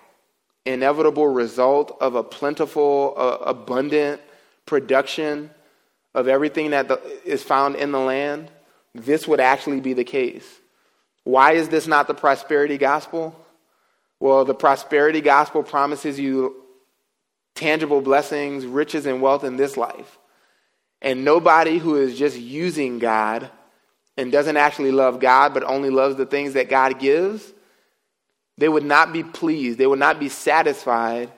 inevitable 0.70 1.26
result 1.26 1.96
of 2.00 2.14
a 2.14 2.22
plentiful, 2.22 3.14
uh, 3.16 3.38
abundant 3.44 4.20
production 4.66 5.50
of 6.14 6.28
everything 6.28 6.70
that 6.70 6.88
the, 6.88 7.00
is 7.24 7.42
found 7.42 7.76
in 7.76 7.92
the 7.92 7.98
land, 7.98 8.50
this 8.94 9.28
would 9.28 9.40
actually 9.40 9.80
be 9.80 9.92
the 9.92 10.04
case. 10.04 10.46
Why 11.24 11.52
is 11.52 11.68
this 11.68 11.86
not 11.86 12.06
the 12.06 12.14
prosperity 12.14 12.78
gospel? 12.78 13.36
Well, 14.18 14.44
the 14.44 14.54
prosperity 14.54 15.20
gospel 15.20 15.62
promises 15.62 16.18
you 16.18 16.56
tangible 17.54 18.00
blessings, 18.00 18.66
riches, 18.66 19.06
and 19.06 19.22
wealth 19.22 19.44
in 19.44 19.56
this 19.56 19.76
life. 19.76 20.18
And 21.02 21.24
nobody 21.24 21.78
who 21.78 21.96
is 21.96 22.18
just 22.18 22.38
using 22.38 22.98
God 22.98 23.50
and 24.16 24.30
doesn't 24.30 24.56
actually 24.56 24.92
love 24.92 25.20
God 25.20 25.54
but 25.54 25.64
only 25.64 25.90
loves 25.90 26.16
the 26.16 26.26
things 26.26 26.54
that 26.54 26.68
God 26.68 26.98
gives, 26.98 27.52
they 28.60 28.68
would 28.68 28.84
not 28.84 29.10
be 29.14 29.22
pleased. 29.22 29.78
They 29.78 29.86
would 29.86 29.98
not 29.98 30.20
be 30.20 30.28
satisfied 30.28 31.30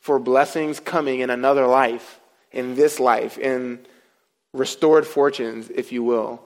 for 0.00 0.18
blessings 0.18 0.80
coming 0.80 1.20
in 1.20 1.30
another 1.30 1.68
life, 1.68 2.18
in 2.50 2.74
this 2.74 2.98
life, 2.98 3.38
in 3.38 3.78
restored 4.52 5.06
fortunes, 5.06 5.70
if 5.70 5.92
you 5.92 6.02
will. 6.02 6.42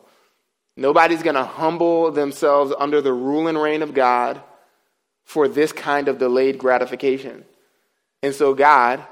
Nobody's 0.76 1.22
going 1.22 1.34
to 1.34 1.44
humble 1.44 2.10
themselves 2.10 2.74
under 2.78 3.00
the 3.00 3.12
rule 3.12 3.48
and 3.48 3.60
reign 3.60 3.80
of 3.80 3.94
God 3.94 4.42
for 5.24 5.48
this 5.48 5.72
kind 5.72 6.08
of 6.08 6.18
delayed 6.18 6.58
gratification. 6.58 7.46
And 8.22 8.34
so 8.34 8.52
God 8.52 9.02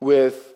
with 0.00 0.54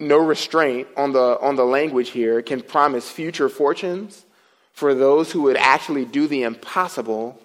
no 0.00 0.16
restraint 0.16 0.88
on 0.96 1.12
the, 1.12 1.38
on 1.40 1.56
the 1.56 1.66
language 1.66 2.10
here, 2.10 2.40
can 2.40 2.62
promise 2.62 3.10
future 3.10 3.50
fortunes 3.50 4.24
for 4.72 4.94
those 4.94 5.32
who 5.32 5.42
would 5.42 5.58
actually 5.58 6.06
do 6.06 6.26
the 6.26 6.44
impossible 6.44 7.38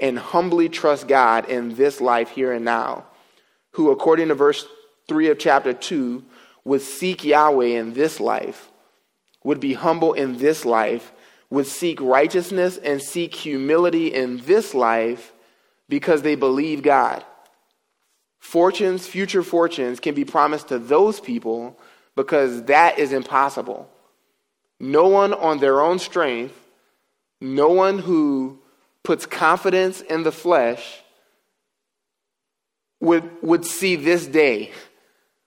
and 0.00 0.18
humbly 0.18 0.68
trust 0.68 1.08
God 1.08 1.48
in 1.48 1.74
this 1.74 2.00
life 2.00 2.30
here 2.30 2.52
and 2.52 2.64
now, 2.64 3.04
who, 3.72 3.90
according 3.90 4.28
to 4.28 4.34
verse 4.34 4.66
3 5.08 5.28
of 5.28 5.38
chapter 5.38 5.72
2, 5.72 6.24
would 6.64 6.82
seek 6.82 7.24
Yahweh 7.24 7.78
in 7.78 7.92
this 7.94 8.20
life, 8.20 8.70
would 9.44 9.60
be 9.60 9.74
humble 9.74 10.12
in 10.12 10.38
this 10.38 10.64
life, 10.64 11.12
would 11.50 11.66
seek 11.66 12.00
righteousness 12.00 12.78
and 12.78 13.02
seek 13.02 13.34
humility 13.34 14.14
in 14.14 14.38
this 14.38 14.72
life 14.74 15.32
because 15.88 16.22
they 16.22 16.36
believe 16.36 16.82
God. 16.82 17.24
Fortunes, 18.38 19.06
future 19.06 19.42
fortunes, 19.42 20.00
can 20.00 20.14
be 20.14 20.24
promised 20.24 20.68
to 20.68 20.78
those 20.78 21.20
people 21.20 21.78
because 22.16 22.64
that 22.64 22.98
is 22.98 23.12
impossible. 23.12 23.90
No 24.78 25.08
one 25.08 25.34
on 25.34 25.58
their 25.58 25.80
own 25.80 25.98
strength, 25.98 26.54
no 27.40 27.68
one 27.70 27.98
who 27.98 28.59
puts 29.10 29.26
confidence 29.26 30.02
in 30.02 30.22
the 30.22 30.30
flesh 30.30 31.00
would, 33.00 33.28
would 33.42 33.64
see 33.64 33.96
this 33.96 34.24
day 34.24 34.70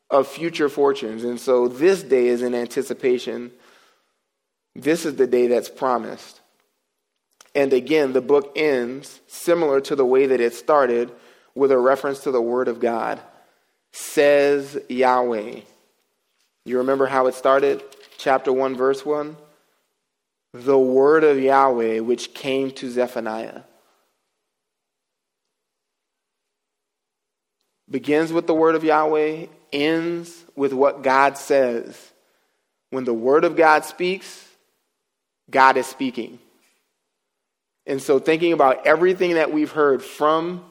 of 0.10 0.28
future 0.28 0.68
fortunes. 0.68 1.24
And 1.24 1.40
so 1.40 1.70
this 1.70 2.04
day 2.04 2.28
is 2.28 2.42
in 2.42 2.54
anticipation. 2.54 3.54
This 4.76 5.06
is 5.06 5.16
the 5.16 5.28
day 5.28 5.48
that's 5.48 5.70
promised. 5.70 6.42
And 7.56 7.72
again, 7.72 8.12
the 8.12 8.20
book 8.20 8.52
ends 8.58 9.22
similar 9.28 9.80
to 9.80 9.96
the 9.96 10.06
way 10.06 10.26
that 10.26 10.42
it 10.42 10.54
started 10.54 11.10
with 11.56 11.72
a 11.72 11.78
reference 11.78 12.20
to 12.24 12.32
the 12.32 12.42
Word 12.42 12.68
of 12.68 12.82
God. 12.82 13.22
Says 13.94 14.78
Yahweh. 14.90 15.62
You 16.66 16.80
remember 16.80 17.06
how 17.06 17.28
it 17.28 17.36
started? 17.36 17.82
Chapter 18.18 18.52
1, 18.52 18.76
verse 18.76 19.06
1. 19.06 19.38
The 20.54 20.78
Word 20.78 21.24
of 21.24 21.40
Yahweh 21.40 22.00
which 22.00 22.34
came 22.34 22.72
to 22.72 22.90
Zephaniah. 22.90 23.62
Begins 27.90 28.32
with 28.32 28.48
the 28.48 28.54
Word 28.54 28.76
of 28.76 28.84
Yahweh, 28.84 29.48
ends 29.72 30.44
with 30.56 30.74
what 30.74 31.02
God 31.02 31.38
says. 31.38 32.12
When 32.92 33.04
the 33.04 33.14
Word 33.14 33.44
of 33.44 33.56
God 33.56 33.86
speaks, 33.86 34.48
God 35.50 35.78
is 35.78 35.88
speaking. 35.88 36.40
And 37.86 38.02
so, 38.02 38.20
thinking 38.20 38.54
about 38.54 38.86
everything 38.86 39.34
that 39.34 39.52
we've 39.52 39.72
heard 39.72 40.02
from 40.02 40.64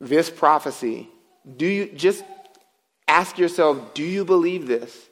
this 0.00 0.30
prophecy, 0.30 1.08
do 1.56 1.66
you 1.66 1.86
just 1.86 2.24
ask 3.06 3.38
yourself, 3.38 3.94
do 3.94 4.02
you 4.02 4.24
believe 4.24 4.66
this? 4.66 5.08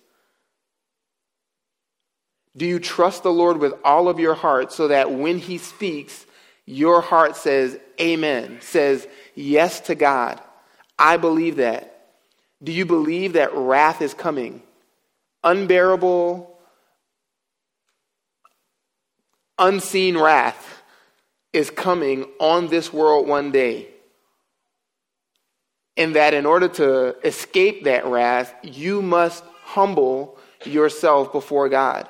Do 2.57 2.67
you 2.67 2.79
trust 2.79 3.23
the 3.23 3.33
Lord 3.33 3.59
with 3.59 3.75
all 3.85 4.09
of 4.09 4.21
your 4.21 4.35
heart 4.35 4.73
so 4.73 4.89
that 4.89 5.13
when 5.13 5.39
he 5.39 5.59
speaks, 5.59 6.25
your 6.67 7.01
heart 7.01 7.37
says 7.37 7.79
amen, 8.01 8.59
says 8.61 9.07
yes 9.35 9.81
to 9.81 9.95
God? 9.95 10.41
I 10.99 11.17
believe 11.17 11.57
that. 11.57 11.91
Do 12.63 12.73
you 12.73 12.87
believe 12.87 13.35
that 13.35 13.55
wrath 13.55 14.01
is 14.01 14.15
coming? 14.15 14.63
Unbearable, 15.43 16.59
unseen 19.59 20.17
wrath 20.17 20.83
is 21.53 21.71
coming 21.71 22.25
on 22.39 22.69
this 22.69 22.93
world 22.93 23.29
one 23.29 23.53
day 23.53 23.89
and 25.97 26.17
that 26.17 26.35
in 26.35 26.47
order 26.47 26.69
to 26.69 27.17
escape 27.27 27.85
that 27.85 28.07
wrath, 28.07 28.55
you 28.63 29.01
must 29.01 29.45
humble 29.63 30.39
yourself 30.65 31.33
before 31.33 31.69
God. 31.69 32.09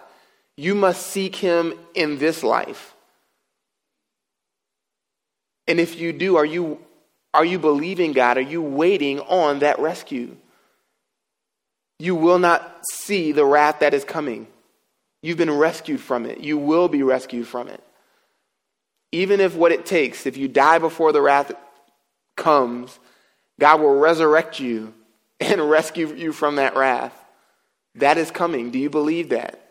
You 0.56 0.74
must 0.74 1.06
seek 1.06 1.36
Him 1.36 1.74
in 1.94 2.18
this 2.18 2.42
life. 2.42 2.94
And 5.66 5.80
if 5.80 5.98
you 5.98 6.12
do, 6.12 6.36
are 6.36 6.44
you, 6.44 6.78
are 7.32 7.44
you 7.44 7.58
believing 7.58 8.12
God? 8.12 8.38
Are 8.38 8.42
you 8.42 8.62
waiting 8.62 9.20
on 9.20 9.60
that 9.60 9.78
rescue? 9.78 10.36
You 11.98 12.14
will 12.14 12.38
not 12.38 12.86
see 12.92 13.32
the 13.32 13.44
wrath 13.44 13.80
that 13.80 13.94
is 13.94 14.04
coming. 14.04 14.46
You've 15.22 15.38
been 15.38 15.56
rescued 15.56 16.00
from 16.00 16.26
it. 16.26 16.40
You 16.40 16.58
will 16.58 16.88
be 16.88 17.02
rescued 17.02 17.48
from 17.48 17.68
it. 17.68 17.82
Even 19.10 19.40
if 19.40 19.54
what 19.54 19.72
it 19.72 19.86
takes, 19.86 20.26
if 20.26 20.36
you 20.36 20.48
die 20.48 20.78
before 20.78 21.12
the 21.12 21.22
wrath 21.22 21.52
comes, 22.36 22.98
God 23.58 23.80
will 23.80 23.98
resurrect 23.98 24.60
you 24.60 24.92
and 25.40 25.70
rescue 25.70 26.14
you 26.14 26.32
from 26.32 26.56
that 26.56 26.76
wrath. 26.76 27.14
That 27.96 28.18
is 28.18 28.30
coming. 28.30 28.70
Do 28.70 28.78
you 28.78 28.90
believe 28.90 29.30
that? 29.30 29.63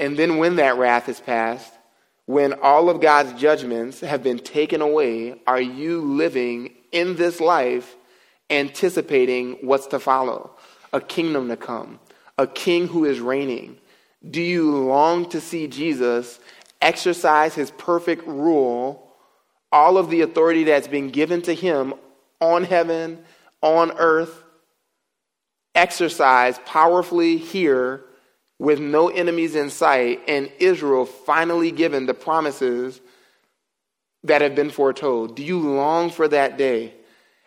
And 0.00 0.16
then 0.16 0.38
when 0.38 0.56
that 0.56 0.78
wrath 0.78 1.10
is 1.10 1.20
passed, 1.20 1.72
when 2.24 2.54
all 2.54 2.88
of 2.88 3.02
God's 3.02 3.38
judgments 3.38 4.00
have 4.00 4.22
been 4.22 4.38
taken 4.38 4.80
away, 4.80 5.40
are 5.46 5.60
you 5.60 6.00
living 6.00 6.74
in 6.90 7.16
this 7.16 7.38
life 7.38 7.96
anticipating 8.48 9.58
what's 9.60 9.86
to 9.88 10.00
follow? 10.00 10.56
A 10.94 11.02
kingdom 11.02 11.48
to 11.48 11.56
come, 11.56 12.00
a 12.38 12.46
king 12.46 12.88
who 12.88 13.04
is 13.04 13.20
reigning. 13.20 13.76
Do 14.28 14.40
you 14.40 14.74
long 14.74 15.28
to 15.28 15.40
see 15.40 15.66
Jesus 15.66 16.40
exercise 16.80 17.54
his 17.54 17.70
perfect 17.70 18.26
rule, 18.26 19.12
all 19.70 19.98
of 19.98 20.08
the 20.08 20.22
authority 20.22 20.64
that's 20.64 20.88
been 20.88 21.10
given 21.10 21.42
to 21.42 21.54
him 21.54 21.92
on 22.40 22.64
heaven, 22.64 23.22
on 23.60 23.92
earth, 23.98 24.44
exercise 25.74 26.58
powerfully 26.64 27.36
here 27.36 28.04
with 28.60 28.78
no 28.78 29.08
enemies 29.08 29.54
in 29.56 29.70
sight, 29.70 30.20
and 30.28 30.52
Israel 30.58 31.06
finally 31.06 31.70
given 31.70 32.04
the 32.04 32.12
promises 32.12 33.00
that 34.22 34.42
have 34.42 34.54
been 34.54 34.68
foretold? 34.68 35.34
Do 35.34 35.42
you 35.42 35.58
long 35.58 36.10
for 36.10 36.28
that 36.28 36.58
day? 36.58 36.92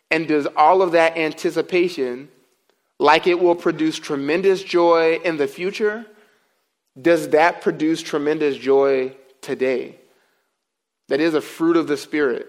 And 0.10 0.28
does 0.28 0.48
all 0.58 0.82
of 0.82 0.94
that 0.94 1.16
anticipation, 1.16 2.30
like 3.00 3.28
it 3.28 3.40
will 3.40 3.54
produce 3.54 4.00
tremendous 4.00 4.64
joy 4.64 5.20
in 5.24 5.38
the 5.38 5.48
future, 5.48 6.08
does 7.00 7.30
that 7.30 7.62
produce 7.62 8.02
tremendous 8.02 8.58
joy 8.58 9.16
today? 9.40 10.00
That 11.10 11.22
is 11.22 11.36
a 11.36 11.42
fruit 11.42 11.78
of 11.78 11.86
the 11.86 11.98
Spirit. 11.98 12.48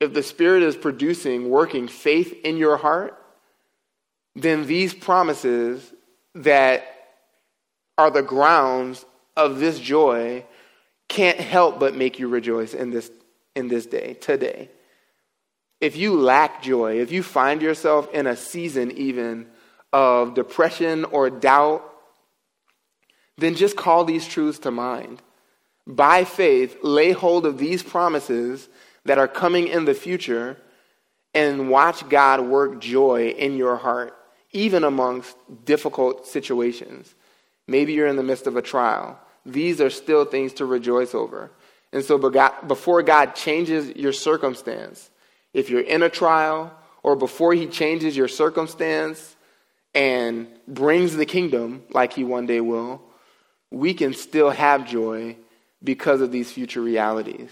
If 0.00 0.12
the 0.12 0.24
Spirit 0.24 0.64
is 0.64 0.76
producing, 0.76 1.50
working 1.50 1.86
faith 1.86 2.34
in 2.42 2.56
your 2.56 2.78
heart, 2.78 3.16
then 4.34 4.66
these 4.66 4.92
promises 4.92 5.92
that 6.34 6.91
are 7.98 8.10
the 8.10 8.22
grounds 8.22 9.04
of 9.36 9.58
this 9.58 9.78
joy 9.78 10.44
can't 11.08 11.38
help 11.38 11.78
but 11.78 11.94
make 11.94 12.18
you 12.18 12.28
rejoice 12.28 12.74
in 12.74 12.90
this, 12.90 13.10
in 13.54 13.68
this 13.68 13.86
day, 13.86 14.14
today. 14.14 14.70
If 15.80 15.96
you 15.96 16.16
lack 16.16 16.62
joy, 16.62 17.00
if 17.00 17.12
you 17.12 17.22
find 17.22 17.60
yourself 17.60 18.12
in 18.14 18.26
a 18.26 18.36
season 18.36 18.92
even 18.92 19.46
of 19.92 20.34
depression 20.34 21.04
or 21.04 21.28
doubt, 21.28 21.84
then 23.36 23.54
just 23.54 23.76
call 23.76 24.04
these 24.04 24.26
truths 24.26 24.60
to 24.60 24.70
mind. 24.70 25.20
By 25.86 26.24
faith, 26.24 26.78
lay 26.82 27.10
hold 27.10 27.44
of 27.44 27.58
these 27.58 27.82
promises 27.82 28.68
that 29.04 29.18
are 29.18 29.28
coming 29.28 29.66
in 29.66 29.84
the 29.84 29.94
future 29.94 30.56
and 31.34 31.68
watch 31.68 32.08
God 32.08 32.40
work 32.40 32.80
joy 32.80 33.30
in 33.30 33.56
your 33.56 33.76
heart, 33.76 34.16
even 34.52 34.84
amongst 34.84 35.36
difficult 35.64 36.26
situations. 36.26 37.14
Maybe 37.66 37.92
you're 37.92 38.06
in 38.06 38.16
the 38.16 38.22
midst 38.22 38.46
of 38.46 38.56
a 38.56 38.62
trial. 38.62 39.18
These 39.44 39.80
are 39.80 39.90
still 39.90 40.24
things 40.24 40.52
to 40.54 40.66
rejoice 40.66 41.14
over. 41.14 41.50
And 41.92 42.04
so, 42.04 42.18
before 42.66 43.02
God 43.02 43.34
changes 43.34 43.94
your 43.96 44.12
circumstance, 44.12 45.10
if 45.52 45.68
you're 45.68 45.80
in 45.80 46.02
a 46.02 46.08
trial, 46.08 46.72
or 47.02 47.16
before 47.16 47.52
He 47.52 47.66
changes 47.66 48.16
your 48.16 48.28
circumstance 48.28 49.36
and 49.94 50.48
brings 50.66 51.14
the 51.14 51.26
kingdom, 51.26 51.82
like 51.90 52.14
He 52.14 52.24
one 52.24 52.46
day 52.46 52.60
will, 52.60 53.02
we 53.70 53.94
can 53.94 54.14
still 54.14 54.50
have 54.50 54.88
joy 54.88 55.36
because 55.82 56.20
of 56.20 56.32
these 56.32 56.50
future 56.50 56.80
realities. 56.80 57.50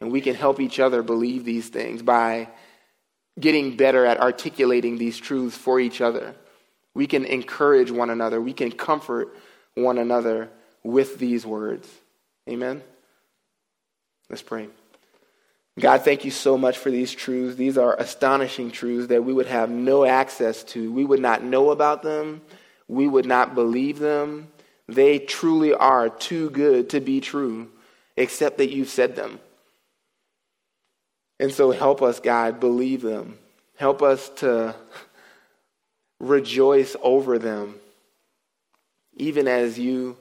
And 0.00 0.12
we 0.12 0.20
can 0.20 0.34
help 0.34 0.60
each 0.60 0.78
other 0.80 1.02
believe 1.02 1.44
these 1.44 1.68
things 1.68 2.02
by 2.02 2.48
getting 3.38 3.76
better 3.76 4.04
at 4.04 4.20
articulating 4.20 4.98
these 4.98 5.16
truths 5.16 5.56
for 5.56 5.80
each 5.80 6.00
other. 6.00 6.34
We 6.98 7.06
can 7.06 7.24
encourage 7.26 7.92
one 7.92 8.10
another. 8.10 8.40
We 8.40 8.52
can 8.52 8.72
comfort 8.72 9.28
one 9.76 9.98
another 9.98 10.50
with 10.82 11.20
these 11.20 11.46
words. 11.46 11.88
Amen? 12.48 12.82
Let's 14.28 14.42
pray. 14.42 14.66
God, 15.78 16.02
thank 16.02 16.24
you 16.24 16.32
so 16.32 16.58
much 16.58 16.76
for 16.76 16.90
these 16.90 17.12
truths. 17.12 17.54
These 17.54 17.78
are 17.78 17.94
astonishing 18.00 18.72
truths 18.72 19.06
that 19.10 19.24
we 19.24 19.32
would 19.32 19.46
have 19.46 19.70
no 19.70 20.04
access 20.04 20.64
to. 20.64 20.90
We 20.90 21.04
would 21.04 21.20
not 21.20 21.44
know 21.44 21.70
about 21.70 22.02
them. 22.02 22.40
We 22.88 23.06
would 23.06 23.26
not 23.26 23.54
believe 23.54 24.00
them. 24.00 24.48
They 24.88 25.20
truly 25.20 25.72
are 25.72 26.08
too 26.08 26.50
good 26.50 26.90
to 26.90 27.00
be 27.00 27.20
true, 27.20 27.68
except 28.16 28.58
that 28.58 28.72
you've 28.72 28.88
said 28.88 29.14
them. 29.14 29.38
And 31.38 31.52
so 31.52 31.70
help 31.70 32.02
us, 32.02 32.18
God, 32.18 32.58
believe 32.58 33.02
them. 33.02 33.38
Help 33.76 34.02
us 34.02 34.30
to 34.30 34.74
rejoice 36.20 36.96
over 37.02 37.38
them 37.38 37.80
even 39.18 39.48
as 39.48 39.78
you 39.78 40.16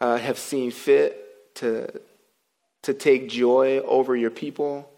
uh, 0.00 0.16
have 0.16 0.38
seen 0.38 0.70
fit 0.70 1.54
to, 1.56 2.00
to 2.82 2.94
take 2.94 3.28
joy 3.28 3.78
over 3.80 4.16
your 4.16 4.30
people. 4.30 4.90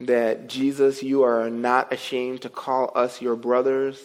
That 0.00 0.48
Jesus, 0.48 1.02
you 1.02 1.22
are 1.22 1.48
not 1.48 1.92
ashamed 1.92 2.42
to 2.42 2.50
call 2.50 2.90
us 2.94 3.22
your 3.22 3.36
brothers, 3.36 3.98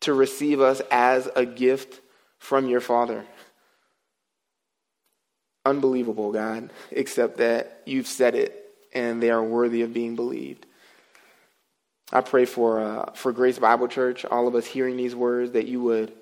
to 0.00 0.12
receive 0.12 0.60
us 0.60 0.82
as 0.90 1.28
a 1.36 1.46
gift 1.46 2.00
from 2.38 2.68
your 2.68 2.80
Father. 2.80 3.24
Unbelievable, 5.64 6.32
God, 6.32 6.70
except 6.90 7.38
that 7.38 7.82
you've 7.86 8.06
said 8.06 8.34
it 8.34 8.64
and 8.92 9.22
they 9.22 9.30
are 9.30 9.42
worthy 9.42 9.82
of 9.82 9.92
being 9.92 10.16
believed. 10.16 10.66
I 12.12 12.22
pray 12.22 12.44
for, 12.46 12.80
uh, 12.80 13.12
for 13.12 13.32
Grace 13.32 13.58
Bible 13.58 13.88
Church, 13.88 14.24
all 14.24 14.48
of 14.48 14.54
us 14.54 14.66
hearing 14.66 14.96
these 14.96 15.14
words, 15.14 15.52
that 15.52 15.66
you 15.66 15.82
would 15.82 16.12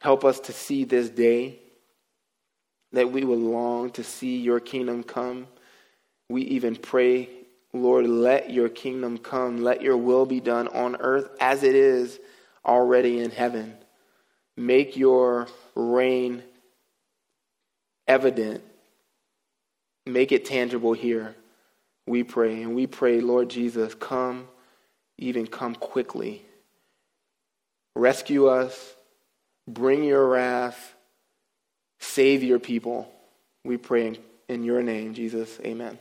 Help 0.00 0.24
us 0.24 0.40
to 0.40 0.52
see 0.52 0.84
this 0.84 1.08
day, 1.08 1.58
that 2.92 3.10
we 3.10 3.24
will 3.24 3.38
long 3.38 3.90
to 3.90 4.04
see 4.04 4.38
your 4.38 4.60
kingdom 4.60 5.02
come. 5.02 5.46
We 6.28 6.42
even 6.42 6.76
pray, 6.76 7.28
Lord, 7.72 8.06
let 8.06 8.50
your 8.50 8.68
kingdom 8.68 9.18
come. 9.18 9.62
Let 9.62 9.82
your 9.82 9.96
will 9.96 10.26
be 10.26 10.40
done 10.40 10.68
on 10.68 10.96
earth 10.96 11.30
as 11.40 11.62
it 11.62 11.74
is 11.74 12.18
already 12.64 13.20
in 13.20 13.30
heaven. 13.30 13.76
Make 14.56 14.96
your 14.96 15.48
reign 15.74 16.42
evident. 18.06 18.62
Make 20.04 20.30
it 20.30 20.44
tangible 20.44 20.92
here, 20.92 21.34
we 22.06 22.22
pray. 22.22 22.62
And 22.62 22.74
we 22.76 22.86
pray, 22.86 23.20
Lord 23.20 23.48
Jesus, 23.48 23.94
come, 23.94 24.46
even 25.18 25.46
come 25.46 25.74
quickly. 25.74 26.42
Rescue 27.94 28.46
us 28.46 28.96
Bring 29.68 30.04
your 30.04 30.26
wrath. 30.26 30.94
Save 31.98 32.42
your 32.42 32.58
people. 32.58 33.10
We 33.64 33.76
pray 33.76 34.18
in 34.48 34.62
your 34.62 34.82
name, 34.82 35.14
Jesus. 35.14 35.58
Amen. 35.64 35.98